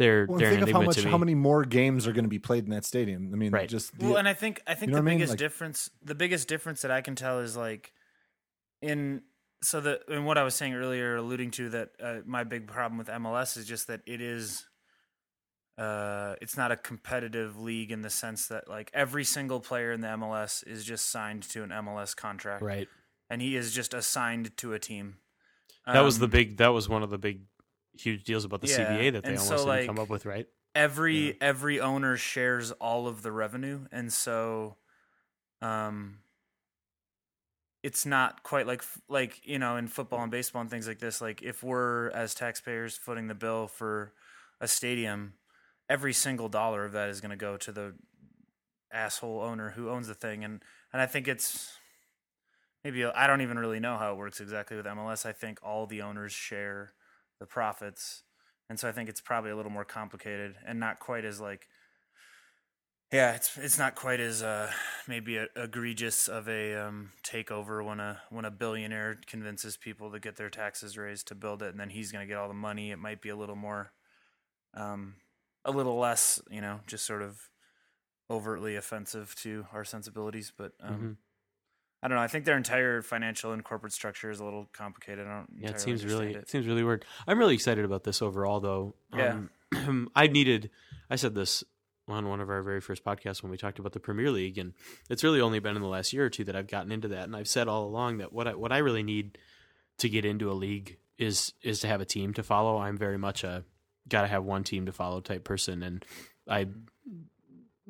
they're 0.01 0.27
well, 0.27 0.39
they're 0.39 0.49
think 0.51 0.63
an 0.63 0.69
of 0.71 0.73
how 0.75 0.83
much, 0.83 1.05
how 1.05 1.19
many 1.19 1.35
more 1.35 1.65
games 1.65 2.07
are 2.07 2.13
going 2.13 2.25
to 2.25 2.29
be 2.31 2.39
played 2.39 2.65
in 2.65 2.71
that 2.71 2.85
stadium. 2.87 3.31
I 3.33 3.37
mean, 3.37 3.53
Right. 3.53 3.69
just 3.69 3.97
the, 3.99 4.07
Well, 4.07 4.17
and 4.17 4.27
I 4.27 4.33
think 4.35 4.63
I 4.67 4.75
think 4.75 4.91
know 4.91 4.97
the 4.97 5.03
what 5.03 5.09
I 5.09 5.11
mean? 5.11 5.19
biggest 5.19 5.31
Like- 5.33 5.39
difference 5.39 5.91
the 6.03 6.15
biggest 6.15 6.49
difference 6.49 6.81
that 6.83 6.91
I 6.91 7.03
can 7.03 7.15
tell 7.15 7.39
is 7.41 7.57
like 7.57 7.93
in 8.81 9.23
so 9.63 9.81
the 9.81 10.01
in 10.09 10.25
what 10.25 10.39
I 10.39 10.43
was 10.43 10.55
saying 10.55 10.75
earlier, 10.75 11.17
alluding 11.17 11.51
to 11.53 11.69
that 11.69 11.91
uh, 12.03 12.17
my 12.25 12.45
big 12.45 12.67
problem 12.67 12.97
with 12.99 13.09
MLS 13.09 13.57
is 13.59 13.67
just 13.67 13.87
that 13.89 14.01
it 14.07 14.21
is 14.23 14.65
uh 15.79 16.35
it's 16.41 16.57
not 16.57 16.73
a 16.73 16.77
competitive 16.77 17.61
league 17.61 17.93
in 17.93 18.01
the 18.03 18.11
sense 18.11 18.49
that 18.49 18.69
like 18.69 18.91
every 18.95 19.25
single 19.25 19.61
player 19.61 19.93
in 19.93 20.01
the 20.01 20.09
MLS 20.09 20.67
is 20.67 20.85
just 20.85 21.11
signed 21.11 21.43
to 21.45 21.63
an 21.63 21.71
MLS 21.71 22.15
contract 22.17 22.63
right. 22.63 22.89
and 23.29 23.41
he 23.41 23.55
is 23.57 23.73
just 23.75 23.93
assigned 23.95 24.57
to 24.59 24.73
a 24.73 24.79
team. 24.79 25.17
That 25.87 26.01
was 26.03 26.19
the 26.19 26.25
Um, 26.27 26.31
big. 26.31 26.57
That 26.59 26.69
was 26.69 26.89
one 26.89 27.03
of 27.03 27.11
the 27.11 27.19
big, 27.19 27.43
huge 27.95 28.25
deals 28.25 28.45
about 28.45 28.61
the 28.61 28.67
Yeah, 28.67 28.69
CBA 28.69 29.11
that 29.11 29.27
they 29.27 29.33
and 29.33 29.39
almost 29.39 29.65
so, 29.65 29.65
didn't 29.65 29.81
like, 29.81 29.87
come 29.87 29.99
up 29.99 30.09
with, 30.09 30.27
right? 30.27 30.49
every 30.75 31.41
every 31.43 31.81
owner 31.81 32.17
shares 32.17 32.73
all 32.73 33.09
of 33.09 33.23
the 33.23 33.33
revenue 33.33 33.87
and 33.93 34.13
so 34.13 34.77
um 35.63 36.21
it's 37.83 38.05
not 38.05 38.43
quite 38.43 38.67
like 38.67 38.83
like 39.09 39.47
you 39.47 39.59
know 39.59 39.77
in 39.77 39.89
football 39.89 40.23
and 40.23 40.31
baseball 40.31 40.61
and 40.61 40.71
things 40.71 40.87
like 40.87 40.99
this 40.99 41.21
like 41.21 41.43
if 41.43 41.63
we're 41.63 42.11
as 42.11 42.35
taxpayers 42.35 42.97
footing 42.97 43.27
the 43.27 43.35
bill 43.35 43.67
for 43.67 44.13
a 44.61 44.69
stadium 44.69 45.35
every 45.89 46.13
single 46.13 46.49
dollar 46.49 46.85
of 46.85 46.93
that 46.93 47.09
is 47.09 47.21
going 47.21 47.31
to 47.31 47.37
go 47.37 47.57
to 47.57 47.73
the 47.73 47.95
asshole 48.93 49.41
owner 49.41 49.71
who 49.71 49.89
owns 49.89 50.09
the 50.09 50.15
thing 50.15 50.45
and 50.45 50.63
and 50.93 51.01
I 51.01 51.07
think 51.07 51.29
it's 51.29 51.79
maybe 52.85 53.05
I 53.05 53.27
don't 53.27 53.41
even 53.41 53.59
really 53.59 53.81
know 53.81 53.97
how 53.97 54.13
it 54.13 54.17
works 54.17 54.41
exactly 54.41 54.77
with 54.77 54.87
MLS 54.87 55.27
I 55.27 55.33
think 55.33 55.59
all 55.63 55.87
the 55.87 56.03
owners 56.03 56.33
share 56.33 56.95
the 57.41 57.47
profits 57.47 58.25
and 58.71 58.79
so 58.79 58.89
I 58.89 58.93
think 58.93 59.09
it's 59.09 59.21
probably 59.23 59.51
a 59.51 59.57
little 59.57 59.73
more 59.73 59.85
complicated 59.87 60.57
and 60.67 60.81
not 60.81 61.01
quite 61.01 61.25
as 61.25 61.41
like 61.41 61.69
yeah 63.13 63.35
it's 63.35 63.57
it's 63.59 63.79
not 63.79 63.95
quite 63.95 64.21
as 64.21 64.43
uh 64.43 64.71
maybe 65.09 65.37
a, 65.37 65.47
egregious 65.57 66.29
of 66.29 66.49
a 66.49 66.75
um 66.77 67.13
takeover 67.25 67.85
when 67.85 67.99
a 68.01 68.23
when 68.31 68.45
a 68.45 68.51
billionaire 68.51 69.19
convinces 69.27 69.77
people 69.77 70.11
to 70.13 70.21
get 70.21 70.37
their 70.37 70.51
taxes 70.51 70.97
raised 70.97 71.27
to 71.29 71.35
build 71.35 71.63
it 71.63 71.71
and 71.71 71.81
then 71.81 71.91
he's 71.91 72.13
going 72.13 72.23
to 72.25 72.29
get 72.29 72.39
all 72.39 72.49
the 72.49 72.55
money 72.55 72.91
it 72.91 72.99
might 72.99 73.21
be 73.21 73.29
a 73.29 73.37
little 73.37 73.57
more 73.57 73.93
um 74.75 75.17
a 75.65 75.71
little 75.73 75.99
less 75.99 76.41
you 76.51 76.61
know 76.61 76.81
just 76.87 77.07
sort 77.07 77.23
of 77.23 77.51
overtly 78.31 78.77
offensive 78.77 79.35
to 79.37 79.67
our 79.73 79.85
sensibilities 79.85 80.53
but 80.57 80.73
um 80.81 81.13
Mhm. 81.13 81.19
I 82.03 82.09
don't 82.09 82.17
know. 82.17 82.23
I 82.23 82.29
think 82.29 82.47
their 82.47 82.57
entire 82.57 83.03
financial 83.03 83.53
and 83.53 83.63
corporate 83.63 83.93
structure 83.93 84.31
is 84.31 84.41
a 84.41 84.45
little 84.45 84.69
complicated. 84.73 85.27
I 85.27 85.31
don't. 85.31 85.49
Yeah, 85.59 85.71
it 85.71 85.81
seems 85.81 86.05
really 86.05 86.29
understand 86.29 86.43
it. 86.45 86.51
seems 86.51 86.67
really 86.67 86.83
weird. 86.83 87.05
I'm 87.27 87.39
really 87.39 87.55
excited 87.55 87.85
about 87.85 88.05
this 88.05 88.23
overall, 88.23 88.61
though. 88.61 88.95
Yeah. 89.15 89.41
Um, 89.73 90.11
I 90.17 90.27
needed. 90.27 90.71
I 91.11 91.17
said 91.17 91.35
this 91.35 91.63
on 92.09 92.27
one 92.29 92.41
of 92.41 92.51
our 92.51 92.63
very 92.63 92.81
first 92.81 93.05
podcasts 93.05 93.43
when 93.43 93.51
we 93.51 93.57
talked 93.57 93.79
about 93.79 93.93
the 93.93 94.01
Premier 94.01 94.31
League, 94.31 94.59
and 94.59 94.73
it's 95.09 95.23
really 95.23 95.41
only 95.41 95.59
been 95.59 95.77
in 95.77 95.83
the 95.83 95.89
last 95.89 96.13
year 96.13 96.25
or 96.25 96.31
two 96.31 96.45
that 96.45 96.57
I've 96.57 96.69
gotten 96.69 96.91
into 96.91 97.09
that. 97.09 97.25
And 97.25 97.37
I've 97.37 97.49
said 97.49 97.69
all 97.69 97.85
along 97.85 98.19
that 98.19 98.33
what 98.33 98.49
I 98.49 98.55
what 98.55 98.73
I 98.73 98.79
really 98.79 99.03
need 99.03 99.39
to 99.99 100.09
get 100.09 100.25
into 100.25 100.51
a 100.51 100.55
league 100.55 100.97
is 101.19 101.53
is 101.63 101.81
to 101.81 101.87
have 101.87 102.01
a 102.01 102.07
team 102.07 102.33
to 102.35 102.43
follow. 102.43 102.79
I'm 102.79 102.97
very 102.97 103.19
much 103.19 103.45
a 103.45 103.65
got 104.09 104.23
to 104.23 104.29
have 104.29 104.43
one 104.45 104.65
team 104.65 104.87
to 104.87 104.93
follow 104.93 105.21
type 105.21 105.45
person, 105.45 105.83
and 105.83 106.05
I've 106.49 106.75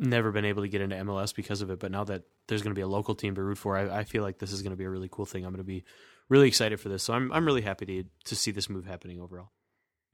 never 0.01 0.33
been 0.33 0.45
able 0.45 0.63
to 0.63 0.69
get 0.69 0.81
into 0.81 0.97
MLS 0.97 1.35
because 1.35 1.63
of 1.63 1.71
it. 1.71 1.79
But 1.79 1.93
now 1.93 2.05
that 2.05 2.23
there's 2.49 2.63
going 2.63 2.75
to 2.75 2.79
be 2.79 2.83
a 2.83 2.89
local 2.89 3.15
team 3.15 3.35
to 3.35 3.43
root 3.43 3.59
for, 3.59 3.77
I, 3.77 4.01
I 4.01 4.05
feel 4.05 4.23
like 4.23 4.39
this 4.39 4.53
is 4.53 4.63
going 4.63 4.73
to 4.73 4.77
be 4.77 4.85
a 4.85 4.91
really 4.91 5.09
cool 5.11 5.27
thing. 5.27 5.45
I'm 5.45 5.53
going 5.53 5.59
to 5.59 5.65
be 5.65 5.85
really 6.29 6.49
excited 6.49 6.81
for 6.81 6.89
this. 6.89 7.03
So 7.03 7.13
I'm 7.13 7.31
I'm 7.33 7.45
really 7.45 7.63
happy 7.63 7.87
to 7.87 8.05
to 8.25 8.37
see 8.37 8.51
this 8.51 8.71
move 8.71 8.87
happening 8.87 9.21
overall. 9.21 9.51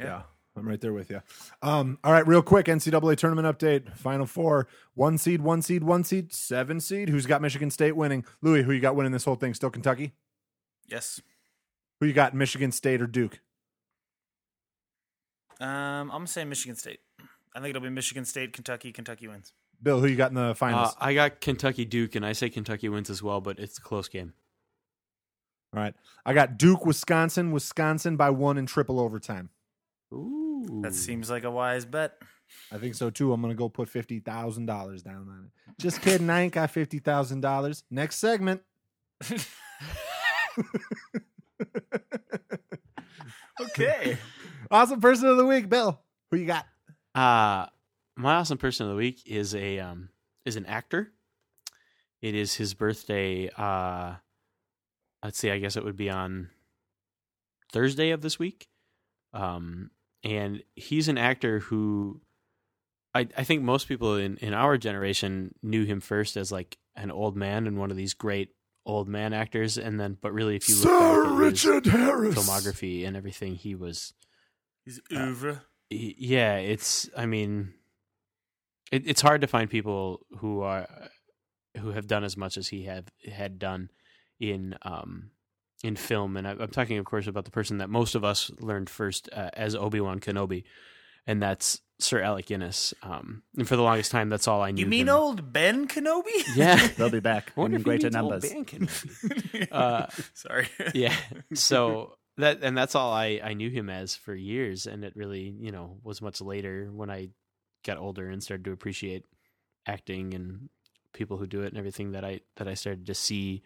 Yeah. 0.01 0.23
I'm 0.59 0.67
right 0.67 0.81
there 0.81 0.95
with 0.95 1.11
you. 1.11 1.21
Um, 1.61 1.99
all 2.03 2.13
right, 2.13 2.27
real 2.27 2.41
quick 2.41 2.65
NCAA 2.65 3.19
tournament 3.19 3.47
update. 3.47 3.95
Final 3.95 4.25
four: 4.25 4.67
one 4.95 5.19
seed, 5.19 5.43
one 5.43 5.61
seed, 5.61 5.85
one 5.85 6.03
seed, 6.03 6.33
seven 6.33 6.81
seed. 6.81 7.11
Who's 7.11 7.27
got 7.27 7.43
Michigan 7.43 7.71
State 7.71 7.95
winning? 7.95 8.25
Louis, 8.41 8.63
who 8.63 8.73
you 8.73 8.81
got 8.81 8.97
winning 8.97 9.13
this 9.13 9.27
whole 9.27 9.35
thing? 9.35 9.53
Still 9.53 9.69
Kentucky. 9.69 10.13
Yes. 10.87 11.21
Who 12.01 12.07
you 12.07 12.15
got? 12.15 12.35
Michigan 12.35 12.73
State 12.73 13.03
or 13.03 13.07
Duke? 13.07 13.41
Um, 15.61 15.69
I'm 15.69 16.09
gonna 16.09 16.27
say 16.27 16.45
Michigan 16.45 16.77
State. 16.77 17.01
I 17.55 17.61
think 17.61 17.71
it'll 17.71 17.83
be 17.83 17.91
Michigan 17.91 18.25
State, 18.25 18.55
Kentucky. 18.55 18.93
Kentucky 18.93 19.29
wins. 19.29 19.53
Bill, 19.83 20.01
who 20.01 20.07
you 20.07 20.17
got 20.17 20.31
in 20.31 20.35
the 20.35 20.41
Uh, 20.51 20.55
finals? 20.55 20.95
I 21.01 21.15
got 21.15 21.41
Kentucky 21.41 21.85
Duke, 21.85 22.15
and 22.15 22.25
I 22.25 22.33
say 22.33 22.49
Kentucky 22.51 22.89
wins 22.89 23.11
as 23.11 23.23
well, 23.23 23.41
but 23.41 23.59
it's 23.59 23.79
a 23.79 23.81
close 23.81 24.09
game. 24.09 24.33
all 25.75 25.81
right, 25.83 25.95
I 26.25 26.33
got 26.33 26.57
Duke, 26.59 26.87
Wisconsin, 26.87 27.53
Wisconsin 27.53 28.17
by 28.17 28.31
one 28.31 28.57
in 28.59 28.67
triple 28.67 28.99
overtime. 28.99 29.51
Ooh, 30.15 30.81
That 30.83 30.95
seems 30.95 31.29
like 31.31 31.45
a 31.45 31.51
wise 31.51 31.85
bet. 31.85 32.21
I 32.73 32.79
think 32.79 32.95
so 32.95 33.11
too. 33.11 33.33
I'm 33.33 33.41
gonna 33.43 33.55
go 33.55 33.69
put 33.69 33.89
fifty 33.89 34.21
thousand 34.21 34.67
dollars 34.67 35.03
down 35.03 35.29
on 35.29 35.51
it. 35.51 35.83
Just 35.83 36.01
kidding. 36.01 36.31
I 36.31 36.43
ain't 36.43 36.53
got 36.55 36.71
fifty 36.71 37.01
thousand 37.01 37.41
dollars. 37.41 37.83
Next 37.91 38.17
segment. 38.17 38.63
Okay. 43.61 44.19
Awesome 44.71 45.01
person 45.01 45.29
of 45.29 45.37
the 45.37 45.47
week, 45.47 45.69
Bill. 45.69 45.99
Who 46.31 46.37
you 46.37 46.47
got? 46.47 46.67
Uh 47.15 47.67
my 48.17 48.35
awesome 48.37 48.59
person 48.59 48.87
of 48.87 48.91
the 48.93 48.97
week 48.97 49.23
is 49.27 49.55
a 49.55 49.79
um 49.81 50.09
is 50.45 50.57
an 50.57 50.67
actor. 50.67 51.13
It 52.23 52.35
is 52.35 52.55
his 52.55 52.75
birthday. 52.75 53.51
Uh, 53.57 54.15
let's 55.23 55.39
see. 55.39 55.51
I 55.51 55.59
guess 55.59 55.77
it 55.77 55.85
would 55.85 55.97
be 55.97 56.09
on 56.11 56.49
Thursday 57.73 58.11
of 58.11 58.23
this 58.23 58.39
week. 58.39 58.69
Um, 59.35 59.91
and 60.25 60.63
he's 60.75 61.09
an 61.09 61.19
actor 61.19 61.59
who 61.61 62.21
I 63.15 63.29
I 63.37 63.45
think 63.45 63.63
most 63.63 63.87
people 63.89 64.17
in 64.17 64.37
in 64.39 64.55
our 64.55 64.79
generation 64.79 65.55
knew 65.63 65.85
him 65.85 66.01
first 66.01 66.37
as 66.37 66.51
like 66.51 66.79
an 66.95 67.11
old 67.11 67.37
man 67.37 67.67
and 67.67 67.79
one 67.79 67.91
of 67.91 67.97
these 67.97 68.15
great 68.15 68.51
old 68.87 69.09
man 69.09 69.33
actors, 69.35 69.77
and 69.77 70.01
then 70.01 70.17
but 70.21 70.33
really, 70.33 70.57
if 70.57 70.69
you 70.69 70.77
look 70.77 70.85
back 70.85 71.47
at 71.67 71.85
his 71.85 71.93
Harris. 71.93 72.35
filmography 72.35 73.07
and 73.07 73.17
everything, 73.17 73.57
he 73.57 73.75
was 73.75 74.15
He's 74.85 75.01
oeuvre. 75.13 75.61
y- 75.91 76.15
yeah. 76.17 76.57
It's 76.57 77.11
I 77.17 77.27
mean, 77.27 77.75
it, 78.93 79.07
it's 79.07 79.21
hard 79.21 79.41
to 79.41 79.47
find 79.47 79.69
people 79.71 80.21
who 80.39 80.61
are 80.63 80.89
who 81.79 81.91
have 81.91 82.07
done 82.07 82.25
as 82.25 82.37
much 82.37 82.57
as 82.57 82.69
he 82.69 82.85
had 82.85 83.11
had 83.31 83.59
done 83.59 83.91
in 84.41 84.77
um 84.83 85.31
in 85.85 85.95
film, 85.97 86.37
and 86.37 86.49
I, 86.49 86.53
I'm 86.53 86.71
talking, 86.71 86.99
of 86.99 87.05
course, 87.05 87.27
about 87.27 87.45
the 87.45 87.51
person 87.51 87.79
that 87.79 87.91
most 87.91 88.15
of 88.15 88.25
us 88.25 88.51
learned 88.61 88.89
first 88.89 89.29
uh, 89.33 89.51
as 89.53 89.75
Obi 89.75 90.01
Wan 90.01 90.21
Kenobi, 90.21 90.65
and 91.27 91.43
that's 91.43 91.81
Sir 91.99 92.23
Alec 92.23 92.47
Guinness. 92.47 92.95
Um, 93.03 93.43
and 93.57 93.69
for 93.69 93.77
the 93.77 93.83
longest 93.83 94.11
time, 94.11 94.31
that's 94.31 94.49
all 94.49 94.63
I 94.63 94.71
knew. 94.71 94.81
You 94.81 94.87
mean 94.87 95.09
him. 95.09 95.15
old 95.15 95.53
Ben 95.53 95.87
Kenobi? 95.87 96.25
Yeah. 96.57 96.87
They'll 96.97 97.11
be 97.11 97.21
back 97.21 97.53
I 97.57 97.61
wonder 97.61 97.77
in 97.77 97.81
if 97.83 97.85
he 97.85 97.91
greater 97.91 98.07
means 98.07 98.17
old 98.17 98.31
numbers. 98.33 98.51
Ben 98.51 98.65
Kenobi. 98.65 99.69
Uh, 99.73 100.07
Sorry. 100.35 100.69
yeah. 100.95 101.15
So 101.55 102.17
that 102.39 102.61
and 102.63 102.77
that's 102.77 102.95
all 102.95 103.13
I 103.13 103.41
I 103.45 103.53
knew 103.55 103.69
him 103.71 103.91
as 103.91 104.17
for 104.17 104.35
years, 104.35 104.87
and 104.87 105.05
it 105.05 105.15
really 105.15 105.55
you 105.61 105.73
know 105.73 105.99
was 106.03 106.23
much 106.23 106.41
later 106.41 106.89
when 106.93 107.11
I 107.11 107.29
got 107.87 107.99
older 107.99 108.29
and 108.29 108.43
started 108.43 108.65
to 108.65 108.73
appreciate 108.73 109.25
acting 109.87 110.35
and 110.35 110.69
people 111.13 111.39
who 111.39 111.47
do 111.47 111.63
it 111.63 111.69
and 111.69 111.79
everything 111.79 112.13
that 112.13 112.25
I 112.25 112.41
that 112.57 112.69
I 112.69 112.75
started 112.75 113.07
to 113.07 113.15
see 113.15 113.63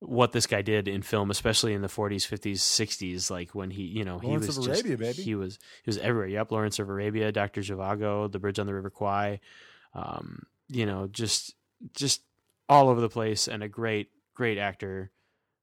what 0.00 0.32
this 0.32 0.46
guy 0.46 0.62
did 0.62 0.88
in 0.88 1.02
film, 1.02 1.30
especially 1.30 1.74
in 1.74 1.82
the 1.82 1.88
40s, 1.88 2.26
50s, 2.26 2.54
60s, 2.54 3.30
like 3.30 3.54
when 3.54 3.70
he, 3.70 3.82
you 3.82 4.02
know, 4.02 4.18
Lawrence 4.22 4.44
he 4.44 4.46
was 4.46 4.58
of 4.58 4.64
just, 4.64 4.80
Arabia, 4.82 4.96
baby. 4.96 5.22
He 5.22 5.34
was 5.34 5.58
he 5.82 5.88
was 5.88 5.98
everywhere. 5.98 6.28
Yep, 6.28 6.52
Lawrence 6.52 6.78
of 6.78 6.88
Arabia, 6.88 7.30
Doctor 7.32 7.60
Zhivago, 7.60 8.30
The 8.30 8.38
Bridge 8.38 8.58
on 8.58 8.66
the 8.66 8.74
River 8.74 8.90
Kwai, 8.90 9.40
um, 9.94 10.46
you 10.68 10.86
know, 10.86 11.06
just 11.06 11.54
just 11.94 12.22
all 12.68 12.88
over 12.88 13.00
the 13.00 13.08
place, 13.08 13.46
and 13.48 13.62
a 13.62 13.68
great 13.68 14.08
great 14.34 14.58
actor, 14.58 15.10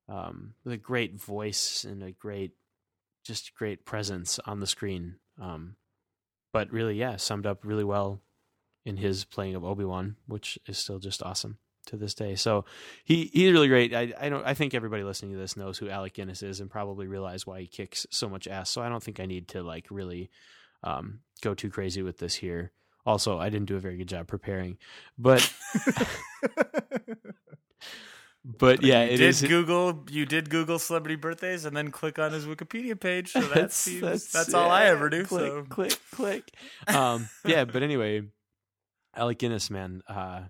um, 0.07 0.53
with 0.63 0.73
a 0.73 0.77
great 0.77 1.19
voice 1.19 1.83
and 1.83 2.03
a 2.03 2.11
great 2.11 2.51
just 3.23 3.55
great 3.55 3.85
presence 3.85 4.39
on 4.45 4.59
the 4.59 4.67
screen. 4.67 5.15
Um, 5.41 5.75
but 6.57 6.71
really, 6.71 6.95
yeah, 6.95 7.17
summed 7.17 7.45
up 7.45 7.59
really 7.63 7.83
well 7.83 8.19
in 8.83 8.97
his 8.97 9.25
playing 9.25 9.53
of 9.53 9.63
Obi 9.63 9.85
Wan, 9.85 10.15
which 10.25 10.57
is 10.65 10.79
still 10.79 10.97
just 10.97 11.21
awesome 11.21 11.59
to 11.85 11.95
this 11.95 12.15
day. 12.15 12.33
So 12.33 12.65
he 13.03 13.29
he's 13.31 13.51
really 13.51 13.67
great. 13.67 13.93
I 13.93 14.11
I 14.19 14.29
don't 14.29 14.43
I 14.43 14.55
think 14.55 14.73
everybody 14.73 15.03
listening 15.03 15.33
to 15.33 15.37
this 15.37 15.55
knows 15.55 15.77
who 15.77 15.87
Alec 15.87 16.15
Guinness 16.15 16.41
is 16.41 16.59
and 16.59 16.67
probably 16.67 17.05
realize 17.05 17.45
why 17.45 17.61
he 17.61 17.67
kicks 17.67 18.07
so 18.09 18.27
much 18.27 18.47
ass. 18.47 18.71
So 18.71 18.81
I 18.81 18.89
don't 18.89 19.03
think 19.03 19.19
I 19.19 19.27
need 19.27 19.49
to 19.49 19.61
like 19.61 19.85
really 19.91 20.31
um, 20.81 21.19
go 21.43 21.53
too 21.53 21.69
crazy 21.69 22.01
with 22.01 22.17
this 22.17 22.33
here. 22.33 22.71
Also, 23.05 23.37
I 23.37 23.49
didn't 23.49 23.67
do 23.67 23.75
a 23.75 23.79
very 23.79 23.97
good 23.97 24.09
job 24.09 24.25
preparing, 24.25 24.79
but 25.15 25.53
but 28.47 28.81
yeah, 28.81 29.03
you 29.03 29.11
it 29.11 29.17
did 29.17 29.29
is. 29.29 29.41
Google. 29.41 30.05
You 30.09 30.25
did 30.25 30.49
Google 30.49 30.79
celebrity 30.79 31.15
birthdays 31.15 31.65
and 31.65 31.75
then 31.75 31.91
click 31.91 32.17
on 32.17 32.31
his 32.31 32.45
Wikipedia 32.45 32.97
page. 32.99 33.31
So 33.31 33.41
that's 33.41 33.85
that's, 33.99 34.31
that's, 34.31 34.53
yeah, 34.53 34.57
all 34.57 34.71
I 34.71 34.85
ever 34.85 35.09
do. 35.09 35.25
Click, 35.25 35.51
so 35.51 35.63
click, 35.69 35.99
click. 36.11 36.51
Um, 36.87 37.27
yeah, 37.45 37.65
but 37.65 37.83
anyway, 37.83 38.21
Alec 39.15 39.39
Guinness, 39.39 39.69
man, 39.69 40.01
uh, 40.07 40.43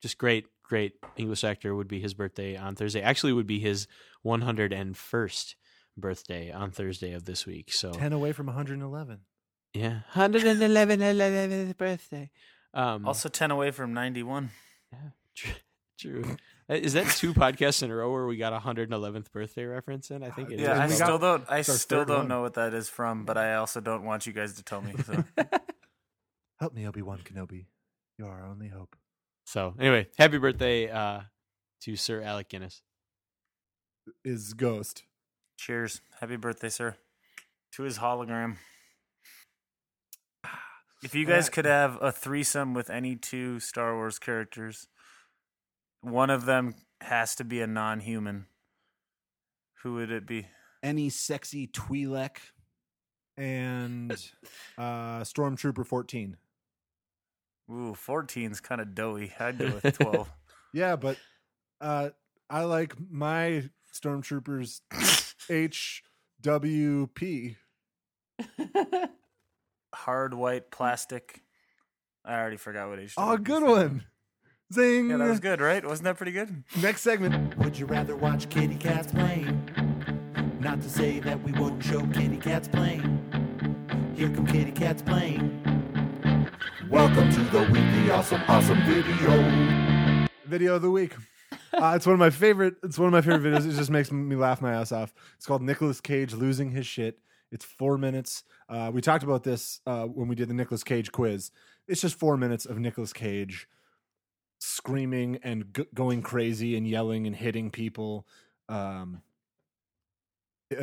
just 0.00 0.16
great, 0.16 0.46
great 0.62 0.92
English 1.16 1.42
actor. 1.42 1.74
Would 1.74 1.88
be 1.88 1.98
his 2.00 2.14
birthday 2.14 2.56
on 2.56 2.76
Thursday. 2.76 3.02
Actually, 3.02 3.32
would 3.32 3.48
be 3.48 3.58
his 3.58 3.88
101st 4.24 5.54
birthday 5.96 6.52
on 6.52 6.70
Thursday 6.70 7.12
of 7.12 7.24
this 7.24 7.46
week. 7.46 7.72
So 7.72 7.90
10 7.92 8.12
away 8.12 8.32
from 8.32 8.46
111. 8.46 9.20
yeah, 9.74 10.00
111 10.14 11.00
11th 11.00 11.76
birthday. 11.76 12.30
Um, 12.72 13.04
also 13.06 13.28
ten 13.28 13.50
away 13.50 13.72
from 13.72 13.92
ninety 13.94 14.22
one. 14.22 14.50
True. 15.98 16.36
True. 16.70 16.76
Uh, 16.76 16.80
Is 16.80 16.92
that 16.94 17.06
two 17.08 17.34
podcasts 17.34 17.82
in 17.82 17.90
a 17.90 17.94
row 17.96 18.10
where 18.12 18.26
we 18.26 18.36
got 18.36 18.52
a 18.52 18.58
111th 18.58 19.32
birthday 19.32 19.64
reference 19.64 20.10
in? 20.10 20.22
I 20.22 20.30
think 20.30 20.50
it 20.50 20.54
is. 20.54 20.60
Yeah, 20.62 20.72
I 20.82 20.86
we 20.86 20.96
got- 20.96 21.04
still 21.06 21.18
don't. 21.18 21.44
I 21.48 21.62
still 21.62 22.04
don't 22.04 22.18
one. 22.18 22.28
know 22.28 22.40
what 22.42 22.54
that 22.54 22.74
is 22.74 22.88
from, 22.88 23.24
but 23.24 23.36
I 23.36 23.54
also 23.54 23.80
don't 23.80 24.04
want 24.04 24.26
you 24.26 24.32
guys 24.32 24.54
to 24.54 24.62
tell 24.62 24.80
me. 24.80 24.94
So 25.04 25.24
Help 26.60 26.74
me, 26.74 26.86
Obi 26.86 27.02
Wan 27.02 27.18
Kenobi. 27.24 27.66
You 28.18 28.26
are 28.26 28.42
our 28.42 28.46
only 28.48 28.68
hope. 28.68 28.94
So 29.46 29.74
anyway, 29.80 30.08
happy 30.18 30.38
birthday 30.38 30.90
uh, 30.90 31.20
to 31.82 31.96
Sir 31.96 32.20
Alec 32.22 32.48
Guinness. 32.50 32.82
Is 34.24 34.52
Ghost. 34.54 35.04
cheers, 35.56 36.00
happy 36.20 36.36
birthday, 36.36 36.68
sir, 36.68 36.96
to 37.72 37.82
his 37.82 37.98
hologram. 37.98 38.56
If 41.02 41.14
you 41.14 41.24
guys 41.24 41.48
could 41.48 41.64
have 41.64 41.96
a 42.02 42.12
threesome 42.12 42.74
with 42.74 42.90
any 42.90 43.16
two 43.16 43.58
Star 43.60 43.94
Wars 43.94 44.18
characters, 44.18 44.86
one 46.02 46.30
of 46.30 46.44
them 46.46 46.74
has 47.00 47.34
to 47.36 47.44
be 47.44 47.60
a 47.60 47.66
non-human. 47.66 48.46
Who 49.82 49.94
would 49.94 50.10
it 50.10 50.26
be? 50.26 50.46
Any 50.82 51.10
sexy 51.10 51.66
Twi'lek 51.66 52.36
and 53.36 54.12
uh, 54.78 55.20
Stormtrooper 55.20 55.86
14. 55.86 56.36
Ooh, 57.70 57.94
14's 57.94 58.60
kind 58.60 58.80
of 58.80 58.94
doughy. 58.94 59.32
I'd 59.38 59.58
go 59.58 59.78
with 59.82 59.98
12. 59.98 60.30
Yeah, 60.72 60.94
but 60.94 61.16
uh, 61.80 62.10
I 62.48 62.62
like 62.62 62.94
my 63.10 63.64
Stormtroopers 63.92 64.82
HWP. 66.44 67.56
Hard 69.92 70.34
white 70.34 70.70
plastic. 70.70 71.42
I 72.24 72.38
already 72.38 72.56
forgot 72.56 72.88
what 72.88 73.00
H. 73.00 73.14
Oh, 73.16 73.36
good 73.36 73.64
one. 73.64 74.04
Zing. 74.72 75.10
Yeah, 75.10 75.16
that 75.16 75.28
was 75.28 75.40
good, 75.40 75.60
right? 75.60 75.84
Wasn't 75.84 76.04
that 76.04 76.16
pretty 76.16 76.30
good? 76.30 76.62
Next 76.80 77.00
segment. 77.00 77.58
Would 77.58 77.76
you 77.76 77.86
rather 77.86 78.14
watch 78.14 78.48
kitty 78.50 78.76
cats 78.76 79.10
playing? 79.10 79.68
Not 80.60 80.80
to 80.82 80.88
say 80.88 81.18
that 81.18 81.42
we 81.42 81.50
wouldn't 81.50 81.82
show 81.82 82.06
kitty 82.06 82.36
cats 82.36 82.68
playing. 82.68 83.02
Here 84.14 84.30
come 84.30 84.46
kitty 84.46 84.70
cats 84.70 85.02
playing. 85.02 85.60
Welcome 86.88 87.32
to 87.32 87.40
the 87.40 87.62
weekly 87.62 88.12
awesome 88.12 88.42
awesome 88.46 88.80
video. 88.84 90.28
Video 90.46 90.76
of 90.76 90.82
the 90.82 90.90
week. 90.92 91.16
Uh, 91.72 91.94
it's 91.96 92.06
one 92.06 92.14
of 92.14 92.20
my 92.20 92.30
favorite. 92.30 92.76
It's 92.84 92.96
one 92.96 93.08
of 93.08 93.12
my 93.12 93.22
favorite 93.22 93.52
videos. 93.52 93.68
It 93.68 93.76
just 93.76 93.90
makes 93.90 94.12
me 94.12 94.36
laugh 94.36 94.62
my 94.62 94.74
ass 94.74 94.92
off. 94.92 95.12
It's 95.34 95.46
called 95.46 95.62
Nicolas 95.62 96.00
Cage 96.00 96.32
losing 96.32 96.70
his 96.70 96.86
shit. 96.86 97.18
It's 97.50 97.64
four 97.64 97.98
minutes. 97.98 98.44
Uh, 98.68 98.92
we 98.94 99.00
talked 99.00 99.24
about 99.24 99.42
this 99.42 99.80
uh, 99.84 100.04
when 100.04 100.28
we 100.28 100.36
did 100.36 100.48
the 100.48 100.54
Nicolas 100.54 100.84
Cage 100.84 101.10
quiz. 101.10 101.50
It's 101.88 102.00
just 102.00 102.16
four 102.16 102.36
minutes 102.36 102.66
of 102.66 102.78
Nicolas 102.78 103.12
Cage 103.12 103.66
screaming 104.60 105.38
and 105.42 105.74
g- 105.74 105.86
going 105.94 106.22
crazy 106.22 106.76
and 106.76 106.86
yelling 106.86 107.26
and 107.26 107.34
hitting 107.34 107.70
people. 107.70 108.26
Um, 108.68 109.22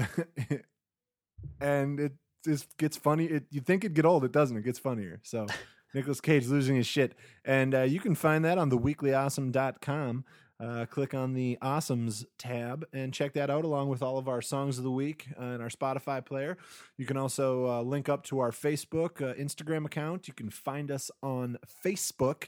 and 1.61 1.99
it 1.99 2.13
just 2.43 2.75
gets 2.78 2.97
funny. 2.97 3.25
It 3.25 3.45
you 3.49 3.61
think 3.61 3.84
it'd 3.84 3.95
get 3.95 4.05
old, 4.05 4.25
it 4.25 4.32
doesn't. 4.32 4.57
It 4.57 4.65
gets 4.65 4.80
funnier. 4.80 5.19
So 5.23 5.47
Nicolas 5.93 6.21
Cage 6.21 6.47
losing 6.47 6.75
his 6.75 6.88
shit. 6.88 7.15
And 7.45 7.73
uh, 7.73 7.84
you 7.84 7.99
can 7.99 8.15
find 8.15 8.43
that 8.45 8.57
on 8.57 8.69
theweeklyawesome.com. 8.69 10.25
Uh, 10.59 10.88
click 10.88 11.13
on 11.13 11.36
the 11.36 11.55
Awesomes 11.61 12.25
tab 12.39 12.84
and 12.91 13.13
check 13.13 13.34
that 13.34 13.51
out 13.51 13.63
along 13.63 13.89
with 13.89 14.01
all 14.01 14.17
of 14.17 14.28
our 14.28 14.41
songs 14.41 14.80
of 14.80 14.84
the 14.84 14.91
week 14.91 15.28
uh, 15.39 15.43
and 15.43 15.61
our 15.61 15.69
Spotify 15.69 16.25
player. 16.25 16.57
You 16.97 17.05
can 17.05 17.15
also 17.15 17.67
uh, 17.67 17.82
link 17.84 18.09
up 18.09 18.23
to 18.25 18.39
our 18.39 18.49
Facebook, 18.49 19.21
uh, 19.21 19.36
Instagram 19.36 19.86
account. 19.86 20.28
You 20.28 20.34
can 20.34 20.49
find 20.49 20.89
us 20.89 21.11
on 21.21 21.57
Facebook 21.86 22.45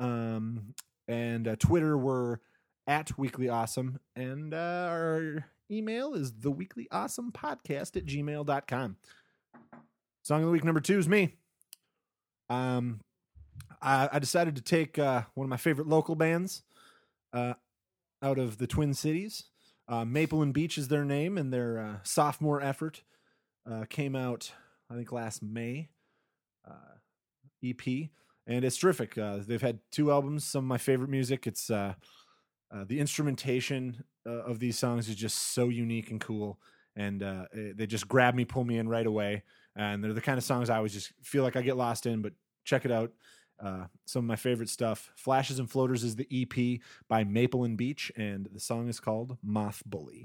um, 0.00 0.74
and 1.06 1.46
uh, 1.46 1.56
Twitter. 1.56 1.96
We're 1.96 2.38
at 2.86 3.16
Weekly 3.16 3.48
Awesome. 3.48 4.00
And 4.16 4.52
uh, 4.52 4.88
our 4.90 5.46
email 5.70 6.14
is 6.14 6.32
theweeklyawesomepodcast 6.32 7.96
at 7.96 8.06
gmail.com. 8.06 8.96
Song 10.22 10.40
of 10.40 10.46
the 10.46 10.52
week 10.52 10.64
number 10.64 10.80
two 10.80 10.98
is 10.98 11.08
me. 11.08 11.36
Um, 12.48 13.00
I, 13.80 14.08
I 14.12 14.18
decided 14.18 14.56
to 14.56 14.62
take 14.62 14.98
uh, 14.98 15.22
one 15.34 15.44
of 15.44 15.48
my 15.48 15.56
favorite 15.56 15.86
local 15.86 16.14
bands 16.16 16.62
uh, 17.32 17.54
out 18.22 18.38
of 18.38 18.58
the 18.58 18.66
Twin 18.66 18.92
Cities. 18.92 19.44
Uh, 19.88 20.04
Maple 20.04 20.42
and 20.42 20.52
Beach 20.52 20.78
is 20.78 20.88
their 20.88 21.04
name, 21.04 21.38
and 21.38 21.52
their 21.52 21.78
uh, 21.78 21.96
sophomore 22.02 22.60
effort 22.60 23.02
uh, 23.70 23.84
came 23.88 24.14
out, 24.14 24.52
I 24.90 24.94
think, 24.94 25.10
last 25.12 25.42
May. 25.42 25.88
Uh, 26.68 26.98
EP, 27.64 28.10
and 28.50 28.64
it's 28.64 28.76
terrific. 28.76 29.16
Uh, 29.16 29.38
they've 29.46 29.62
had 29.62 29.78
two 29.92 30.10
albums. 30.10 30.44
Some 30.44 30.64
of 30.64 30.68
my 30.68 30.76
favorite 30.76 31.08
music. 31.08 31.46
It's 31.46 31.70
uh, 31.70 31.94
uh, 32.74 32.84
the 32.84 32.98
instrumentation 32.98 34.04
uh, 34.26 34.42
of 34.42 34.58
these 34.58 34.76
songs 34.76 35.08
is 35.08 35.14
just 35.14 35.54
so 35.54 35.68
unique 35.68 36.10
and 36.10 36.20
cool, 36.20 36.58
and 36.96 37.22
uh, 37.22 37.44
eh, 37.54 37.72
they 37.76 37.86
just 37.86 38.08
grab 38.08 38.34
me, 38.34 38.44
pull 38.44 38.64
me 38.64 38.76
in 38.76 38.88
right 38.88 39.06
away. 39.06 39.44
And 39.76 40.02
they're 40.02 40.12
the 40.12 40.20
kind 40.20 40.36
of 40.36 40.42
songs 40.42 40.68
I 40.68 40.76
always 40.76 40.92
just 40.92 41.12
feel 41.22 41.44
like 41.44 41.54
I 41.54 41.62
get 41.62 41.76
lost 41.76 42.06
in. 42.06 42.22
But 42.22 42.32
check 42.64 42.84
it 42.84 42.90
out. 42.90 43.12
Uh, 43.62 43.84
some 44.04 44.24
of 44.24 44.28
my 44.28 44.36
favorite 44.36 44.68
stuff. 44.68 45.12
Flashes 45.14 45.60
and 45.60 45.70
Floaters 45.70 46.02
is 46.02 46.16
the 46.16 46.26
EP 46.32 46.80
by 47.08 47.22
Maple 47.22 47.62
and 47.62 47.76
Beach, 47.76 48.10
and 48.16 48.48
the 48.52 48.60
song 48.60 48.88
is 48.88 48.98
called 48.98 49.38
Moth 49.44 49.82
Bully. 49.86 50.24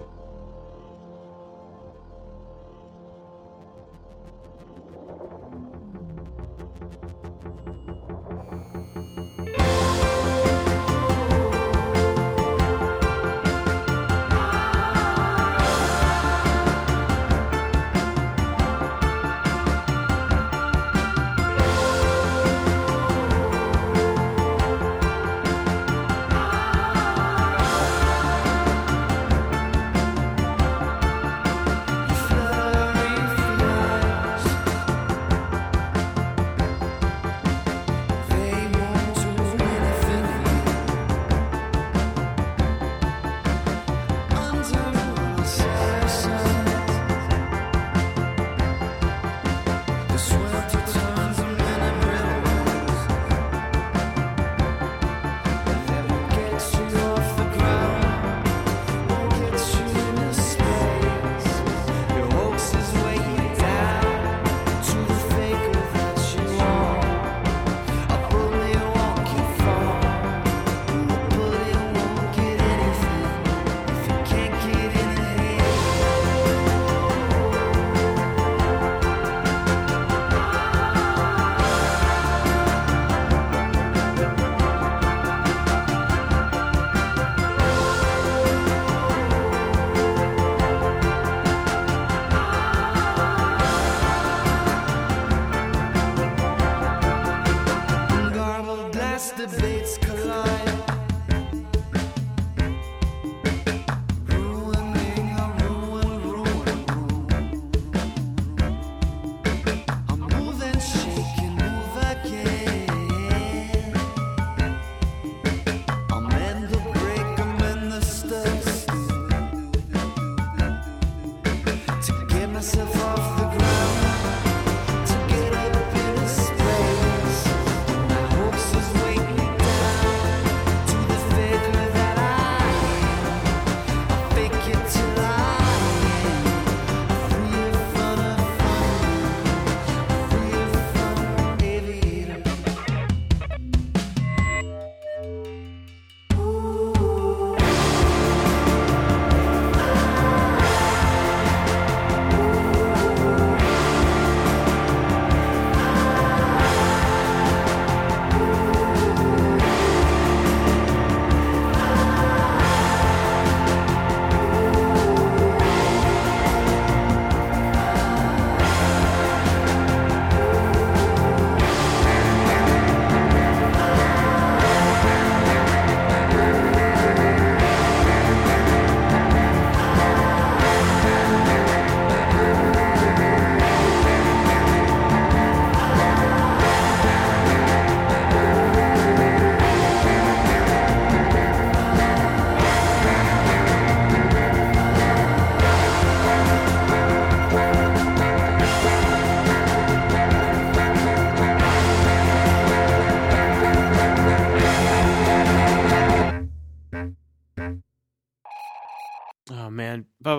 the 99.32 99.46
baby. 99.60 99.75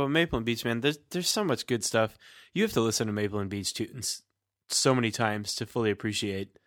Man, 0.08 0.14
Maple 0.24 0.38
and 0.38 0.46
Beach, 0.46 0.66
man. 0.66 0.82
There's 0.82 1.00
there's 1.12 1.30
so 1.30 1.44
much 1.44 1.68
good 1.68 1.84
stuff. 1.84 2.18
You 2.54 2.64
have 2.64 2.74
to 2.74 2.82
listen 2.82 3.08
to 3.08 3.14
Maple 3.14 3.40
and 3.40 3.50
Beach 3.50 3.74
tunes 3.74 4.24
so 4.70 4.94
many 4.96 5.12
times 5.12 5.56
to 5.56 5.66
fully 5.66 5.92
appreciate 5.92 6.58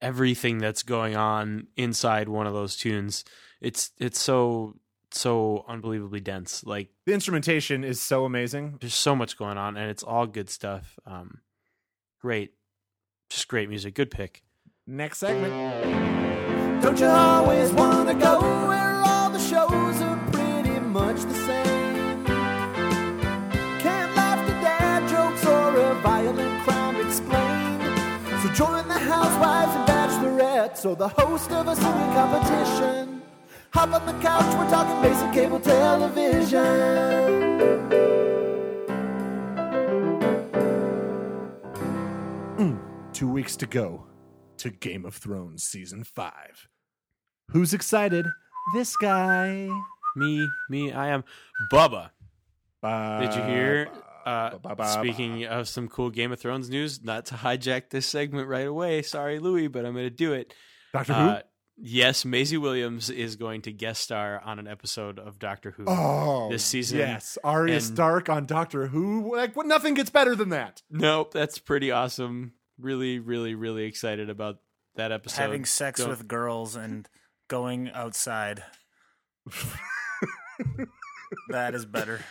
everything 0.00 0.58
that's 0.58 0.82
going 0.82 1.16
on 1.16 1.68
inside 1.76 2.28
one 2.28 2.46
of 2.46 2.52
those 2.52 2.76
tunes. 2.76 3.24
It's 3.60 3.90
it's 3.98 4.20
so 4.20 4.76
so 5.10 5.64
unbelievably 5.68 6.20
dense. 6.20 6.64
Like 6.64 6.90
The 7.06 7.12
instrumentation 7.14 7.84
is 7.84 8.00
so 8.00 8.24
amazing. 8.24 8.78
there's 8.80 8.94
so 8.94 9.14
much 9.16 9.36
going 9.38 9.58
on, 9.58 9.76
and 9.76 9.90
it's 9.90 10.02
all 10.02 10.26
good 10.26 10.50
stuff. 10.50 10.98
Um, 11.06 11.40
great, 12.20 12.52
just 13.30 13.48
great 13.48 13.68
music. 13.68 13.94
Good 13.94 14.10
pick. 14.10 14.42
Next 14.86 15.18
segment. 15.18 16.82
Don't 16.82 16.98
you 17.00 17.06
always 17.06 17.72
wanna 17.72 18.14
go 18.14 18.40
bachelorettes 30.68 30.86
or 30.86 30.96
the 30.96 31.08
host 31.08 31.50
of 31.50 31.68
a 31.68 31.76
singing 31.76 32.12
competition. 32.14 33.22
Hop 33.72 33.92
on 33.92 34.06
the 34.06 34.22
couch, 34.22 34.54
we're 34.56 34.70
talking 34.70 35.02
basic 35.02 35.32
cable 35.32 35.60
television. 35.60 36.66
Hmm, 42.56 42.76
two 43.12 43.28
weeks 43.28 43.56
to 43.56 43.66
go 43.66 44.06
to 44.58 44.70
Game 44.70 45.04
of 45.04 45.14
Thrones 45.14 45.62
season 45.64 46.04
five. 46.04 46.68
Who's 47.50 47.74
excited? 47.74 48.26
This 48.74 48.96
guy. 48.96 49.68
Me, 50.16 50.48
me, 50.70 50.92
I 50.92 51.08
am 51.08 51.24
Bubba. 51.70 52.10
Ba- 52.80 53.18
Did 53.20 53.34
you 53.34 53.42
hear? 53.42 53.88
Uh, 54.26 54.50
ba- 54.58 54.70
ba- 54.70 54.76
ba- 54.76 54.88
speaking 54.88 55.44
of 55.46 55.68
some 55.68 55.86
cool 55.88 56.10
Game 56.10 56.32
of 56.32 56.40
Thrones 56.40 56.68
news, 56.68 57.04
not 57.04 57.26
to 57.26 57.34
hijack 57.36 57.90
this 57.90 58.06
segment 58.06 58.48
right 58.48 58.66
away. 58.66 59.02
Sorry, 59.02 59.38
Louis, 59.38 59.68
but 59.68 59.86
I'm 59.86 59.92
going 59.92 60.06
to 60.06 60.10
do 60.10 60.32
it. 60.32 60.52
Doctor 60.92 61.12
Who? 61.14 61.20
Uh, 61.20 61.42
yes, 61.76 62.24
Maisie 62.24 62.56
Williams 62.56 63.08
is 63.08 63.36
going 63.36 63.62
to 63.62 63.72
guest 63.72 64.02
star 64.02 64.40
on 64.44 64.58
an 64.58 64.66
episode 64.66 65.20
of 65.20 65.38
Doctor 65.38 65.70
Who 65.70 65.84
oh, 65.86 66.48
this 66.50 66.64
season. 66.64 66.98
Yes, 66.98 67.38
Arya 67.44 67.74
and- 67.74 67.82
Stark 67.82 68.28
on 68.28 68.46
Doctor 68.46 68.88
Who. 68.88 69.36
Like, 69.36 69.54
what? 69.54 69.66
Nothing 69.66 69.94
gets 69.94 70.10
better 70.10 70.34
than 70.34 70.48
that. 70.48 70.82
Nope, 70.90 71.32
that's 71.32 71.58
pretty 71.60 71.92
awesome. 71.92 72.54
Really, 72.78 73.20
really, 73.20 73.54
really 73.54 73.84
excited 73.84 74.28
about 74.28 74.56
that 74.96 75.12
episode. 75.12 75.40
Having 75.40 75.66
sex 75.66 76.00
Don't- 76.00 76.10
with 76.10 76.26
girls 76.26 76.74
and 76.74 77.08
going 77.48 77.90
outside. 77.90 78.64
that 81.50 81.74
is 81.76 81.86
better. 81.86 82.24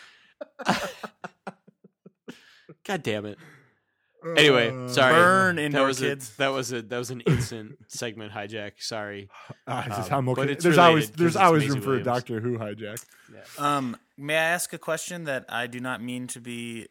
God 2.85 3.03
damn 3.03 3.25
it. 3.25 3.37
Anyway, 4.37 4.69
Uh, 4.69 4.87
sorry. 4.87 5.13
Burn, 5.13 5.55
that 5.57 5.61
indoor 5.61 5.85
was 5.87 5.99
kids. 5.99 6.31
A, 6.33 6.37
that 6.37 6.47
was 6.47 6.71
a 6.73 6.81
that 6.81 6.97
was 6.97 7.11
an 7.11 7.21
instant 7.21 7.77
segment 7.89 8.31
hijack. 8.33 8.71
Sorry. 8.79 9.29
It's 9.67 9.87
just- 9.97 10.11
Um, 10.11 10.17
I'm 10.19 10.29
okay. 10.29 10.45
but 10.47 10.59
There's 10.61 10.77
always 10.79 11.03
related 11.05 11.17
there's 11.19 11.33
'cause 11.33 11.35
it's 11.35 11.43
always 11.45 11.63
Maisie 11.63 11.73
room 11.75 11.83
for 11.83 11.95
a 11.95 12.03
Doctor 12.03 12.39
Who 12.39 12.57
hijack. 12.57 13.05
Um, 13.59 13.97
may 14.17 14.35
I 14.35 14.43
ask 14.45 14.73
a 14.73 14.79
question 14.79 15.25
that 15.25 15.45
I 15.49 15.67
do 15.67 15.79
not 15.79 16.01
mean 16.01 16.25
to 16.27 16.39
be 16.41 16.87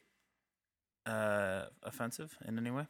uh, 1.07 1.65
offensive 1.83 2.37
in 2.47 2.57
any 2.59 2.71
way? 2.71 2.87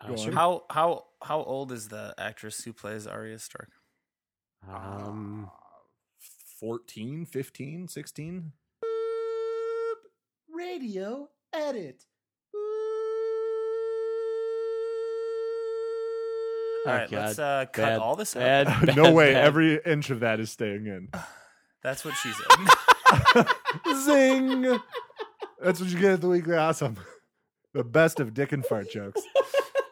Uh, 0.00 0.16
sure. 0.16 0.32
How 0.32 0.64
how 0.68 1.06
how 1.22 1.40
old 1.44 1.70
is 1.70 1.88
the 1.88 2.12
actress 2.18 2.64
who 2.64 2.72
plays 2.72 3.06
Arya 3.06 3.38
Stark? 3.38 3.70
Um, 4.68 5.48
14, 6.58 7.24
15, 7.26 7.86
16? 7.88 8.52
Radio 10.54 11.28
edit. 11.54 12.04
All 16.86 16.92
oh 16.92 16.96
right, 16.96 17.10
let's 17.10 17.38
uh, 17.38 17.64
cut 17.72 17.82
Bad, 17.82 17.98
all 17.98 18.14
this 18.14 18.36
out. 18.36 18.66
bad, 18.66 18.96
no 18.96 19.10
way. 19.12 19.32
bad. 19.32 19.44
Every 19.44 19.80
inch 19.86 20.10
of 20.10 20.20
that 20.20 20.38
is 20.38 20.50
staying 20.50 20.86
in. 20.86 21.08
That's 21.82 22.04
what 22.04 22.14
she 22.14 22.30
said. 22.32 23.46
Zing. 24.04 24.78
That's 25.62 25.80
what 25.80 25.88
you 25.88 25.98
get 25.98 26.12
at 26.12 26.20
the 26.20 26.28
weekly 26.28 26.56
awesome. 26.56 26.96
The 27.72 27.84
best 27.84 28.20
of 28.20 28.34
dick 28.34 28.52
and 28.52 28.64
fart 28.64 28.90
jokes. 28.90 29.20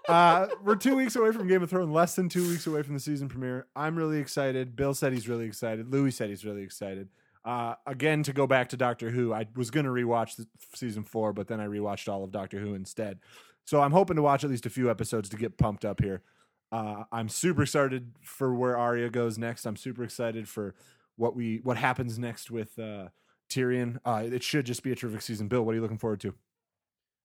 Uh, 0.09 0.49
we're 0.63 0.77
two 0.77 0.97
weeks 0.97 1.17
away 1.17 1.33
from 1.33 1.49
Game 1.49 1.63
of 1.63 1.71
Thrones, 1.71 1.91
less 1.91 2.15
than 2.15 2.29
two 2.29 2.47
weeks 2.49 2.67
away 2.67 2.83
from 2.83 2.95
the 2.95 3.01
season 3.01 3.29
premiere. 3.29 3.67
I'm 3.75 3.97
really 3.97 4.19
excited. 4.19 4.77
Bill 4.77 4.95
said 4.95 5.13
he's 5.13 5.29
really 5.29 5.47
excited. 5.47 5.91
Louis 5.91 6.11
said 6.11 6.29
he's 6.29 6.45
really 6.45 6.63
excited. 6.63 7.09
Uh, 7.45 7.75
again, 7.87 8.23
to 8.23 8.33
go 8.33 8.47
back 8.47 8.69
to 8.69 8.77
Doctor 8.77 9.11
Who, 9.11 9.33
I 9.35 9.47
was 9.57 9.71
going 9.71 9.85
to 9.87 9.91
rewatch 9.91 10.37
the 10.37 10.47
season 10.75 11.03
four, 11.03 11.33
but 11.33 11.49
then 11.49 11.61
I 11.61 11.67
rewatched 11.67 12.09
all 12.09 12.23
of 12.23 12.31
Doctor 12.31 12.61
Who 12.61 12.75
instead. 12.75 13.19
So 13.65 13.81
I'm 13.81 13.91
hoping 13.93 14.17
to 14.17 14.23
watch 14.23 14.45
at 14.45 14.51
least 14.51 14.67
a 14.67 14.71
few 14.71 14.91
episodes 14.91 15.29
to 15.31 15.37
get 15.37 15.59
pumped 15.59 15.85
up 15.85 16.01
here. 16.01 16.23
Uh, 16.71 17.05
I'm 17.13 17.29
super 17.29 17.63
excited 17.63 18.13
for 18.23 18.55
where 18.55 18.77
Arya 18.77 19.11
goes 19.11 19.39
next. 19.39 19.67
I'm 19.67 19.77
super 19.77 20.05
excited 20.05 20.49
for 20.49 20.75
what 21.17 21.37
we 21.37 21.61
what 21.63 21.77
happens 21.77 22.19
next 22.19 22.51
with 22.51 22.79
uh, 22.79 23.09
Tyrion. 23.51 23.99
Uh, 24.05 24.23
it 24.25 24.43
should 24.43 24.65
just 24.65 24.83
be 24.83 24.93
a 24.93 24.95
terrific 24.97 25.23
season. 25.23 25.49
Bill, 25.49 25.63
what 25.63 25.73
are 25.73 25.75
you 25.77 25.83
looking 25.83 25.99
forward 25.99 26.21
to? 26.21 26.35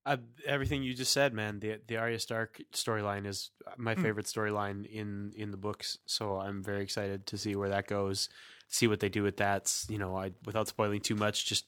Uh, 0.06 0.18
everything 0.46 0.84
you 0.84 0.94
just 0.94 1.12
said, 1.12 1.34
man. 1.34 1.60
The 1.60 1.80
the 1.88 1.98
Arya 1.98 2.20
Stark 2.20 2.62
storyline 2.74 3.26
is 3.26 3.52
my 3.78 3.94
Hmm. 3.96 4.02
favorite 4.04 4.26
storyline 4.26 4.86
in 4.86 5.32
in 5.36 5.52
the 5.52 5.58
books. 5.58 5.98
So 6.06 6.40
I'm 6.40 6.64
very 6.64 6.82
excited 6.82 7.26
to 7.28 7.38
see 7.38 7.56
where 7.56 7.70
that 7.70 7.88
goes. 7.88 8.30
See 8.70 8.88
what 8.88 9.00
they 9.00 9.10
do 9.10 9.24
with 9.24 9.38
that. 9.38 9.74
You 9.90 9.98
know, 9.98 10.16
I 10.18 10.32
without 10.46 10.68
spoiling 10.68 11.02
too 11.02 11.16
much, 11.16 11.46
just 11.46 11.66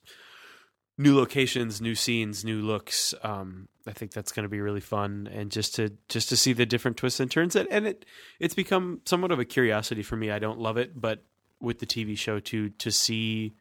new 0.98 1.16
locations, 1.16 1.80
new 1.82 1.96
scenes, 1.96 2.44
new 2.44 2.62
looks. 2.62 3.14
Um, 3.24 3.68
I 3.88 3.94
think 3.94 4.12
that's 4.12 4.32
going 4.32 4.44
to 4.44 4.50
be 4.50 4.60
really 4.60 4.82
fun, 4.82 5.30
and 5.32 5.50
just 5.52 5.76
to 5.76 5.94
just 6.10 6.30
to 6.30 6.38
see 6.38 6.54
the 6.54 6.66
different 6.66 6.98
twists 6.98 7.20
and 7.20 7.32
turns. 7.32 7.56
And, 7.56 7.68
and 7.72 7.88
it 7.88 8.06
it's 8.40 8.54
become 8.54 9.02
somewhat 9.06 9.32
of 9.32 9.40
a 9.40 9.46
curiosity 9.46 10.04
for 10.04 10.18
me. 10.18 10.30
I 10.30 10.40
don't 10.40 10.60
love 10.60 10.78
it, 10.78 11.00
but 11.00 11.24
with 11.62 11.80
the 11.80 11.86
TV 11.86 12.18
show 12.18 12.40
to 12.40 12.70
to 12.70 12.92
see 12.92 13.56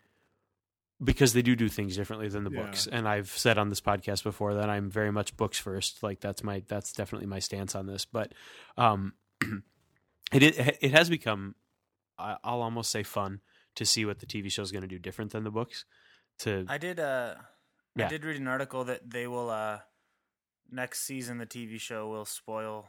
because 1.02 1.32
they 1.32 1.42
do 1.42 1.54
do 1.54 1.68
things 1.68 1.94
differently 1.96 2.28
than 2.28 2.42
the 2.42 2.50
Yeah. 2.50 2.62
books 2.62 2.88
and 2.88 3.06
i've 3.08 3.28
said 3.28 3.56
on 3.56 3.68
this 3.68 3.80
podcast 3.80 4.24
before 4.24 4.54
that 4.54 4.68
i'm 4.68 4.90
very 4.90 5.12
much 5.12 5.36
books 5.36 5.56
first 5.56 6.02
like 6.02 6.18
that's 6.18 6.42
my 6.42 6.64
that's 6.66 6.92
definitely 6.92 7.28
my 7.28 7.38
stance 7.38 7.76
on 7.76 7.86
this 7.86 8.04
but 8.04 8.32
um 8.76 9.12
it 10.32 10.42
it, 10.42 10.78
it 10.80 10.90
has 10.90 11.08
become 11.08 11.54
i'll 12.18 12.62
almost 12.62 12.90
say 12.90 13.02
fun 13.02 13.40
to 13.76 13.84
see 13.86 14.04
what 14.04 14.18
the 14.18 14.26
tv 14.26 14.50
show 14.50 14.62
is 14.62 14.72
going 14.72 14.82
to 14.82 14.88
do 14.88 14.98
different 14.98 15.30
than 15.32 15.44
the 15.44 15.50
books 15.50 15.84
to 16.40 16.64
I 16.68 16.78
did 16.78 17.00
uh 17.00 17.34
Yeah. 17.96 18.06
I 18.06 18.08
did 18.08 18.24
read 18.24 18.40
an 18.40 18.46
article 18.48 18.84
that 18.84 19.08
they 19.10 19.26
will 19.26 19.50
uh 19.50 19.78
next 20.70 21.00
season 21.00 21.38
the 21.38 21.46
TV 21.46 21.80
show 21.80 22.08
will 22.08 22.24
spoil 22.24 22.86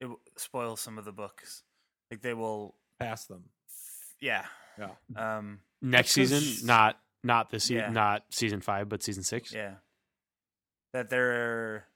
it 0.00 0.06
will 0.06 0.20
spoil 0.36 0.76
some 0.76 0.96
of 0.98 1.04
the 1.04 1.12
books. 1.12 1.62
Like 2.10 2.22
they 2.22 2.34
will 2.34 2.74
Pass 2.98 3.26
them. 3.26 3.44
yeah. 4.20 4.46
Yeah. 4.78 4.90
Um 5.16 5.60
Next 5.80 6.10
season, 6.10 6.66
not 6.66 6.98
not 7.22 7.50
this 7.50 7.64
season, 7.64 7.84
Yeah. 7.84 7.90
not 7.90 8.24
season 8.30 8.60
five, 8.60 8.88
but 8.88 9.02
season 9.04 9.22
six. 9.22 9.52
yeah. 9.54 9.74
That 10.92 11.10
they're 11.10 11.86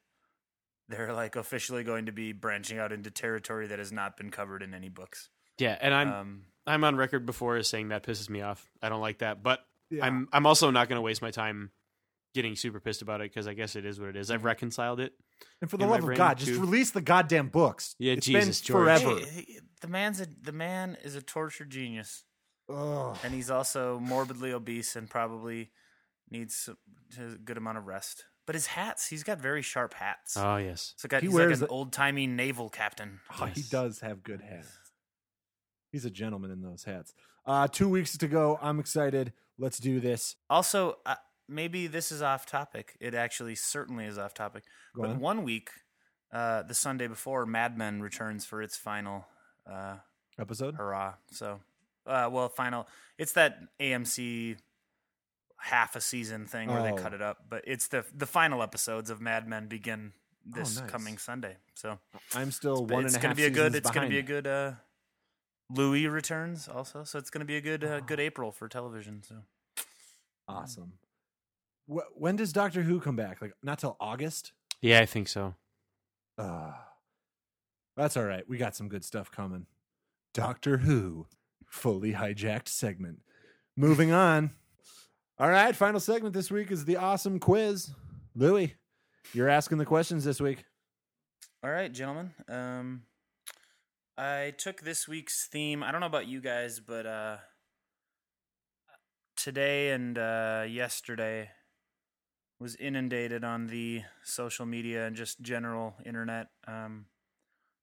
they're 0.88 1.12
like 1.12 1.34
officially 1.36 1.82
going 1.84 2.06
to 2.06 2.12
be 2.12 2.32
branching 2.32 2.78
out 2.78 2.92
into 2.92 3.10
territory 3.10 3.66
that 3.68 3.78
has 3.78 3.90
not 3.90 4.16
been 4.16 4.30
covered 4.30 4.62
in 4.62 4.74
any 4.74 4.88
books. 4.88 5.30
Yeah, 5.62 5.78
and 5.80 5.94
I'm 5.94 6.12
um 6.12 6.42
I'm 6.66 6.84
on 6.84 6.96
record 6.96 7.24
before 7.26 7.56
as 7.56 7.68
saying 7.68 7.88
that 7.88 8.02
pisses 8.04 8.28
me 8.28 8.40
off. 8.42 8.70
I 8.82 8.88
don't 8.88 9.00
like 9.00 9.18
that, 9.18 9.42
but 9.42 9.60
Yeah. 9.90 10.04
I'm 10.06 10.28
I'm 10.32 10.46
also 10.46 10.70
not 10.70 10.88
going 10.88 10.96
to 10.96 11.02
waste 11.02 11.22
my 11.22 11.30
time 11.30 11.70
getting 12.34 12.56
super 12.56 12.80
pissed 12.80 13.02
about 13.02 13.20
it 13.20 13.30
because 13.30 13.46
I 13.46 13.54
guess 13.54 13.76
it 13.76 13.84
is 13.84 14.00
what 14.00 14.08
it 14.08 14.16
is. 14.16 14.26
Mm-hmm. 14.28 14.34
I've 14.34 14.44
reconciled 14.44 15.00
it. 15.00 15.12
And 15.60 15.70
for 15.70 15.76
the 15.76 15.86
love 15.86 15.98
of 16.00 16.04
brain, 16.06 16.16
God, 16.16 16.38
just 16.38 16.52
release 16.60 16.90
the 16.92 17.00
goddamn 17.02 17.48
books. 17.48 17.94
Yeah, 17.98 18.14
It's 18.14 18.26
Jesus, 18.26 18.60
been 18.60 18.66
George. 18.66 18.84
forever. 19.02 19.20
hey, 19.20 19.58
the 19.80 19.88
man's 19.88 20.20
a 20.20 20.26
the 20.40 20.52
man 20.52 20.96
is 21.04 21.14
a 21.14 21.22
tortured 21.22 21.70
genius. 21.70 22.24
Ugh. 22.68 23.16
and 23.24 23.34
he's 23.34 23.50
also 23.50 23.98
morbidly 24.00 24.52
obese 24.52 24.96
and 24.96 25.10
probably 25.10 25.70
needs 26.30 26.68
a 27.18 27.36
good 27.44 27.56
amount 27.58 27.76
of 27.78 27.86
rest. 27.86 28.24
But 28.46 28.54
his 28.54 28.66
hats, 28.66 29.08
he's 29.08 29.22
got 29.24 29.38
very 29.38 29.62
sharp 29.62 29.94
hats. 29.94 30.36
Oh 30.36 30.56
yes, 30.56 30.94
so 30.96 31.08
got, 31.08 31.22
he 31.22 31.26
he's 31.28 31.34
like 31.34 31.46
wears 31.46 31.60
an 31.62 31.68
old 31.68 31.92
timey 31.92 32.26
naval 32.26 32.68
captain. 32.70 33.20
Oh, 33.40 33.46
he 33.46 33.62
does 33.62 34.00
have 34.00 34.22
good 34.22 34.40
hats. 34.40 34.68
He's 35.92 36.04
a 36.04 36.10
gentleman 36.10 36.50
in 36.50 36.60
those 36.62 36.82
hats. 36.84 37.14
Uh, 37.46 37.68
two 37.68 37.88
weeks 37.88 38.16
to 38.18 38.26
go. 38.28 38.58
I'm 38.60 38.80
excited. 38.80 39.32
Let's 39.58 39.78
do 39.78 40.00
this. 40.00 40.36
Also, 40.50 40.96
uh, 41.06 41.16
maybe 41.48 41.86
this 41.86 42.10
is 42.10 42.22
off 42.22 42.46
topic. 42.46 42.96
It 43.00 43.14
actually 43.14 43.54
certainly 43.54 44.06
is 44.06 44.16
off 44.18 44.32
topic. 44.34 44.64
Go 44.96 45.02
but 45.02 45.10
on. 45.10 45.20
one 45.20 45.42
week, 45.44 45.70
uh, 46.32 46.62
the 46.62 46.74
Sunday 46.74 47.06
before, 47.08 47.44
Mad 47.46 47.76
Men 47.76 48.00
returns 48.00 48.44
for 48.46 48.62
its 48.62 48.76
final 48.76 49.26
uh, 49.70 49.96
Episode. 50.38 50.74
hurrah. 50.76 51.14
So, 51.30 51.60
uh, 52.06 52.28
well, 52.32 52.48
final. 52.48 52.88
It's 53.18 53.32
that 53.32 53.58
AMC 53.78 54.56
half 55.58 55.94
a 55.94 56.00
season 56.00 56.46
thing 56.46 56.68
where 56.68 56.80
Oh. 56.80 56.96
they 56.96 57.02
cut 57.02 57.12
it 57.12 57.22
up, 57.22 57.44
but 57.48 57.62
it's 57.66 57.88
the 57.88 58.04
the 58.14 58.26
final 58.26 58.62
episodes 58.62 59.10
of 59.10 59.20
Mad 59.20 59.46
Men 59.46 59.68
begin 59.68 60.12
this 60.44 60.80
nice. 60.80 60.90
coming 60.90 61.18
Sunday. 61.18 61.56
So 61.74 61.98
I'm 62.34 62.50
still 62.50 62.84
one 62.86 63.00
and 63.00 63.06
it's 63.06 63.16
a 63.16 63.20
gonna 63.20 63.34
be 63.36 63.44
a 63.44 63.50
good. 63.50 63.74
It's 63.74 63.90
gonna 63.90 64.08
be 64.08 64.18
a 64.18 64.22
behind. 64.22 64.44
good. 64.44 64.76
Louis 65.70 66.06
returns 66.06 66.68
also, 66.68 67.04
so 67.04 67.18
it's 67.18 67.30
gonna 67.30 67.44
be 67.44 67.56
a 67.56 67.60
good 67.60 67.82
uh, 67.84 68.00
good 68.00 68.20
April 68.20 68.52
for 68.52 68.68
television. 68.68 69.22
So 69.22 69.36
Awesome. 70.48 70.94
Wh- 71.86 72.10
when 72.14 72.36
does 72.36 72.52
Doctor 72.52 72.82
Who 72.82 73.00
come 73.00 73.16
back? 73.16 73.40
Like 73.40 73.52
not 73.62 73.78
till 73.78 73.96
August. 74.00 74.52
yeah, 74.80 75.00
I 75.00 75.06
think 75.06 75.28
so. 75.28 75.54
Uh, 76.36 76.72
that's 77.96 78.16
all 78.16 78.24
right. 78.24 78.46
We 78.48 78.56
got 78.58 78.74
some 78.76 78.88
good 78.88 79.04
stuff 79.04 79.30
coming. 79.30 79.66
Doctor 80.34 80.78
Who, 80.78 81.26
fully 81.66 82.12
hijacked 82.14 82.68
segment. 82.68 83.20
Moving 83.76 84.12
on. 84.12 84.50
All 85.38 85.48
right, 85.48 85.74
final 85.74 86.00
segment 86.00 86.34
this 86.34 86.50
week 86.50 86.70
is 86.70 86.84
the 86.84 86.96
awesome 86.96 87.38
quiz. 87.38 87.90
Louis, 88.34 88.74
you're 89.32 89.48
asking 89.48 89.78
the 89.78 89.84
questions 89.84 90.24
this 90.24 90.40
week. 90.40 90.64
All 91.64 91.70
right, 91.70 91.92
gentlemen. 91.92 92.32
Um, 92.48 93.02
I 94.16 94.52
took 94.58 94.82
this 94.82 95.08
week's 95.08 95.46
theme. 95.46 95.82
I 95.82 95.90
don't 95.90 96.00
know 96.00 96.06
about 96.06 96.26
you 96.26 96.42
guys, 96.42 96.80
but 96.80 97.06
uh, 97.06 97.36
today 99.36 99.90
and 99.90 100.18
uh, 100.18 100.64
yesterday 100.68 101.50
was 102.60 102.76
inundated 102.76 103.42
on 103.42 103.68
the 103.68 104.02
social 104.22 104.66
media 104.66 105.06
and 105.06 105.16
just 105.16 105.40
general 105.40 105.94
internet 106.04 106.48
um, 106.68 107.06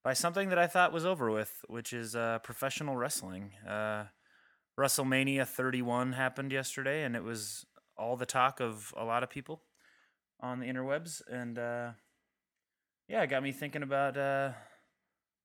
by 0.04 0.14
something 0.14 0.50
that 0.50 0.60
I 0.60 0.68
thought 0.68 0.94
was 0.94 1.04
over 1.04 1.32
with, 1.32 1.64
which 1.68 1.94
is 1.94 2.16
uh, 2.16 2.38
professional 2.44 2.96
wrestling. 2.96 3.52
Uh, 3.68 4.06
WrestleMania 4.80 5.48
31 5.48 6.14
happened 6.14 6.52
yesterday, 6.52 7.04
and 7.04 7.16
it 7.16 7.24
was 7.24 7.66
all 7.98 8.16
the 8.16 8.28
talk 8.28 8.60
of 8.60 8.94
a 8.96 9.04
lot 9.04 9.24
of 9.24 9.32
people 9.32 9.64
on 10.40 10.60
the 10.60 10.68
interwebs, 10.68 11.24
and 11.28 11.58
uh, 11.58 11.90
yeah, 13.08 13.24
it 13.24 13.32
got 13.32 13.42
me 13.42 13.52
thinking 13.52 13.84
about 13.84 14.16
uh, 14.16 14.52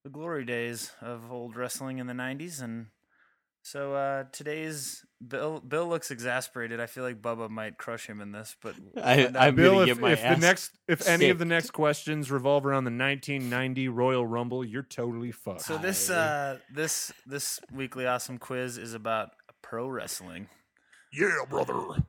the 0.04 0.10
glory 0.10 0.44
days 0.44 0.92
of 1.00 1.32
old 1.32 1.56
wrestling 1.56 1.98
in 1.98 2.06
the 2.06 2.12
'90s, 2.12 2.62
and 2.62 2.86
so 3.62 3.94
uh, 3.94 4.24
today's 4.30 5.04
Bill. 5.26 5.60
Bill 5.60 5.88
looks 5.88 6.10
exasperated. 6.10 6.80
I 6.80 6.86
feel 6.86 7.02
like 7.02 7.22
Bubba 7.22 7.48
might 7.48 7.78
crush 7.78 8.06
him 8.06 8.20
in 8.20 8.30
this, 8.30 8.54
but 8.62 8.74
I, 9.02 9.30
I'm 9.36 9.56
Bill, 9.56 9.72
gonna 9.72 9.82
if, 9.82 9.86
get 9.86 10.00
my 10.00 10.12
if 10.12 10.22
the 10.22 10.36
next 10.36 10.72
if 10.86 11.08
any 11.08 11.30
of 11.30 11.38
the 11.38 11.46
next 11.46 11.70
questions 11.70 12.30
revolve 12.30 12.66
around 12.66 12.84
the 12.84 12.90
1990 12.90 13.88
Royal 13.88 14.26
Rumble, 14.26 14.64
you're 14.64 14.82
totally 14.82 15.32
fucked. 15.32 15.62
so 15.62 15.78
this 15.78 16.10
uh, 16.10 16.58
this 16.72 17.10
this 17.26 17.58
weekly 17.72 18.06
awesome 18.06 18.38
quiz 18.38 18.76
is 18.76 18.92
about 18.94 19.30
pro 19.62 19.88
wrestling. 19.88 20.48
yeah, 21.12 21.30
brother. 21.48 22.04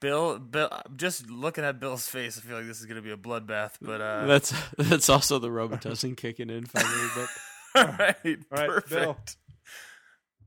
Bill, 0.00 0.38
Bill, 0.38 0.70
just 0.96 1.28
looking 1.30 1.64
at 1.64 1.78
Bill's 1.80 2.06
face, 2.06 2.38
I 2.38 2.40
feel 2.40 2.56
like 2.56 2.66
this 2.66 2.80
is 2.80 2.86
gonna 2.86 3.02
be 3.02 3.10
a 3.12 3.16
bloodbath. 3.16 3.72
But 3.80 4.00
uh, 4.00 4.26
That's 4.26 4.54
that's 4.78 5.08
also 5.08 5.38
the 5.38 5.48
Robitussin 5.48 6.16
kicking 6.16 6.50
in 6.50 6.64
finally. 6.66 7.08
But 7.14 7.28
all 7.88 7.96
right, 7.98 8.16
All 8.24 8.58
right, 8.58 8.68
perfect. 8.68 8.88
Bill. 8.90 9.16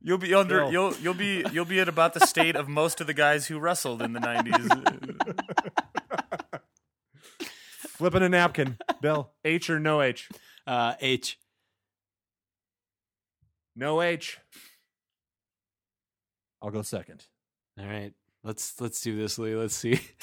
You'll 0.01 0.17
be 0.17 0.33
under. 0.33 0.61
Bill. 0.61 0.71
You'll 0.71 0.93
you'll 0.95 1.13
be 1.13 1.45
you'll 1.51 1.65
be 1.65 1.79
at 1.79 1.89
about 1.89 2.13
the 2.13 2.21
state 2.25 2.55
of 2.55 2.67
most 2.69 3.01
of 3.01 3.07
the 3.07 3.13
guys 3.13 3.47
who 3.47 3.59
wrestled 3.59 4.01
in 4.01 4.13
the 4.13 4.19
'90s. 4.19 5.39
Flipping 7.97 8.23
a 8.23 8.29
napkin. 8.29 8.77
Bill, 9.01 9.31
H 9.43 9.69
or 9.69 9.79
no 9.79 10.01
H? 10.01 10.29
uh, 10.65 10.93
H. 11.01 11.37
No 13.75 14.01
H. 14.01 14.39
I'll 16.61 16.71
go 16.71 16.81
second. 16.81 17.25
All 17.79 17.85
right, 17.85 18.13
let's 18.43 18.79
let's 18.81 19.01
do 19.01 19.15
this, 19.17 19.37
Lee. 19.37 19.55
Let's 19.55 19.75
see 19.75 19.99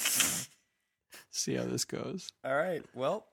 see 1.31 1.55
how 1.55 1.63
this 1.65 1.85
goes. 1.85 2.29
All 2.43 2.55
right. 2.55 2.83
Well, 2.95 3.25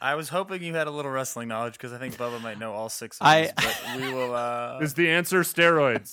I 0.00 0.14
was 0.14 0.28
hoping 0.28 0.62
you 0.62 0.74
had 0.74 0.86
a 0.86 0.90
little 0.90 1.10
wrestling 1.10 1.48
knowledge 1.48 1.74
because 1.74 1.92
I 1.92 1.98
think 1.98 2.16
Bubba 2.16 2.40
might 2.42 2.58
know 2.58 2.72
all 2.72 2.88
six 2.88 3.18
of 3.20 3.26
I- 3.26 3.42
these. 3.42 3.52
But 3.56 4.00
we 4.00 4.12
will. 4.12 4.34
Uh, 4.34 4.78
Is 4.80 4.94
the 4.94 5.08
answer 5.10 5.40
steroids? 5.40 6.12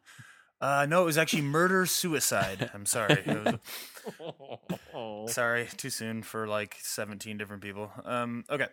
uh, 0.60 0.86
no, 0.88 1.02
it 1.02 1.06
was 1.06 1.18
actually 1.18 1.42
murder 1.42 1.86
suicide. 1.86 2.70
I'm 2.74 2.86
sorry. 2.86 3.22
Was- 4.94 5.32
sorry, 5.34 5.68
too 5.76 5.90
soon 5.90 6.22
for 6.22 6.46
like 6.48 6.76
17 6.80 7.36
different 7.38 7.62
people. 7.62 7.90
Um, 8.04 8.44
okay. 8.50 8.66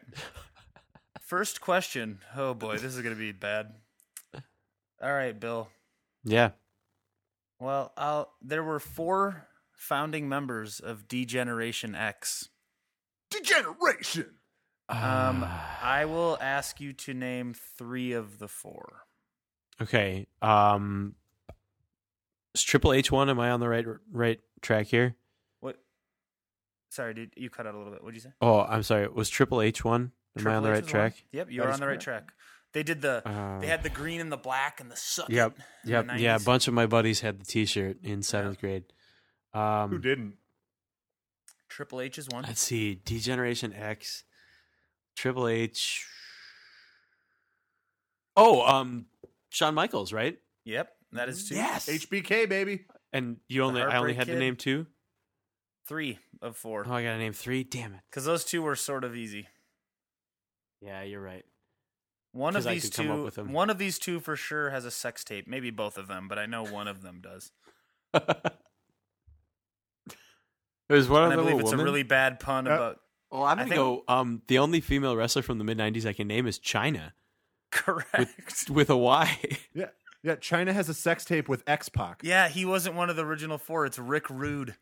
First 1.21 1.59
question. 1.61 2.19
Oh 2.35 2.53
boy, 2.53 2.73
this 2.77 2.95
is 2.95 3.01
gonna 3.01 3.15
be 3.15 3.31
bad. 3.31 3.73
All 5.01 5.11
right, 5.13 5.37
Bill. 5.37 5.69
Yeah. 6.23 6.51
Well, 7.59 7.93
I'll, 7.97 8.31
there 8.41 8.63
were 8.63 8.79
four 8.79 9.47
founding 9.71 10.27
members 10.29 10.79
of 10.79 11.07
D-Generation 11.07 11.95
X. 11.95 12.49
Degeneration. 13.29 14.35
Um, 14.87 15.45
I 15.81 16.05
will 16.05 16.37
ask 16.39 16.79
you 16.79 16.93
to 16.93 17.13
name 17.13 17.55
three 17.77 18.13
of 18.13 18.39
the 18.39 18.47
four. 18.47 19.01
Okay. 19.81 20.27
Um, 20.41 21.15
is 22.53 22.61
Triple 22.63 22.93
H 22.93 23.11
one? 23.11 23.29
Am 23.29 23.39
I 23.39 23.49
on 23.49 23.59
the 23.59 23.67
right 23.67 23.85
right 24.11 24.39
track 24.61 24.85
here? 24.85 25.15
What? 25.59 25.77
Sorry, 26.89 27.13
did 27.13 27.33
you 27.35 27.49
cut 27.49 27.65
out 27.65 27.73
a 27.73 27.77
little 27.77 27.91
bit? 27.91 28.03
What'd 28.03 28.15
you 28.15 28.21
say? 28.21 28.33
Oh, 28.41 28.59
I'm 28.61 28.83
sorry. 28.83 29.07
Was 29.07 29.29
Triple 29.29 29.61
H 29.61 29.83
one? 29.83 30.11
Am 30.37 30.47
I 30.47 30.55
on 30.55 30.63
the 30.63 30.69
H 30.69 30.73
right 30.73 30.83
was 30.83 30.83
one? 30.83 30.91
track? 30.91 31.23
Yep, 31.31 31.47
you're 31.49 31.71
on 31.71 31.79
the 31.79 31.87
right 31.87 31.99
track. 31.99 32.31
They 32.75 32.83
did 32.83 33.01
the. 33.01 33.25
Uh, 33.25 33.61
they 33.61 33.67
had 33.67 33.83
the 33.83 33.89
green 33.89 34.19
and 34.19 34.29
the 34.29 34.35
black 34.35 34.81
and 34.81 34.91
the 34.91 34.97
suck. 34.97 35.29
Yep. 35.29 35.57
Yep. 35.85 36.07
Yeah. 36.17 36.35
A 36.35 36.39
bunch 36.41 36.67
of 36.67 36.73
my 36.73 36.85
buddies 36.85 37.21
had 37.21 37.39
the 37.39 37.45
T-shirt 37.45 37.99
in 38.03 38.21
seventh 38.21 38.59
grade. 38.59 38.83
Um, 39.53 39.91
Who 39.91 39.97
didn't? 39.97 40.33
Triple 41.69 42.01
H 42.01 42.17
is 42.17 42.27
one. 42.27 42.43
Let's 42.43 42.59
see. 42.59 42.95
D-Generation 42.95 43.71
X. 43.73 44.25
Triple 45.15 45.47
H. 45.47 46.05
Oh, 48.35 48.61
um, 48.67 49.05
Shawn 49.51 49.73
Michaels, 49.73 50.11
right? 50.11 50.37
Yep, 50.65 50.89
that 51.13 51.29
is 51.29 51.47
two. 51.47 51.55
Yes. 51.55 51.87
HBK 51.87 52.49
baby. 52.49 52.87
And 53.13 53.37
you 53.47 53.63
only 53.63 53.79
I 53.79 53.85
only 53.85 53.93
Heartbreak 53.93 54.17
had 54.17 54.27
to 54.27 54.35
name 54.37 54.57
two. 54.57 54.85
Three 55.87 56.19
of 56.41 56.57
four. 56.57 56.85
Oh, 56.85 56.91
I 56.93 57.03
gotta 57.03 57.19
name 57.19 57.31
three. 57.31 57.63
Damn 57.63 57.93
it. 57.93 58.01
Because 58.09 58.25
those 58.25 58.43
two 58.43 58.61
were 58.61 58.75
sort 58.75 59.05
of 59.05 59.15
easy. 59.15 59.47
Yeah, 60.81 61.03
you're 61.03 61.21
right. 61.21 61.45
One 62.35 62.55
of 62.55 62.63
'Cause 62.63 62.67
I 62.67 62.73
these 62.73 62.83
could 62.83 62.93
come 62.95 63.11
up 63.11 63.17
two. 63.17 63.23
with 63.23 63.37
'em. 63.37 63.53
One 63.53 63.69
of 63.69 63.77
these 63.77 63.97
two 63.97 64.19
for 64.19 64.35
sure 64.35 64.69
has 64.69 64.83
a 64.83 64.91
sex 64.91 65.23
tape. 65.23 65.47
Maybe 65.47 65.71
both 65.71 65.97
of 65.97 66.07
them, 66.07 66.27
but 66.27 66.37
I 66.37 66.45
know 66.45 66.65
one 66.65 66.87
of 66.89 67.01
them 67.01 67.21
does. 67.21 67.51
There's 70.89 71.09
one 71.09 71.23
And 71.23 71.31
I 71.31 71.35
of 71.35 71.39
them 71.39 71.45
believe 71.47 71.57
a 71.63 71.63
it's 71.65 71.71
a 71.71 71.77
really 71.83 72.03
bad 72.03 72.39
pun 72.39 72.67
Uh, 72.67 72.71
about. 72.75 72.99
Well, 73.31 73.43
I'm 73.43 73.57
gonna 73.57 73.69
think- 73.69 73.75
go. 73.77 74.03
Um, 74.07 74.41
the 74.47 74.59
only 74.59 74.81
female 74.81 75.15
wrestler 75.15 75.41
from 75.41 75.57
the 75.57 75.63
mid 75.63 75.77
'90s 75.77 76.05
I 76.05 76.13
can 76.13 76.27
name 76.27 76.45
is 76.45 76.59
Chyna 76.59 77.13
Correct. 77.71 78.65
with 78.69 78.89
a 78.89 78.97
Y. 78.97 79.57
Yeah. 79.73 79.89
Yeah. 80.21 80.35
Chyna 80.35 80.73
has 80.73 80.89
a 80.89 80.93
sex 80.93 81.25
tape 81.25 81.47
with 81.49 81.63
X 81.67 81.89
Pac. 81.89 82.19
Yeah, 82.23 82.47
he 82.49 82.65
wasn't 82.65 82.95
one 82.95 83.09
of 83.09 83.15
the 83.15 83.25
original 83.25 83.57
four. 83.57 83.85
It's 83.85 83.97
Rick 83.97 84.29
Rude. 84.29 84.75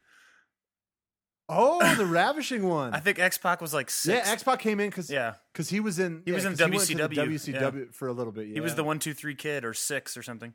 Oh, 1.50 1.96
the 1.96 2.06
ravishing 2.20 2.68
one. 2.68 2.94
I 2.94 3.00
think 3.00 3.20
X 3.20 3.38
Pac 3.38 3.62
was 3.62 3.74
like 3.74 3.90
six. 3.90 4.26
yeah. 4.28 4.32
X 4.32 4.44
Pac 4.44 4.60
came 4.60 4.80
in 4.80 4.90
because 4.90 5.10
Yeah. 5.10 5.36
because 5.52 5.70
he 5.70 5.80
was 5.80 6.00
in 6.00 6.22
He 6.26 6.32
was 6.32 6.44
yeah, 6.44 6.52
in 6.52 6.58
to 6.58 6.68
the 6.70 6.78
WCW, 6.78 7.28
WCW 7.34 7.94
for 7.94 8.08
a 8.08 8.14
little 8.14 8.32
bit. 8.32 8.48
Yeah. 8.48 8.54
He 8.56 8.60
was 8.62 8.76
the 8.76 8.84
one, 8.84 9.00
two, 9.00 9.14
three 9.14 9.36
kid 9.36 9.66
or 9.66 9.74
six 9.74 10.16
or 10.16 10.24
something. 10.24 10.54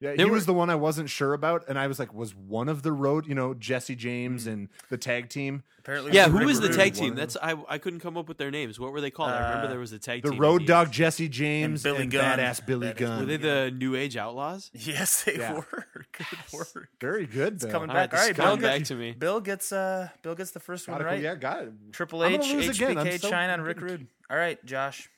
Yeah, 0.00 0.16
There 0.16 0.26
he 0.26 0.30
was 0.32 0.42
were- 0.42 0.46
the 0.46 0.54
one 0.54 0.70
I 0.70 0.74
wasn't 0.74 1.08
sure 1.08 1.32
about, 1.32 1.64
and 1.68 1.78
I 1.78 1.86
was 1.86 1.98
like, 1.98 2.12
was 2.12 2.34
one 2.34 2.68
of 2.68 2.82
the 2.82 2.92
road, 2.92 3.26
you 3.26 3.34
know, 3.34 3.54
Jesse 3.54 3.94
James 3.94 4.46
and 4.46 4.68
the 4.90 4.98
tag 4.98 5.28
team, 5.30 5.62
Apparently, 5.78 6.12
Yeah, 6.12 6.26
it 6.26 6.30
who 6.30 6.44
was 6.46 6.60
the 6.60 6.70
tag 6.70 6.94
team? 6.94 7.14
That's 7.14 7.36
I. 7.42 7.54
I 7.68 7.76
couldn't 7.78 8.00
come 8.00 8.16
up 8.16 8.26
with 8.26 8.38
their 8.38 8.50
names. 8.50 8.80
What 8.80 8.90
were 8.92 9.00
they 9.02 9.10
called? 9.10 9.30
I 9.30 9.40
remember 9.48 9.66
Uh, 9.66 9.70
there 9.70 9.78
was 9.78 9.92
a 9.92 9.98
tag 9.98 10.22
the 10.22 10.30
team. 10.30 10.40
Road 10.40 10.62
in 10.62 10.66
Dog 10.66 10.90
Jesse 10.90 11.28
James 11.28 11.84
and 11.84 11.92
Billy 11.94 12.02
and 12.04 12.10
Gunn. 12.12 12.38
Badass 12.38 12.64
Billy 12.66 12.86
Badass 12.88 12.96
Gunn. 12.96 13.20
Were 13.20 13.26
they 13.26 13.36
the 13.36 13.70
New 13.70 13.94
Age 13.94 14.16
Outlaws? 14.16 14.70
Yes, 14.74 15.24
they 15.24 15.36
Yeah. 15.36 15.52
were. 15.54 15.86
Good 16.12 16.26
work. 16.54 16.88
Very 17.02 17.26
good. 17.26 17.54
It's 17.54 17.66
coming 17.66 17.90
All 17.90 17.96
right, 17.96 18.10
back. 18.10 18.18
All 18.18 18.26
right, 18.26 18.34
Bill. 18.36 18.44
coming 18.46 18.60
Get, 18.60 18.78
back 18.78 18.84
to 18.86 18.94
me. 18.94 19.12
Bill 19.12 19.40
gets 19.42 19.72
uh 19.72 20.08
Bill 20.22 20.34
gets 20.34 20.52
the 20.52 20.60
first 20.60 20.88
one 20.88 20.96
Gotta- 20.98 21.04
right. 21.10 21.20
Yeah, 21.22 21.34
got 21.34 21.64
it. 21.64 21.72
Triple 21.92 22.22
I'm 22.22 22.32
H, 22.32 22.40
gonna 22.40 22.54
lose 22.54 22.68
again. 22.80 22.96
HBK, 22.96 23.20
so- 23.20 23.30
Chyna, 23.30 23.54
and 23.54 23.62
Rick 23.64 23.80
Rude. 23.82 24.06
All 24.30 24.36
right, 24.38 24.64
Josh. 24.64 25.08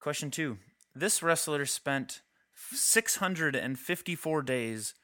Question 0.00 0.30
two. 0.30 0.58
This 0.94 1.22
wrestler 1.22 1.66
spent 1.66 2.22
654 2.56 4.42
days 4.42 4.94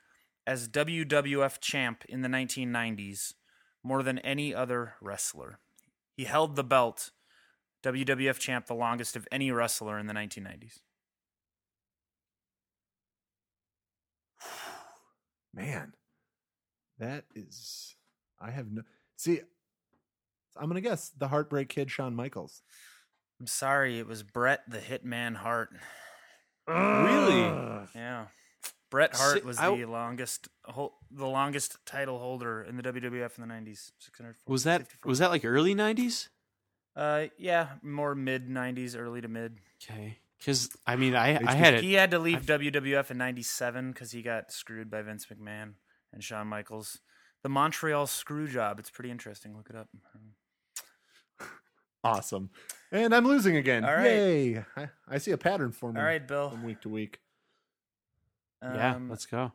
as 0.47 0.69
WWF 0.69 1.61
champ 1.61 2.05
in 2.09 2.23
the 2.23 2.29
1990s, 2.29 3.35
more 3.83 4.03
than 4.03 4.19
any 4.21 4.55
other 4.55 4.95
wrestler. 5.01 5.59
He 6.17 6.25
held 6.25 6.57
the 6.57 6.65
belt, 6.65 7.11
WWF 7.85 8.39
champ, 8.39 8.67
the 8.67 8.75
longest 8.75 9.17
of 9.17 9.29
any 9.31 9.51
wrestler 9.51 9.99
in 9.99 10.07
the 10.07 10.15
1990s. 10.15 10.81
Man, 15.55 15.93
that 16.99 17.25
is. 17.35 17.97
I 18.41 18.51
have 18.51 18.71
no. 18.73 18.83
See, 19.17 19.41
I'm 20.57 20.69
gonna 20.69 20.81
guess 20.81 21.11
the 21.11 21.29
Heartbreak 21.29 21.69
Kid, 21.69 21.91
Shawn 21.91 22.15
Michaels. 22.15 22.63
I'm 23.41 23.47
sorry, 23.47 23.99
it 23.99 24.07
was 24.07 24.23
Bret 24.23 24.63
the 24.69 24.79
Hitman 24.79 25.37
Hart. 25.37 25.71
Really? 26.67 27.89
Yeah. 27.95 28.27
Bret 28.91 29.15
Hart 29.17 29.39
Si- 29.39 29.45
was 29.47 29.59
I- 29.59 29.75
the 29.77 29.85
longest 29.87 30.49
hol- 30.65 30.95
the 31.11 31.27
longest 31.27 31.79
title 31.87 32.19
holder 32.19 32.63
in 32.63 32.77
the 32.77 32.83
WWF 32.83 33.39
in 33.39 33.47
the 33.49 33.53
90s. 33.55 33.93
600 33.99 34.37
Was 34.47 34.65
that 34.65 34.87
was 35.05 35.19
that 35.19 35.31
like 35.31 35.45
early 35.45 35.75
'90s? 35.75 36.29
Uh 36.95 37.27
yeah, 37.39 37.69
more 37.83 38.15
mid 38.15 38.49
90s, 38.51 38.95
early 38.99 39.23
to 39.23 39.29
mid. 39.29 39.59
Okay, 39.83 40.19
because 40.39 40.69
I 40.87 40.97
mean, 40.97 41.15
I 41.17 41.39
I 41.47 41.55
had 41.55 41.73
it. 41.75 41.83
He 41.85 41.95
had 41.95 42.11
to 42.11 42.19
leave 42.19 42.43
WWF 42.45 43.11
in 43.11 43.17
97 43.19 43.95
cuz 43.95 44.11
he 44.13 44.21
got 44.21 44.53
screwed 44.53 44.91
by 44.91 45.01
Vince 45.01 45.25
McMahon 45.27 45.75
and 46.13 46.23
Shawn 46.23 46.47
Michaels. 46.49 47.01
The 47.43 47.49
Montreal 47.49 48.07
screw 48.07 48.47
job, 48.47 48.79
it's 48.79 48.91
pretty 48.91 49.11
interesting. 49.11 49.57
Look 49.57 49.71
it 49.71 49.77
up. 49.77 49.89
Awesome. 52.05 52.51
And 52.93 53.15
I'm 53.15 53.27
losing 53.27 53.57
again. 53.57 53.85
All 53.85 53.95
right. 53.95 54.05
Yay. 54.05 54.65
I, 54.77 54.89
I 55.09 55.19
see 55.19 55.31
a 55.33 55.39
pattern 55.39 55.73
forming 55.73 56.01
All 56.01 56.07
right, 56.07 56.27
Bill. 56.27 56.51
from 56.51 56.63
week 56.63 56.83
to 56.83 56.89
week. 56.91 57.21
yeah, 58.63 58.95
Um, 58.95 59.09
let's 59.09 59.25
go. 59.27 59.53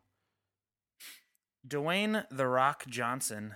Dwayne 1.68 2.26
the 2.32 2.48
Rock 2.48 2.86
Johnson 2.88 3.54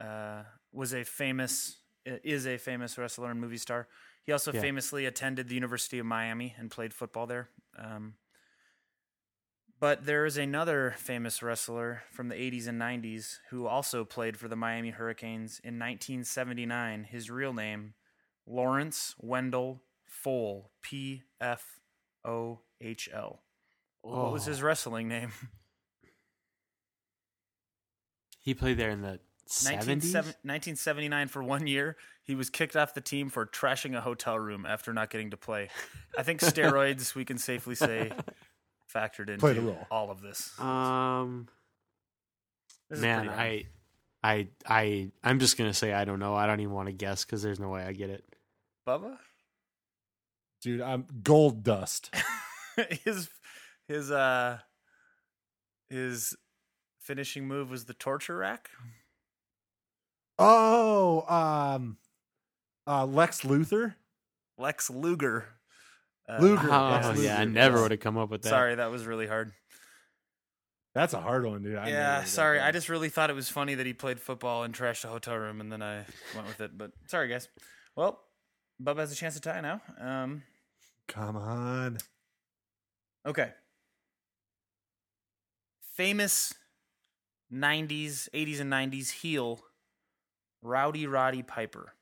uh, 0.00 0.42
was 0.72 0.92
a 0.94 1.04
famous 1.04 1.76
is 2.06 2.46
a 2.46 2.56
famous 2.56 2.96
wrestler 2.98 3.30
and 3.30 3.40
movie 3.40 3.58
star. 3.58 3.86
He 4.24 4.32
also 4.32 4.52
Yeah. 4.52 4.60
famously 4.62 5.06
attended 5.06 5.48
the 5.48 5.54
University 5.54 5.98
of 5.98 6.06
Miami 6.06 6.54
and 6.58 6.70
played 6.70 6.92
football 6.94 7.26
there. 7.26 7.50
Um, 7.78 8.14
but 9.78 10.04
there 10.06 10.26
is 10.26 10.36
another 10.36 10.94
famous 10.98 11.42
wrestler 11.42 12.02
from 12.10 12.28
the 12.28 12.34
80s 12.34 12.66
and 12.66 12.80
90s 12.80 13.38
who 13.50 13.66
also 13.66 14.04
played 14.04 14.36
for 14.36 14.48
the 14.48 14.56
Miami 14.56 14.90
Hurricanes 14.90 15.60
in 15.62 15.78
1979. 15.78 17.04
His 17.04 17.30
real 17.30 17.52
name, 17.54 17.94
Lawrence 18.50 19.14
Wendell 19.18 19.82
Pfohl, 20.24 20.64
P 20.82 21.22
F 21.40 21.80
O 22.24 22.60
H 22.80 23.08
L. 23.12 23.42
What 24.02 24.32
was 24.32 24.46
Oh. 24.46 24.50
his 24.50 24.62
wrestling 24.62 25.08
name? 25.08 25.32
He 28.42 28.54
played 28.54 28.78
there 28.78 28.90
in 28.90 29.02
the 29.02 29.20
'70s. 29.48 30.14
1979 30.14 31.28
for 31.28 31.42
one 31.42 31.66
year. 31.66 31.96
He 32.22 32.34
was 32.34 32.48
kicked 32.48 32.76
off 32.76 32.94
the 32.94 33.00
team 33.00 33.28
for 33.28 33.44
trashing 33.46 33.96
a 33.96 34.00
hotel 34.00 34.38
room 34.38 34.64
after 34.64 34.92
not 34.92 35.10
getting 35.10 35.30
to 35.30 35.36
play. 35.36 35.68
I 36.16 36.22
think 36.22 36.40
steroids, 36.40 37.14
we 37.14 37.24
can 37.24 37.36
safely 37.38 37.74
say, 37.74 38.12
factored 38.92 39.28
into 39.28 39.38
Played 39.40 39.58
a 39.58 39.62
role. 39.62 39.86
all 39.90 40.10
of 40.10 40.22
this. 40.22 40.58
Um, 40.58 41.48
This 42.88 43.00
man. 43.00 43.28
I, 43.28 43.66
I, 44.22 44.48
I, 44.66 45.10
I'm 45.22 45.38
just 45.38 45.58
gonna 45.58 45.74
say 45.74 45.92
I 45.92 46.04
don't 46.04 46.18
know. 46.18 46.34
I 46.34 46.46
don't 46.46 46.60
even 46.60 46.72
want 46.74 46.86
to 46.88 46.92
guess 46.94 47.24
because 47.24 47.42
there's 47.42 47.60
no 47.60 47.68
way 47.68 47.82
I 47.82 47.92
get 47.92 48.10
it. 48.10 48.24
Bubba, 48.86 49.18
Dude, 50.62 50.82
I'm 50.82 51.06
gold 51.22 51.62
dust. 51.62 52.14
his 53.04 53.30
his 53.88 54.10
uh 54.10 54.58
his 55.88 56.36
finishing 57.00 57.48
move 57.48 57.70
was 57.70 57.86
the 57.86 57.94
torture 57.94 58.36
rack. 58.36 58.70
Oh, 60.38 61.24
um, 61.28 61.98
uh, 62.86 63.04
Lex 63.04 63.42
Luthor. 63.42 63.94
Lex 64.58 64.90
Luger. 64.90 65.46
Uh, 66.28 66.38
Luger. 66.40 66.68
Oh 66.70 67.00
Lex 67.02 67.22
yeah, 67.22 67.38
I 67.38 67.44
never 67.44 67.80
would 67.82 67.90
have 67.90 68.00
come 68.00 68.16
up 68.18 68.30
with 68.30 68.42
that. 68.42 68.48
Sorry, 68.48 68.74
that 68.74 68.90
was 68.90 69.06
really 69.06 69.26
hard. 69.26 69.52
That's 70.94 71.14
a 71.14 71.20
hard 71.20 71.46
one, 71.46 71.62
dude. 71.62 71.76
I 71.76 71.88
yeah, 71.88 72.24
sorry. 72.24 72.60
I 72.60 72.70
just 72.72 72.88
really 72.88 73.08
thought 73.08 73.30
it 73.30 73.36
was 73.36 73.48
funny 73.48 73.76
that 73.76 73.86
he 73.86 73.92
played 73.92 74.20
football 74.20 74.64
and 74.64 74.74
trashed 74.74 75.04
a 75.04 75.08
hotel 75.08 75.36
room, 75.36 75.60
and 75.60 75.70
then 75.70 75.82
I 75.82 76.04
went 76.34 76.48
with 76.48 76.60
it. 76.60 76.76
But 76.76 76.90
sorry, 77.06 77.28
guys. 77.28 77.48
Well, 77.96 78.20
Bubba 78.82 78.98
has 78.98 79.12
a 79.12 79.16
chance 79.16 79.34
to 79.34 79.40
tie 79.40 79.60
now. 79.60 79.80
Um, 79.98 80.42
Come 81.06 81.36
on. 81.36 81.98
okay. 83.26 83.52
Famous 85.94 86.54
90s, 87.52 88.28
80s, 88.32 88.60
and 88.60 88.72
90s 88.72 89.10
heel 89.10 89.60
Rowdy 90.62 91.06
Roddy 91.06 91.42
Piper 91.42 91.94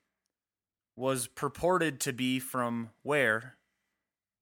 was 0.94 1.26
purported 1.26 2.00
to 2.00 2.12
be 2.12 2.38
from 2.38 2.90
where, 3.02 3.56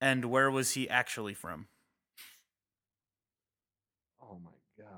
and 0.01 0.27
where 0.27 0.51
was 0.51 0.73
he 0.73 0.89
actually 0.89 1.35
from? 1.35 1.69
Oh 4.21 4.39
my 4.43 4.51
god. 4.79 4.89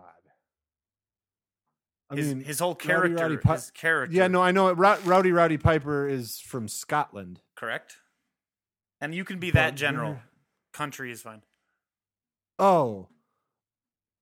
I 2.11 2.17
His, 2.17 2.29
mean, 2.35 2.45
his 2.45 2.59
whole 2.59 2.71
Rowdy 2.73 2.87
character, 2.87 3.23
Roddy 3.23 3.37
Pi- 3.37 3.55
his 3.55 3.71
character. 3.71 4.17
Yeah, 4.17 4.29
no, 4.29 4.41
I 4.43 4.51
know. 4.51 4.69
it. 4.69 4.75
Rowdy 4.75 5.31
Roddy 5.33 5.59
Piper 5.59 6.09
is 6.09 6.39
from 6.41 6.67
Scotland. 6.69 7.41
correct. 7.57 7.97
And 9.01 9.15
you 9.15 9.25
can 9.25 9.39
be 9.39 9.51
that 9.53 9.75
general. 9.77 10.13
where- 10.13 10.25
Country 10.73 11.11
is 11.13 11.23
fine. 11.23 11.43
Oh. 12.59 13.09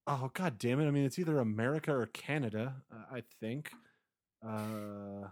Oh 0.07 0.31
god 0.35 0.59
damn 0.59 0.81
it. 0.81 0.87
I 0.87 0.91
mean, 0.91 1.05
it's 1.05 1.19
either 1.19 1.39
America 1.39 1.93
or 1.95 2.07
Canada, 2.07 2.77
uh, 2.93 3.05
I 3.17 3.23
think. 3.41 3.71
Uh 4.47 5.29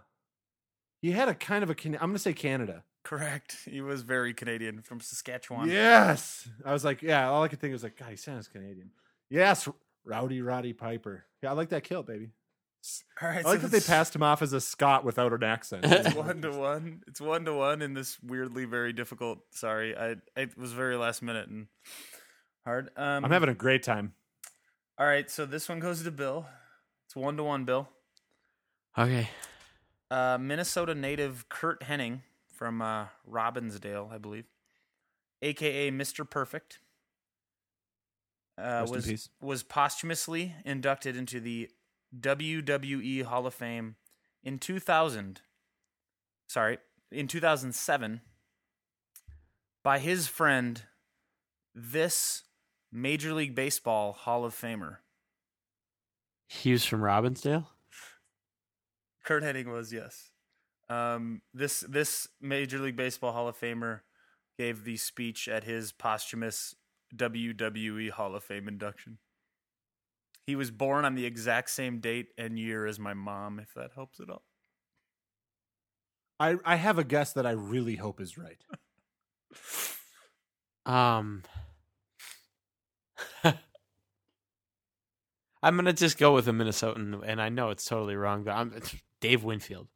He 1.01 1.11
had 1.11 1.29
a 1.29 1.35
kind 1.35 1.63
of 1.63 1.69
a 1.69 1.75
Can- 1.75 1.93
I'm 1.95 1.99
going 2.01 2.13
to 2.13 2.19
say 2.19 2.33
Canada. 2.33 2.83
Correct. 3.03 3.57
He 3.65 3.81
was 3.81 4.01
very 4.01 4.33
Canadian 4.33 4.81
from 4.81 4.99
Saskatchewan. 4.99 5.69
Yes. 5.69 6.49
I 6.65 6.73
was 6.73 6.83
like, 6.83 7.03
yeah, 7.03 7.29
all 7.29 7.43
I 7.43 7.47
could 7.47 7.59
think 7.59 7.71
was 7.73 7.83
like, 7.83 7.97
god, 7.97 8.09
he 8.09 8.15
sounds 8.15 8.47
Canadian. 8.47 8.89
Yes, 9.29 9.69
Rowdy 10.03 10.41
Roddy 10.41 10.73
Piper. 10.73 11.25
Yeah, 11.43 11.51
I 11.51 11.53
like 11.53 11.69
that 11.69 11.83
kilt, 11.83 12.07
baby. 12.07 12.31
All 13.21 13.29
right. 13.29 13.45
I 13.45 13.49
like 13.49 13.61
so 13.61 13.67
that 13.67 13.71
they 13.71 13.85
passed 13.85 14.15
him 14.15 14.23
off 14.23 14.41
as 14.41 14.53
a 14.53 14.61
Scot 14.61 15.03
without 15.03 15.33
an 15.33 15.43
accent. 15.43 15.85
It's 15.89 16.15
one 16.15 16.41
to 16.41 16.51
one. 16.51 17.01
It's 17.07 17.21
one 17.21 17.45
to 17.45 17.53
one 17.53 17.81
in 17.81 17.93
this 17.93 18.17
weirdly 18.21 18.65
very 18.65 18.93
difficult. 18.93 19.39
Sorry, 19.51 19.95
I 19.95 20.15
it 20.35 20.57
was 20.57 20.73
very 20.73 20.97
last 20.97 21.21
minute 21.21 21.47
and 21.47 21.67
hard. 22.65 22.89
Um, 22.97 23.25
I'm 23.25 23.31
having 23.31 23.49
a 23.49 23.55
great 23.55 23.83
time. 23.83 24.13
All 24.97 25.05
right, 25.05 25.29
so 25.29 25.45
this 25.45 25.67
one 25.67 25.79
goes 25.79 26.03
to 26.03 26.11
Bill. 26.11 26.45
It's 27.07 27.15
one 27.15 27.37
to 27.37 27.43
one, 27.43 27.65
Bill. 27.65 27.89
Okay. 28.97 29.29
Uh, 30.09 30.37
Minnesota 30.39 30.95
native 30.95 31.49
Curt 31.49 31.81
Hennig 31.81 32.21
from 32.53 32.81
uh, 32.81 33.07
Robbinsdale, 33.29 34.11
I 34.11 34.17
believe, 34.17 34.45
aka 35.41 35.91
Mr. 35.91 36.29
Perfect, 36.29 36.79
uh, 38.57 38.85
was 38.89 39.29
was 39.41 39.63
posthumously 39.63 40.53
inducted 40.63 41.17
into 41.17 41.39
the 41.39 41.69
WWE 42.17 43.23
Hall 43.23 43.47
of 43.47 43.53
Fame 43.53 43.95
in 44.43 44.59
2000. 44.59 45.41
Sorry, 46.47 46.77
in 47.11 47.27
2007 47.27 48.21
by 49.83 49.99
his 49.99 50.27
friend, 50.27 50.83
this 51.73 52.43
Major 52.91 53.33
League 53.33 53.55
Baseball 53.55 54.13
Hall 54.13 54.45
of 54.45 54.53
Famer. 54.55 54.97
He 56.47 56.71
was 56.71 56.85
from 56.85 57.01
Robbinsdale. 57.01 57.65
Curt 59.23 59.43
Hennig 59.43 59.65
was 59.65 59.91
yes. 59.91 60.31
Um, 60.89 61.41
this 61.53 61.79
this 61.81 62.27
Major 62.39 62.79
League 62.79 62.95
Baseball 62.95 63.33
Hall 63.33 63.47
of 63.47 63.59
Famer 63.59 64.01
gave 64.57 64.83
the 64.83 64.97
speech 64.97 65.47
at 65.47 65.63
his 65.63 65.91
posthumous 65.91 66.75
WWE 67.15 68.11
Hall 68.11 68.35
of 68.35 68.43
Fame 68.43 68.67
induction. 68.67 69.17
He 70.47 70.55
was 70.55 70.71
born 70.71 71.05
on 71.05 71.15
the 71.15 71.25
exact 71.25 71.69
same 71.71 71.99
date 71.99 72.27
and 72.37 72.57
year 72.59 72.85
as 72.85 72.99
my 72.99 73.13
mom, 73.13 73.59
if 73.59 73.73
that 73.73 73.91
helps 73.93 74.19
at 74.19 74.29
all. 74.29 74.43
I 76.39 76.57
I 76.65 76.75
have 76.77 76.97
a 76.97 77.03
guess 77.03 77.33
that 77.33 77.45
I 77.45 77.51
really 77.51 77.95
hope 77.97 78.21
is 78.21 78.37
right. 78.37 78.63
Um, 80.85 81.41
I'm 85.63 85.75
gonna 85.75 85.93
just 85.93 86.17
go 86.17 86.33
with 86.33 86.47
a 86.47 86.51
Minnesotan, 86.51 87.21
and 87.25 87.41
I 87.41 87.49
know 87.49 87.69
it's 87.69 87.85
totally 87.85 88.15
wrong, 88.15 88.43
but 88.43 88.51
I'm 88.51 88.73
it's 88.75 88.95
Dave 89.19 89.43
Winfield. 89.43 89.87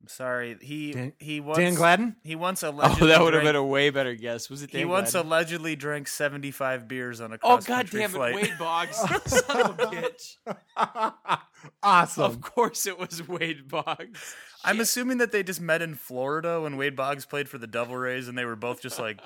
I'm 0.00 0.06
sorry. 0.08 0.56
He 0.60 0.92
Dan- 0.92 1.12
he 1.18 1.40
once 1.40 1.58
Dan 1.58 1.74
Gladden? 1.74 2.16
He 2.22 2.36
once 2.36 2.62
allegedly. 2.62 3.02
Oh, 3.02 3.06
that 3.08 3.20
would 3.20 3.34
have 3.34 3.42
been 3.42 3.56
a 3.56 3.64
way 3.64 3.90
better 3.90 4.14
guess. 4.14 4.48
Was 4.48 4.62
it? 4.62 4.70
He 4.70 4.78
Dave 4.78 4.88
once 4.88 5.10
Gladden? 5.12 5.26
allegedly 5.28 5.74
drank 5.76 6.06
75 6.06 6.86
beers 6.86 7.20
on 7.20 7.32
a 7.32 7.34
Oh 7.36 7.38
cross 7.56 7.66
god 7.66 7.74
country 7.90 8.00
damn 8.00 8.10
it, 8.10 8.14
flight. 8.14 8.34
Wade 8.36 8.54
Boggs, 8.58 8.96
son 9.26 9.60
of 9.62 9.78
a 9.80 9.86
bitch! 9.86 10.36
awesome. 11.82 12.22
Of 12.24 12.40
course, 12.40 12.86
it 12.86 12.98
was 12.98 13.26
Wade 13.26 13.68
Boggs. 13.68 14.34
I'm 14.64 14.80
assuming 14.80 15.18
that 15.18 15.32
they 15.32 15.42
just 15.42 15.60
met 15.60 15.82
in 15.82 15.94
Florida 15.94 16.60
when 16.60 16.76
Wade 16.76 16.94
Boggs 16.96 17.26
played 17.26 17.48
for 17.48 17.58
the 17.58 17.66
Devil 17.66 17.96
Rays, 17.96 18.28
and 18.28 18.36
they 18.38 18.44
were 18.44 18.56
both 18.56 18.80
just 18.80 18.98
like 18.98 19.20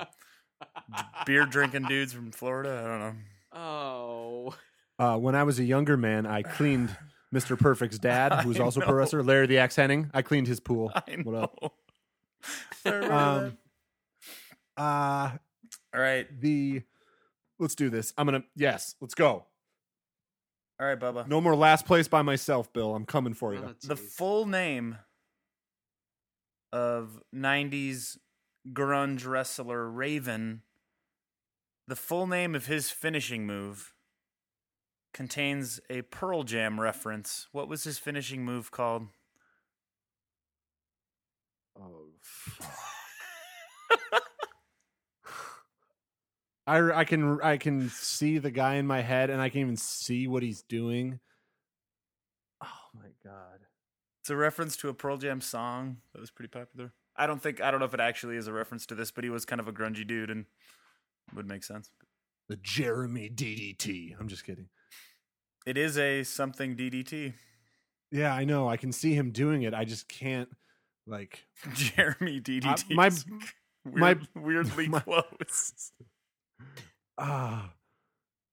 beer 1.26 1.44
drinking 1.46 1.84
dudes 1.84 2.12
from 2.12 2.32
Florida. 2.32 2.80
I 2.82 2.88
don't 2.88 3.00
know. 3.00 3.14
Oh, 3.54 4.54
Uh, 4.98 5.16
when 5.18 5.34
I 5.34 5.42
was 5.42 5.58
a 5.58 5.64
younger 5.64 5.96
man, 5.96 6.26
I 6.26 6.42
cleaned 6.42 6.96
Mr. 7.32 7.58
Perfect's 7.58 7.98
dad, 7.98 8.32
who's 8.44 8.60
also 8.60 8.80
a 8.80 8.84
pro 8.84 8.94
wrestler, 8.94 9.22
Larry 9.22 9.46
the 9.46 9.58
Axe 9.58 9.76
Hennig. 9.76 10.10
I 10.12 10.22
cleaned 10.22 10.46
his 10.46 10.60
pool. 10.60 10.92
I 10.94 11.16
know. 11.16 11.22
What 11.24 11.34
up? 11.36 11.74
Um, 12.84 13.56
uh. 14.76 15.30
All 15.94 16.00
right, 16.00 16.26
the 16.40 16.82
let's 17.60 17.76
do 17.76 17.88
this. 17.88 18.12
I'm 18.18 18.26
gonna 18.26 18.42
yes, 18.56 18.96
let's 19.00 19.14
go. 19.14 19.44
all 20.80 20.86
right, 20.86 20.98
Bubba. 20.98 21.28
No 21.28 21.40
more 21.40 21.54
last 21.54 21.86
place 21.86 22.08
by 22.08 22.22
myself, 22.22 22.72
Bill. 22.72 22.96
I'm 22.96 23.04
coming 23.04 23.34
for 23.34 23.54
you. 23.54 23.62
Oh, 23.64 23.74
the 23.86 23.94
full 23.94 24.46
name 24.46 24.96
of 26.72 27.20
90s 27.34 28.16
grunge 28.72 29.26
wrestler 29.26 29.88
Raven, 29.88 30.62
the 31.86 31.96
full 31.96 32.26
name 32.26 32.54
of 32.54 32.66
his 32.66 32.90
finishing 32.90 33.46
move 33.46 33.92
contains 35.12 35.80
a 35.90 36.02
Pearl 36.02 36.42
Jam 36.42 36.80
reference. 36.80 37.48
What 37.52 37.68
was 37.68 37.84
his 37.84 37.98
finishing 37.98 38.44
move 38.44 38.70
called? 38.70 39.08
Oh, 41.78 42.08
I 46.66 47.00
I 47.00 47.04
can 47.04 47.40
I 47.42 47.56
can 47.56 47.88
see 47.88 48.38
the 48.38 48.50
guy 48.50 48.74
in 48.74 48.86
my 48.86 49.00
head, 49.00 49.30
and 49.30 49.40
I 49.40 49.48
can 49.48 49.60
even 49.60 49.76
see 49.76 50.28
what 50.28 50.42
he's 50.42 50.62
doing. 50.62 51.20
Oh 52.62 52.88
my 52.94 53.08
god! 53.24 53.60
It's 54.20 54.30
a 54.30 54.36
reference 54.36 54.76
to 54.78 54.88
a 54.88 54.94
Pearl 54.94 55.16
Jam 55.16 55.40
song 55.40 55.98
that 56.12 56.20
was 56.20 56.30
pretty 56.30 56.50
popular. 56.50 56.92
I 57.16 57.26
don't 57.26 57.42
think 57.42 57.60
I 57.60 57.70
don't 57.70 57.80
know 57.80 57.86
if 57.86 57.94
it 57.94 58.00
actually 58.00 58.36
is 58.36 58.46
a 58.46 58.52
reference 58.52 58.86
to 58.86 58.94
this, 58.94 59.10
but 59.10 59.24
he 59.24 59.30
was 59.30 59.44
kind 59.44 59.60
of 59.60 59.68
a 59.68 59.72
grungy 59.72 60.06
dude 60.06 60.30
and 60.30 60.46
would 61.34 61.48
make 61.48 61.64
sense. 61.64 61.90
The 62.48 62.56
Jeremy 62.56 63.30
DDT. 63.30 64.14
I'm 64.18 64.28
just 64.28 64.44
kidding. 64.44 64.68
It 65.66 65.76
is 65.78 65.96
a 65.98 66.24
something 66.24 66.76
DDT. 66.76 67.34
Yeah, 68.10 68.34
I 68.34 68.44
know. 68.44 68.68
I 68.68 68.76
can 68.76 68.92
see 68.92 69.14
him 69.14 69.30
doing 69.30 69.62
it. 69.62 69.74
I 69.74 69.84
just 69.84 70.08
can't 70.08 70.48
like. 71.06 71.46
Jeremy 71.74 72.40
DDT. 72.40 72.94
my- 72.94 73.06
is 73.08 73.24
my- 73.84 74.18
weirdly 74.34 74.88
my- 74.88 75.00
close. 75.00 75.92
Ah, 77.18 77.72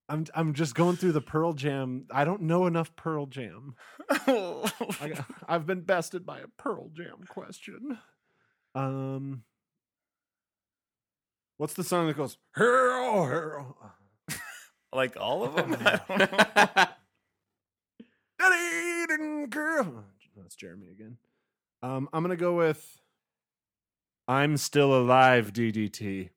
I'm 0.07 0.25
I'm 0.35 0.53
just 0.53 0.75
going 0.75 0.95
through 0.95 1.11
the 1.13 1.21
Pearl 1.21 1.53
Jam. 1.53 2.05
I 2.11 2.25
don't 2.25 2.41
know 2.43 2.67
enough 2.67 2.95
Pearl 2.95 3.25
Jam. 3.25 3.75
I, 4.09 5.23
I've 5.47 5.65
been 5.65 5.81
bested 5.81 6.25
by 6.25 6.39
a 6.39 6.47
Pearl 6.57 6.89
Jam 6.93 7.23
question. 7.27 7.97
Um, 8.75 9.43
what's 11.57 11.73
the 11.73 11.83
song 11.83 12.07
that 12.07 12.17
goes 12.17 12.37
hero 12.55 13.25
hero? 13.25 13.75
like 14.93 15.15
all 15.17 15.43
of 15.43 15.55
them. 15.55 15.77
I 19.19 19.23
don't 19.23 19.39
know. 19.41 19.47
Daddy 19.47 19.47
didn't 19.47 19.51
care. 19.51 19.85
That's 20.37 20.55
Jeremy 20.55 20.87
again. 20.91 21.17
Um, 21.81 22.09
I'm 22.13 22.23
gonna 22.23 22.35
go 22.35 22.55
with 22.55 23.01
"I'm 24.27 24.57
Still 24.57 24.93
Alive" 24.95 25.53
DDT. 25.53 26.29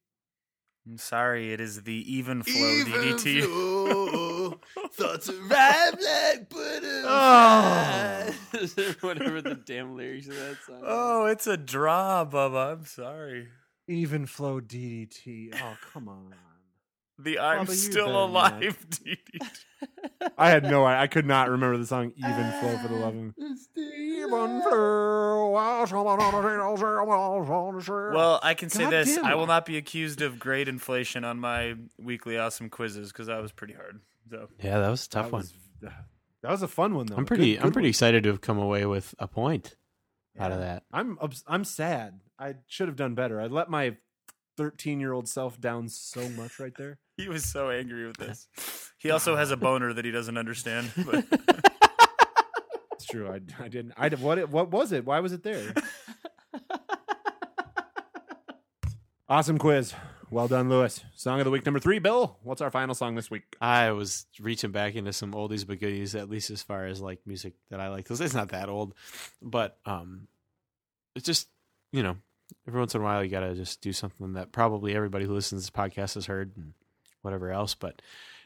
I'm 0.87 0.99
sorry, 0.99 1.53
it 1.53 1.61
is 1.61 1.83
the 1.85 2.13
even 2.13 2.43
flow 2.43 2.53
DDT. 2.85 4.59
Thoughts 4.93 5.29
arrive 5.29 5.95
like 6.01 6.49
butterflies. 6.51 8.35
Whatever 9.01 9.41
the 9.41 9.55
damn 9.55 9.97
lyrics 9.97 10.27
of 10.27 10.35
that 10.35 10.57
song. 10.67 10.83
Oh, 10.85 11.27
it's 11.27 11.47
a 11.47 11.57
draw, 11.57 12.25
Bubba. 12.25 12.73
I'm 12.73 12.85
sorry. 12.85 13.47
Even 13.87 14.27
flow 14.27 14.61
DDT. 14.61 15.55
Oh 15.55 15.77
come 15.93 16.09
on. 16.09 16.35
The 17.23 17.39
I'm 17.39 17.67
Bubba, 17.67 17.71
still 17.75 18.07
better 18.07 18.17
alive 18.19 18.77
I 20.39 20.51
had 20.51 20.65
no. 20.65 20.85
I, 20.85 21.03
I 21.03 21.07
could 21.07 21.27
not 21.27 21.51
remember 21.51 21.77
the 21.77 21.87
song 21.87 22.13
"Even 22.17 22.53
Flow" 22.61 22.79
for 22.79 22.89
the 22.89 22.95
love 22.95 23.15
of 23.17 23.23
me. 23.23 23.33
Well, 28.15 28.41
I 28.43 28.55
can 28.55 28.71
say 28.71 28.85
God 28.85 28.91
this: 28.93 29.19
I 29.19 29.35
will 29.35 29.47
not 29.47 29.67
be 29.67 29.77
accused 29.77 30.23
of 30.23 30.39
grade 30.39 30.69
inflation 30.69 31.25
on 31.25 31.39
my 31.39 31.75
weekly 31.99 32.39
awesome 32.39 32.71
quizzes 32.71 33.13
because 33.13 33.27
that 33.27 33.41
was 33.43 33.53
pretty 33.53 33.75
hard. 33.75 34.01
So 34.31 34.49
Yeah, 34.63 34.79
that 34.79 34.89
was 34.91 35.07
a 35.07 35.09
tough 35.09 35.27
that 35.27 35.33
one. 35.33 35.41
was, 35.43 35.53
that 36.43 36.51
was 36.51 36.63
a 36.63 36.69
fun 36.69 36.95
one 36.95 37.07
though. 37.07 37.17
I'm 37.17 37.27
pretty. 37.27 37.55
good 37.57 37.65
I'm 37.65 37.73
pretty 37.73 37.87
one. 37.87 37.91
excited 37.91 38.23
to 38.25 38.31
have 38.31 38.41
come 38.41 38.59
away 38.59 38.87
with 38.87 39.15
a 39.19 39.27
point 39.29 39.77
out 40.39 40.53
of 40.53 40.59
that. 40.61 40.85
I'm 40.93 41.19
I'm 41.47 41.65
sad. 41.65 42.21
I 42.39 42.55
should 42.67 42.89
have 42.89 42.97
done 42.97 43.15
better. 43.15 43.41
I 43.41 43.47
let 43.47 43.69
my 43.69 43.97
13 44.57 45.01
year 45.01 45.13
old 45.13 45.29
self 45.29 45.61
down 45.61 45.89
so 45.89 46.29
much 46.31 46.59
right 46.59 46.75
there. 46.77 46.99
he 47.17 47.29
was 47.29 47.45
so 47.45 47.71
angry 47.71 48.07
with 48.07 48.17
this. 48.17 48.49
He 48.99 49.11
also 49.11 49.35
has 49.35 49.51
a 49.51 49.57
boner 49.57 49.93
that 49.93 50.05
he 50.05 50.13
doesn't 50.13 50.39
understand. 50.39 50.93
But 51.05 51.25
It's 52.93 53.05
true. 53.07 53.29
I, 53.29 53.41
I 53.61 53.67
didn't. 53.67 53.95
I 53.97 54.09
what 54.11 54.39
it, 54.39 54.49
what 54.49 54.71
was 54.71 54.93
it? 54.93 55.05
Why 55.05 55.19
was 55.19 55.33
it 55.33 55.43
there? 55.43 55.75
awesome 59.29 59.59
quiz. 59.59 59.93
Well 60.31 60.49
done, 60.49 60.69
Lewis. 60.71 61.05
Song 61.15 61.41
of 61.41 61.45
the 61.45 61.51
week 61.51 61.67
number 61.67 61.81
three. 61.81 61.99
Bill, 61.99 62.39
what's 62.43 62.61
our 62.63 62.71
final 62.71 62.95
song 62.95 63.17
this 63.17 63.31
week? 63.31 63.43
I 63.61 63.91
was 63.91 64.25
reaching 64.41 64.71
back 64.71 64.95
into 64.95 65.13
some 65.13 65.33
oldies 65.33 65.67
but 65.67 65.81
goodies, 65.81 66.15
at 66.15 66.31
least 66.31 66.51
as 66.51 66.63
far 66.63 66.87
as 66.87 67.01
like 67.01 67.19
music 67.27 67.55
that 67.71 67.81
I 67.81 67.89
like. 67.89 68.07
'Cause 68.07 68.21
It's 68.21 68.35
not 68.35 68.51
that 68.51 68.69
old, 68.69 68.95
but 69.43 69.79
um, 69.85 70.29
it's 71.15 71.27
just 71.27 71.49
you 71.93 72.03
know, 72.03 72.17
every 72.67 72.79
once 72.81 72.95
in 72.95 73.01
a 73.01 73.05
while 73.05 73.23
you 73.25 73.31
gotta 73.31 73.55
just 73.55 73.81
do 73.81 73.93
something 73.93 74.35
that 74.35 74.53
probably 74.53 74.95
everybody 74.95 75.25
who 75.25 75.35
listens 75.35 75.63
to 75.67 75.73
this 75.73 75.77
podcast 75.91 76.15
has 76.15 76.27
heard 76.27 76.53
and 76.57 76.75
whatever 77.23 77.51
else. 77.51 77.75
But 77.75 78.03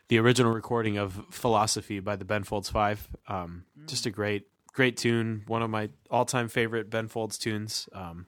the 0.09 0.19
original 0.19 0.53
recording 0.53 0.97
of 0.99 1.21
"Philosophy" 1.31 2.01
by 2.01 2.17
the 2.17 2.25
Ben 2.25 2.45
Folds 2.45 2.69
Five, 2.71 3.09
um, 3.29 3.65
just 3.87 4.07
a 4.07 4.11
great, 4.11 4.47
great 4.73 4.97
tune. 4.97 5.43
One 5.47 5.63
of 5.63 5.71
my 5.71 5.91
all-time 6.11 6.49
favorite 6.49 6.91
Ben 6.91 7.09
Folds 7.09 7.39
tunes. 7.39 7.89
Um, 7.93 8.27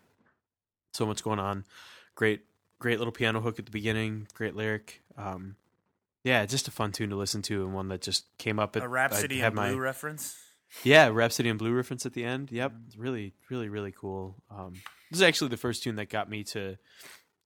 so 0.92 1.06
much 1.06 1.22
going 1.22 1.38
on. 1.38 1.64
Great, 2.16 2.40
great 2.80 2.98
little 2.98 3.12
piano 3.12 3.40
hook 3.40 3.58
at 3.58 3.66
the 3.66 3.70
beginning. 3.70 4.26
Great 4.34 4.56
lyric. 4.56 5.02
Um, 5.16 5.54
yeah, 6.24 6.44
just 6.46 6.66
a 6.66 6.72
fun 6.72 6.90
tune 6.90 7.10
to 7.10 7.16
listen 7.16 7.42
to, 7.42 7.62
and 7.64 7.72
one 7.74 7.88
that 7.88 8.02
just 8.02 8.26
came 8.38 8.58
up. 8.58 8.76
At, 8.76 8.82
a 8.82 8.88
Rhapsody 8.88 9.40
in 9.40 9.54
my- 9.54 9.68
Blue 9.70 9.78
reference. 9.78 10.36
yeah, 10.82 11.06
Rhapsody 11.08 11.48
and 11.48 11.58
Blue 11.58 11.72
reference 11.72 12.04
at 12.06 12.12
the 12.12 12.24
end. 12.24 12.50
Yep, 12.50 12.72
it's 12.88 12.96
really, 12.96 13.34
really, 13.50 13.68
really 13.68 13.92
cool. 13.92 14.34
Um, 14.50 14.74
this 15.10 15.18
is 15.20 15.22
actually 15.22 15.48
the 15.48 15.56
first 15.56 15.82
tune 15.82 15.96
that 15.96 16.08
got 16.08 16.28
me 16.30 16.44
to 16.44 16.76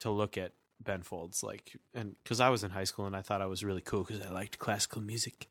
to 0.01 0.11
look 0.11 0.37
at 0.37 0.53
Ben 0.81 1.03
Folds, 1.03 1.43
like, 1.45 1.77
and 1.95 2.17
because 2.23 2.41
I 2.41 2.49
was 2.49 2.65
in 2.65 2.71
high 2.73 2.85
school 2.85 3.07
and 3.07 3.15
I 3.15 3.23
thought 3.23 3.41
I 3.41 3.47
was 3.47 3.63
really 3.65 3.81
cool 3.83 4.03
because 4.03 4.21
I 4.21 4.31
liked 4.31 4.59
classical 4.59 5.01
music, 5.01 5.47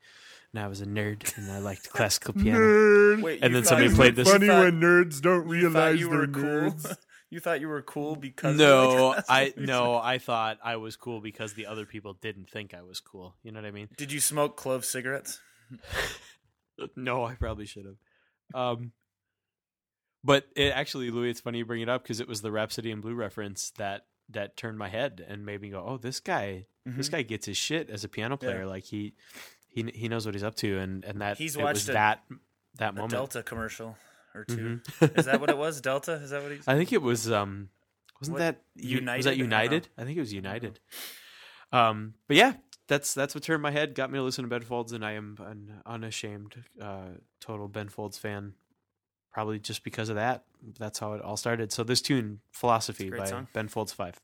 and 0.52 0.62
I 0.62 0.66
was 0.68 0.80
a 0.82 0.86
nerd 0.86 1.36
and 1.38 1.50
I 1.50 1.58
liked 1.58 1.88
classical 1.92 2.34
piano. 2.34 2.58
Nerd. 2.58 3.22
Wait, 3.22 3.42
And 3.42 3.50
you 3.52 3.54
then 3.56 3.62
thought 3.62 3.68
somebody 3.70 3.88
you- 3.90 3.96
played 3.96 4.16
this- 4.16 4.30
Funny 4.30 4.46
thought- 4.48 4.64
when 4.64 4.80
nerds 4.80 5.20
don't 5.22 5.48
you 5.48 5.70
thought 5.70 5.78
realize 5.94 6.00
you 6.00 6.08
they're 6.10 6.18
were 6.18 6.26
cool. 6.28 6.42
nerds. 6.44 6.96
you 7.30 7.40
thought 7.40 7.60
you 7.62 7.68
were 7.68 7.80
cool 7.80 8.14
because 8.14 8.58
No, 8.58 9.12
I 9.14 9.22
classical 9.54 9.62
no. 9.66 9.96
I 9.96 10.18
thought 10.18 10.58
I 10.62 10.76
was 10.76 10.96
cool 10.96 11.22
because 11.22 11.54
the 11.54 11.64
other 11.64 11.86
people 11.86 12.12
didn't 12.20 12.50
think 12.50 12.74
I 12.74 12.82
was 12.82 13.00
cool. 13.00 13.34
You 13.42 13.52
know 13.52 13.60
what 13.62 13.66
I 13.68 13.70
mean? 13.70 13.88
Did 13.96 14.12
you 14.12 14.20
smoke 14.20 14.58
clove 14.58 14.84
cigarettes? 14.84 15.40
no, 16.96 17.24
I 17.24 17.34
probably 17.36 17.64
should 17.66 17.86
have. 17.86 17.96
Um, 18.54 18.92
but 20.24 20.46
it 20.54 20.72
actually, 20.72 21.10
Louis, 21.10 21.30
it's 21.30 21.40
funny 21.40 21.58
you 21.58 21.64
bring 21.64 21.82
it 21.82 21.88
up 21.88 22.02
because 22.02 22.20
it 22.20 22.28
was 22.28 22.42
the 22.42 22.52
Rhapsody 22.52 22.90
in 22.90 23.00
Blue 23.00 23.14
reference 23.14 23.70
that 23.76 24.06
that 24.30 24.56
turned 24.56 24.78
my 24.78 24.88
head 24.88 25.24
and 25.26 25.44
made 25.44 25.60
me 25.60 25.70
go, 25.70 25.84
"Oh, 25.86 25.96
this 25.96 26.20
guy, 26.20 26.66
mm-hmm. 26.86 26.96
this 26.96 27.08
guy 27.08 27.22
gets 27.22 27.46
his 27.46 27.56
shit 27.56 27.90
as 27.90 28.04
a 28.04 28.08
piano 28.08 28.36
player. 28.36 28.60
Yeah. 28.60 28.66
Like 28.66 28.84
he, 28.84 29.14
he, 29.68 29.90
he 29.94 30.08
knows 30.08 30.24
what 30.24 30.34
he's 30.34 30.44
up 30.44 30.54
to." 30.56 30.78
And 30.78 31.04
and 31.04 31.20
that 31.20 31.38
he's 31.38 31.56
watched 31.56 31.88
a, 31.88 31.92
that 31.92 32.22
that 32.76 32.94
moment 32.94 33.12
Delta 33.12 33.42
commercial 33.42 33.96
or 34.34 34.44
2 34.44 34.56
mm-hmm. 34.56 35.18
Is 35.18 35.26
that 35.26 35.40
what 35.40 35.50
it 35.50 35.58
was? 35.58 35.80
Delta? 35.80 36.12
Is 36.12 36.30
that 36.30 36.42
what 36.42 36.52
he's? 36.52 36.66
I 36.68 36.76
think 36.76 36.92
it 36.92 37.02
was. 37.02 37.30
Um, 37.30 37.68
wasn't 38.20 38.34
what? 38.34 38.40
that 38.40 38.62
United? 38.76 39.18
Was 39.18 39.24
that 39.26 39.36
United? 39.36 39.88
I, 39.98 40.02
I 40.02 40.04
think 40.04 40.16
it 40.16 40.20
was 40.20 40.32
United. 40.32 40.78
Mm-hmm. 41.72 41.76
Um, 41.76 42.14
but 42.28 42.36
yeah, 42.36 42.54
that's 42.86 43.14
that's 43.14 43.34
what 43.34 43.42
turned 43.42 43.62
my 43.62 43.70
head, 43.70 43.94
got 43.94 44.10
me 44.10 44.18
to 44.18 44.22
listen 44.22 44.44
to 44.44 44.48
Ben 44.48 44.62
Folds, 44.62 44.92
and 44.92 45.04
I 45.04 45.12
am 45.12 45.36
an 45.40 45.82
unashamed, 45.84 46.62
uh, 46.80 47.16
total 47.40 47.66
Ben 47.66 47.88
Folds 47.88 48.18
fan 48.18 48.54
probably 49.32 49.58
just 49.58 49.84
because 49.84 50.08
of 50.08 50.16
that. 50.16 50.44
That's 50.78 50.98
how 50.98 51.14
it 51.14 51.22
all 51.22 51.36
started. 51.36 51.72
So 51.72 51.82
this 51.82 52.00
tune, 52.00 52.40
Philosophy 52.52 53.10
by 53.10 53.24
song. 53.24 53.48
Ben 53.52 53.68
Folds 53.68 53.92
Five. 53.92 54.20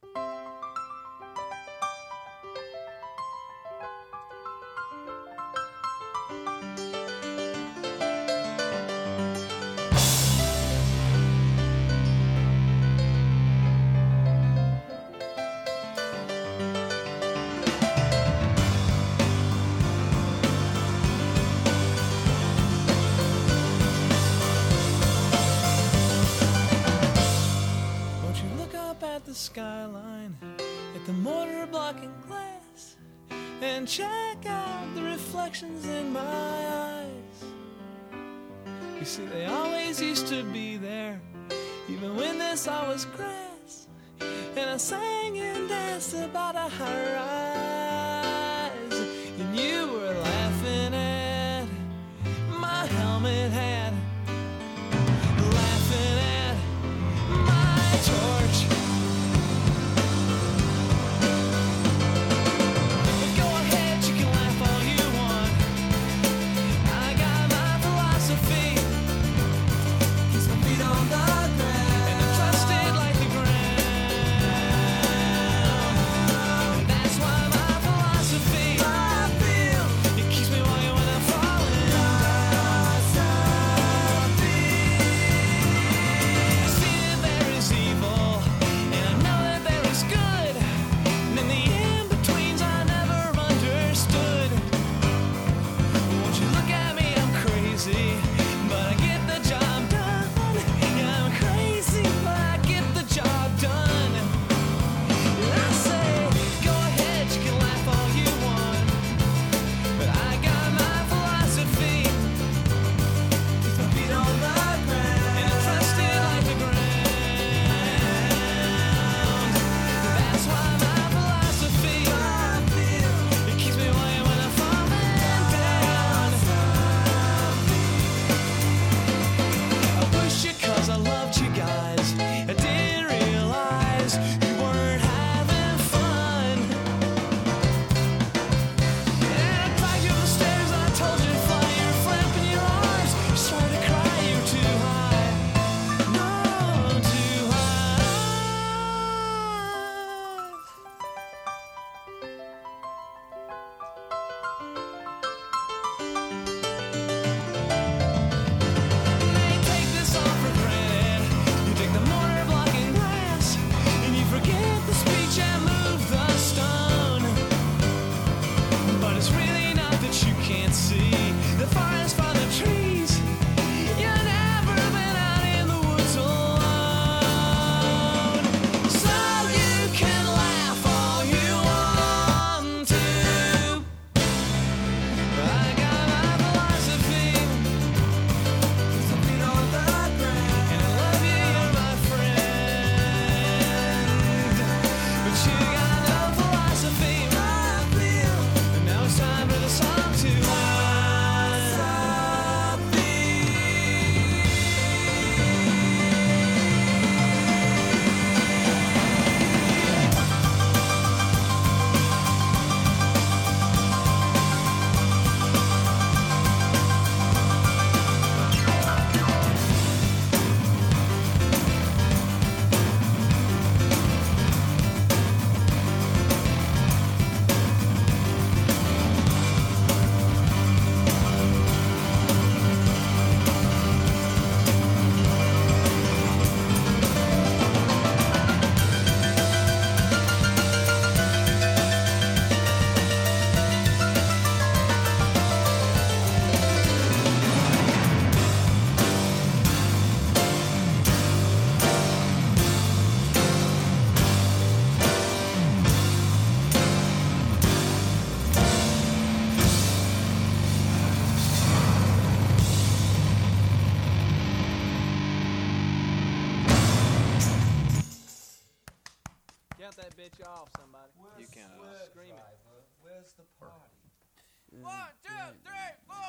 and 33.79 33.87
check 33.87 34.45
out 34.45 34.93
the 34.97 35.03
reflections 35.03 35.87
in 35.87 36.13
my 36.13 36.21
eyes. 36.21 37.45
You 38.99 39.05
see, 39.05 39.25
they 39.27 39.47
always 39.47 40.03
used 40.03 40.27
to 40.29 40.43
be 40.43 40.77
there, 40.77 41.21
even 41.89 42.17
when 42.17 42.39
this 42.39 42.67
all 42.67 42.89
was 42.89 43.05
grass, 43.05 43.87
and 44.21 44.69
I 44.71 44.77
sang 44.79 45.39
and 45.39 45.69
danced 45.69 46.15
about 46.15 46.57
a 46.57 46.69
high 46.79 47.13
rise, 48.73 48.99
and 49.39 49.57
you 49.57 49.87
were 49.93 50.13
laughing 50.13 50.95
at 50.95 51.67
my 52.59 52.85
helmet 52.87 53.53
hat. 53.53 53.78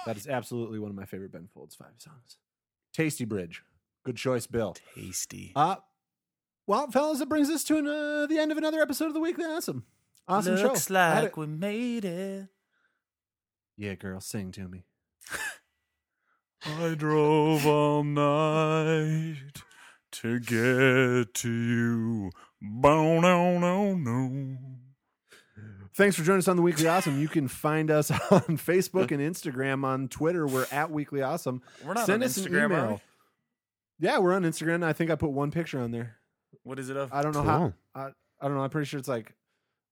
That 0.09 0.17
is 0.17 0.25
absolutely 0.25 0.79
one 0.79 0.89
of 0.89 0.95
my 0.95 1.05
favorite 1.05 1.31
Ben 1.31 1.47
Folds 1.53 1.75
five 1.75 1.93
songs. 1.99 2.37
Tasty 2.93 3.25
Bridge. 3.25 3.61
Good 4.03 4.15
choice, 4.15 4.47
Bill. 4.47 4.75
Tasty. 4.95 5.51
Uh, 5.55 5.75
well, 6.65 6.89
fellas, 6.89 7.21
it 7.21 7.29
brings 7.29 7.47
us 7.51 7.63
to 7.65 7.77
an, 7.77 7.85
uh, 7.85 8.25
the 8.25 8.39
end 8.39 8.51
of 8.51 8.57
another 8.57 8.81
episode 8.81 9.05
of 9.05 9.13
the 9.13 9.19
weekly 9.19 9.45
awesome. 9.45 9.83
Awesome 10.27 10.53
Looks 10.53 10.61
show. 10.63 10.67
Looks 10.69 10.89
like 10.89 11.37
we 11.37 11.45
made 11.45 12.05
it. 12.05 12.47
Yeah, 13.77 13.93
girl, 13.93 14.19
sing 14.19 14.51
to 14.53 14.67
me. 14.67 14.85
I 16.65 16.95
drove 16.95 17.67
all 17.67 18.03
night 18.03 19.61
to 20.13 20.39
get 20.39 21.35
to 21.35 21.51
you. 21.51 22.31
Bow, 22.59 23.19
no, 23.19 23.59
no, 23.59 23.93
no. 23.93 24.57
Thanks 25.95 26.15
for 26.15 26.23
joining 26.23 26.39
us 26.39 26.47
on 26.47 26.55
the 26.55 26.61
Weekly 26.61 26.87
Awesome. 26.87 27.19
You 27.19 27.27
can 27.27 27.47
find 27.47 27.91
us 27.91 28.09
on 28.31 28.41
Facebook 28.57 29.11
and 29.11 29.19
Instagram. 29.21 29.83
On 29.83 30.07
Twitter, 30.07 30.47
we're 30.47 30.65
at 30.71 30.91
Weekly 30.91 31.21
Awesome. 31.21 31.61
We're 31.83 31.93
not 31.93 32.05
Send 32.05 32.23
on 32.23 32.27
us 32.27 32.37
Instagram, 32.37 32.61
are 32.71 32.85
email. 32.85 33.01
Yeah, 33.99 34.19
we're 34.19 34.33
on 34.33 34.43
Instagram. 34.43 34.83
I 34.83 34.93
think 34.93 35.11
I 35.11 35.15
put 35.15 35.31
one 35.31 35.51
picture 35.51 35.79
on 35.79 35.91
there. 35.91 36.15
What 36.63 36.79
is 36.79 36.89
it 36.89 36.95
of? 36.97 37.11
I 37.11 37.21
don't 37.21 37.33
know 37.33 37.41
Cool. 37.41 37.49
how. 37.49 37.73
I, 37.95 38.01
I 38.39 38.47
don't 38.47 38.55
know. 38.55 38.63
I'm 38.63 38.69
pretty 38.69 38.85
sure 38.87 38.99
it's 38.99 39.09
like 39.09 39.33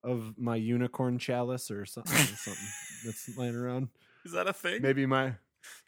of 0.03 0.35
my 0.37 0.55
unicorn 0.55 1.17
chalice 1.17 1.69
or 1.71 1.85
something. 1.85 2.15
something 2.15 2.63
that's 3.05 3.37
laying 3.37 3.55
around. 3.55 3.89
Is 4.23 4.31
that 4.33 4.47
a 4.47 4.53
thing? 4.53 4.81
Maybe 4.81 5.05
my. 5.05 5.33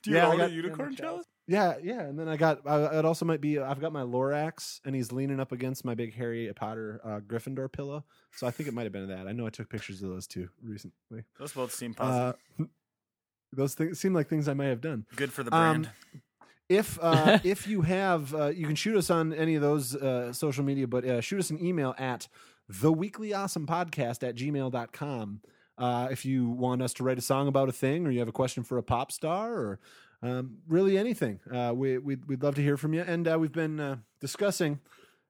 Do 0.03 0.11
you 0.11 0.18
yeah, 0.18 0.27
I 0.27 0.31
own 0.31 0.36
a 0.36 0.38
got- 0.45 0.52
unicorn 0.52 0.95
chalice? 0.95 1.26
Yeah, 1.49 1.77
yeah, 1.81 2.01
and 2.01 2.17
then 2.17 2.30
I 2.30 2.38
got. 2.38 2.61
I, 2.67 2.99
it 2.99 3.05
also 3.05 3.26
might 3.26 3.41
be. 3.41 3.57
I've 3.57 3.81
got 3.81 3.91
my 3.91 4.03
Lorax, 4.03 4.81
and 4.85 4.95
he's 4.95 5.11
leaning 5.11 5.39
up 5.39 5.51
against 5.51 5.84
my 5.84 5.95
big 5.95 6.13
Harry 6.13 6.51
Potter 6.55 7.01
uh, 7.03 7.19
Gryffindor 7.21 7.71
pillow. 7.71 8.05
So 8.35 8.45
I 8.45 8.51
think 8.51 8.69
it 8.69 8.76
might 8.76 8.84
have 8.84 8.91
been 8.91 9.07
that. 9.07 9.27
I 9.27 9.31
know 9.31 9.47
I 9.47 9.49
took 9.49 9.67
pictures 9.67 10.03
of 10.03 10.09
those 10.09 10.27
two 10.27 10.47
recently. 10.63 11.23
Those 11.39 11.53
both 11.53 11.73
seem 11.73 11.95
positive. 11.95 12.35
Uh, 12.59 12.65
those 13.53 13.73
things 13.73 13.99
seem 13.99 14.13
like 14.13 14.30
things 14.30 14.47
I 14.47 14.53
may 14.53 14.69
have 14.69 14.80
done. 14.80 15.07
Good 15.15 15.34
for 15.34 15.41
the 15.41 15.51
um, 15.51 15.81
brand. 15.81 15.89
If 16.69 16.99
uh, 17.01 17.39
if 17.43 17.67
you 17.67 17.81
have, 17.81 18.35
uh, 18.35 18.49
you 18.49 18.67
can 18.67 18.76
shoot 18.76 18.95
us 18.95 19.09
on 19.09 19.34
any 19.34 19.55
of 19.55 19.63
those 19.63 19.95
uh, 19.95 20.31
social 20.31 20.63
media, 20.63 20.88
but 20.88 21.03
uh, 21.03 21.19
shoot 21.19 21.39
us 21.39 21.49
an 21.49 21.65
email 21.65 21.95
at 21.97 22.27
the 22.67 22.93
weekly 22.93 23.34
awesome 23.34 23.65
podcast 23.65 24.21
at 24.21 24.35
gmail.com. 24.35 25.41
Uh, 25.80 26.09
if 26.11 26.26
you 26.26 26.47
want 26.47 26.84
us 26.84 26.93
to 26.93 27.03
write 27.03 27.17
a 27.17 27.21
song 27.21 27.47
about 27.47 27.69
a 27.69 27.71
thing 27.71 28.05
or 28.05 28.11
you 28.11 28.19
have 28.19 28.27
a 28.27 28.34
question 28.34 28.63
for 28.63 28.77
a 28.77 28.84
pop 28.84 29.11
star 29.11 29.53
or 29.53 29.80
um, 30.22 30.58
really 30.68 30.98
anything, 30.98 31.40
uh, 31.52 31.74
we, 31.76 31.98
we'd, 31.98 32.26
we'd 32.26 32.44
love 32.44 32.56
to 32.56 32.62
hear 32.62 32.78
from 32.78 32.94
you. 32.94 33.02
And 33.02 33.28
uh, 33.28 33.38
we've 33.40 33.52
been 33.52 33.80
uh, 33.80 33.98
discussing 34.20 34.80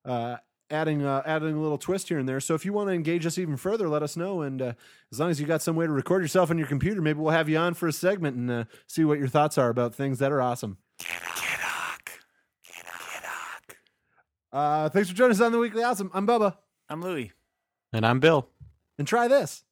uh, 0.06 0.38
adding 0.72 1.03
uh, 1.03 1.22
adding 1.26 1.56
a 1.56 1.61
little 1.61 1.78
twist 1.78 2.10
here 2.10 2.20
and 2.20 2.28
there. 2.28 2.40
So 2.40 2.53
if 2.53 2.66
you 2.66 2.74
want 2.74 2.90
to 2.90 2.94
engage 2.94 3.26
us 3.26 3.38
even 3.38 3.57
further, 3.57 3.90
let 3.90 4.03
us 4.03 4.16
know. 4.16 4.41
And 4.41 4.61
uh, 4.61 4.74
as 5.11 5.20
long 5.20 5.30
as 5.30 5.40
you 5.40 5.48
got 5.48 5.61
some 5.61 5.76
way 5.76 5.86
to 5.86 5.91
record 5.91 6.22
yourself 6.22 6.49
on 6.49 6.57
your 6.57 6.68
computer, 6.68 7.02
maybe 7.02 7.20
we'll 7.20 7.32
have 7.32 7.49
you 7.49 7.57
on 7.57 7.74
for 7.74 7.88
a 7.88 7.94
segment 7.94 8.36
and 8.38 8.52
uh, 8.52 8.64
see 8.88 9.03
what 9.03 9.20
your 9.20 9.28
thoughts 9.28 9.57
are 9.57 9.70
about 9.70 9.95
things 9.95 10.20
that 10.20 10.32
are 10.32 10.41
awesome. 10.41 10.78
Uh, 14.52 14.90
thanks 14.90 15.10
for 15.10 15.16
joining 15.16 15.34
us 15.34 15.41
on 15.41 15.52
the 15.52 15.60
Weekly 15.60 15.84
Awesome. 15.84 16.10
I'm 16.11 16.26
Bubba. 16.26 16.57
I'm 16.90 17.02
Louie. 17.02 17.32
And 17.94 18.03
I'm 18.03 18.20
Bill. 18.20 18.49
And 18.98 19.07
try 19.07 19.28
this. 19.28 19.64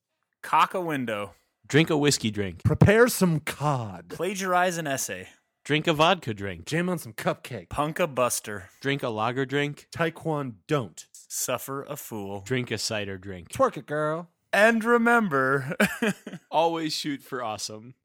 Cock 0.43 0.75
a 0.75 0.81
window. 0.81 1.33
Drink 1.67 1.89
a 1.89 1.97
whiskey 1.97 2.31
drink. 2.31 2.63
Prepare 2.63 3.09
some 3.09 3.41
cod. 3.41 4.07
Plagiarize 4.09 4.77
an 4.77 4.87
essay. 4.87 5.27
Drink 5.65 5.85
a 5.87 5.93
vodka 5.93 6.33
drink. 6.33 6.65
Jam 6.65 6.87
on 6.87 6.97
some 6.97 7.11
cupcake. 7.11 7.67
Punk 7.67 7.99
a 7.99 8.07
buster. 8.07 8.69
Drink 8.79 9.03
a 9.03 9.09
lager 9.09 9.45
drink. 9.45 9.87
Taekwondo 9.91 10.53
don't. 10.67 11.05
Suffer 11.11 11.83
a 11.83 11.97
fool. 11.97 12.41
Drink 12.45 12.71
a 12.71 12.77
cider 12.77 13.17
drink. 13.17 13.49
Twerk 13.49 13.75
it, 13.75 13.85
girl. 13.85 14.29
And 14.53 14.81
remember, 14.83 15.75
Always 16.51 16.93
shoot 16.93 17.21
for 17.21 17.43
awesome. 17.43 17.95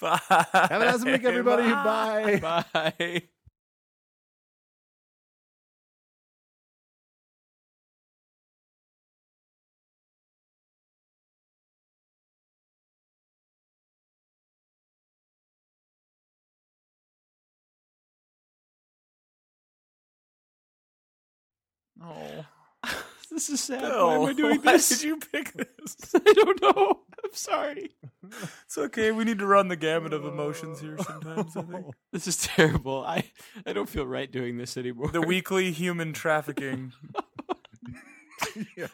bye. 0.00 0.18
Have 0.28 0.72
an 0.72 0.88
awesome 0.88 1.12
week, 1.12 1.24
everybody. 1.24 1.62
Bye. 1.70 2.62
Bye. 2.74 3.22
Oh, 22.08 22.44
This 23.30 23.50
is 23.50 23.60
sad. 23.60 23.82
Bill, 23.82 24.06
Why 24.08 24.14
am 24.14 24.22
I 24.24 24.32
doing 24.32 24.60
why 24.62 24.72
this? 24.72 24.88
did 24.88 25.02
you 25.02 25.18
pick 25.18 25.52
this? 25.52 25.96
I 26.14 26.32
don't 26.32 26.62
know. 26.62 27.00
I'm 27.22 27.32
sorry. 27.34 27.90
It's 28.64 28.78
okay. 28.78 29.12
We 29.12 29.24
need 29.24 29.38
to 29.40 29.46
run 29.46 29.68
the 29.68 29.76
gamut 29.76 30.12
of 30.14 30.24
emotions 30.24 30.80
here 30.80 30.96
sometimes. 30.98 31.54
I 31.56 31.62
think 31.62 31.86
This 32.12 32.26
is 32.26 32.38
terrible. 32.38 33.04
I, 33.04 33.30
I 33.66 33.74
don't 33.74 33.88
feel 33.88 34.06
right 34.06 34.30
doing 34.32 34.56
this 34.56 34.76
anymore. 34.78 35.08
the 35.08 35.20
weekly 35.20 35.70
human 35.72 36.12
trafficking. 36.14 36.92
Yeah. 38.76 38.86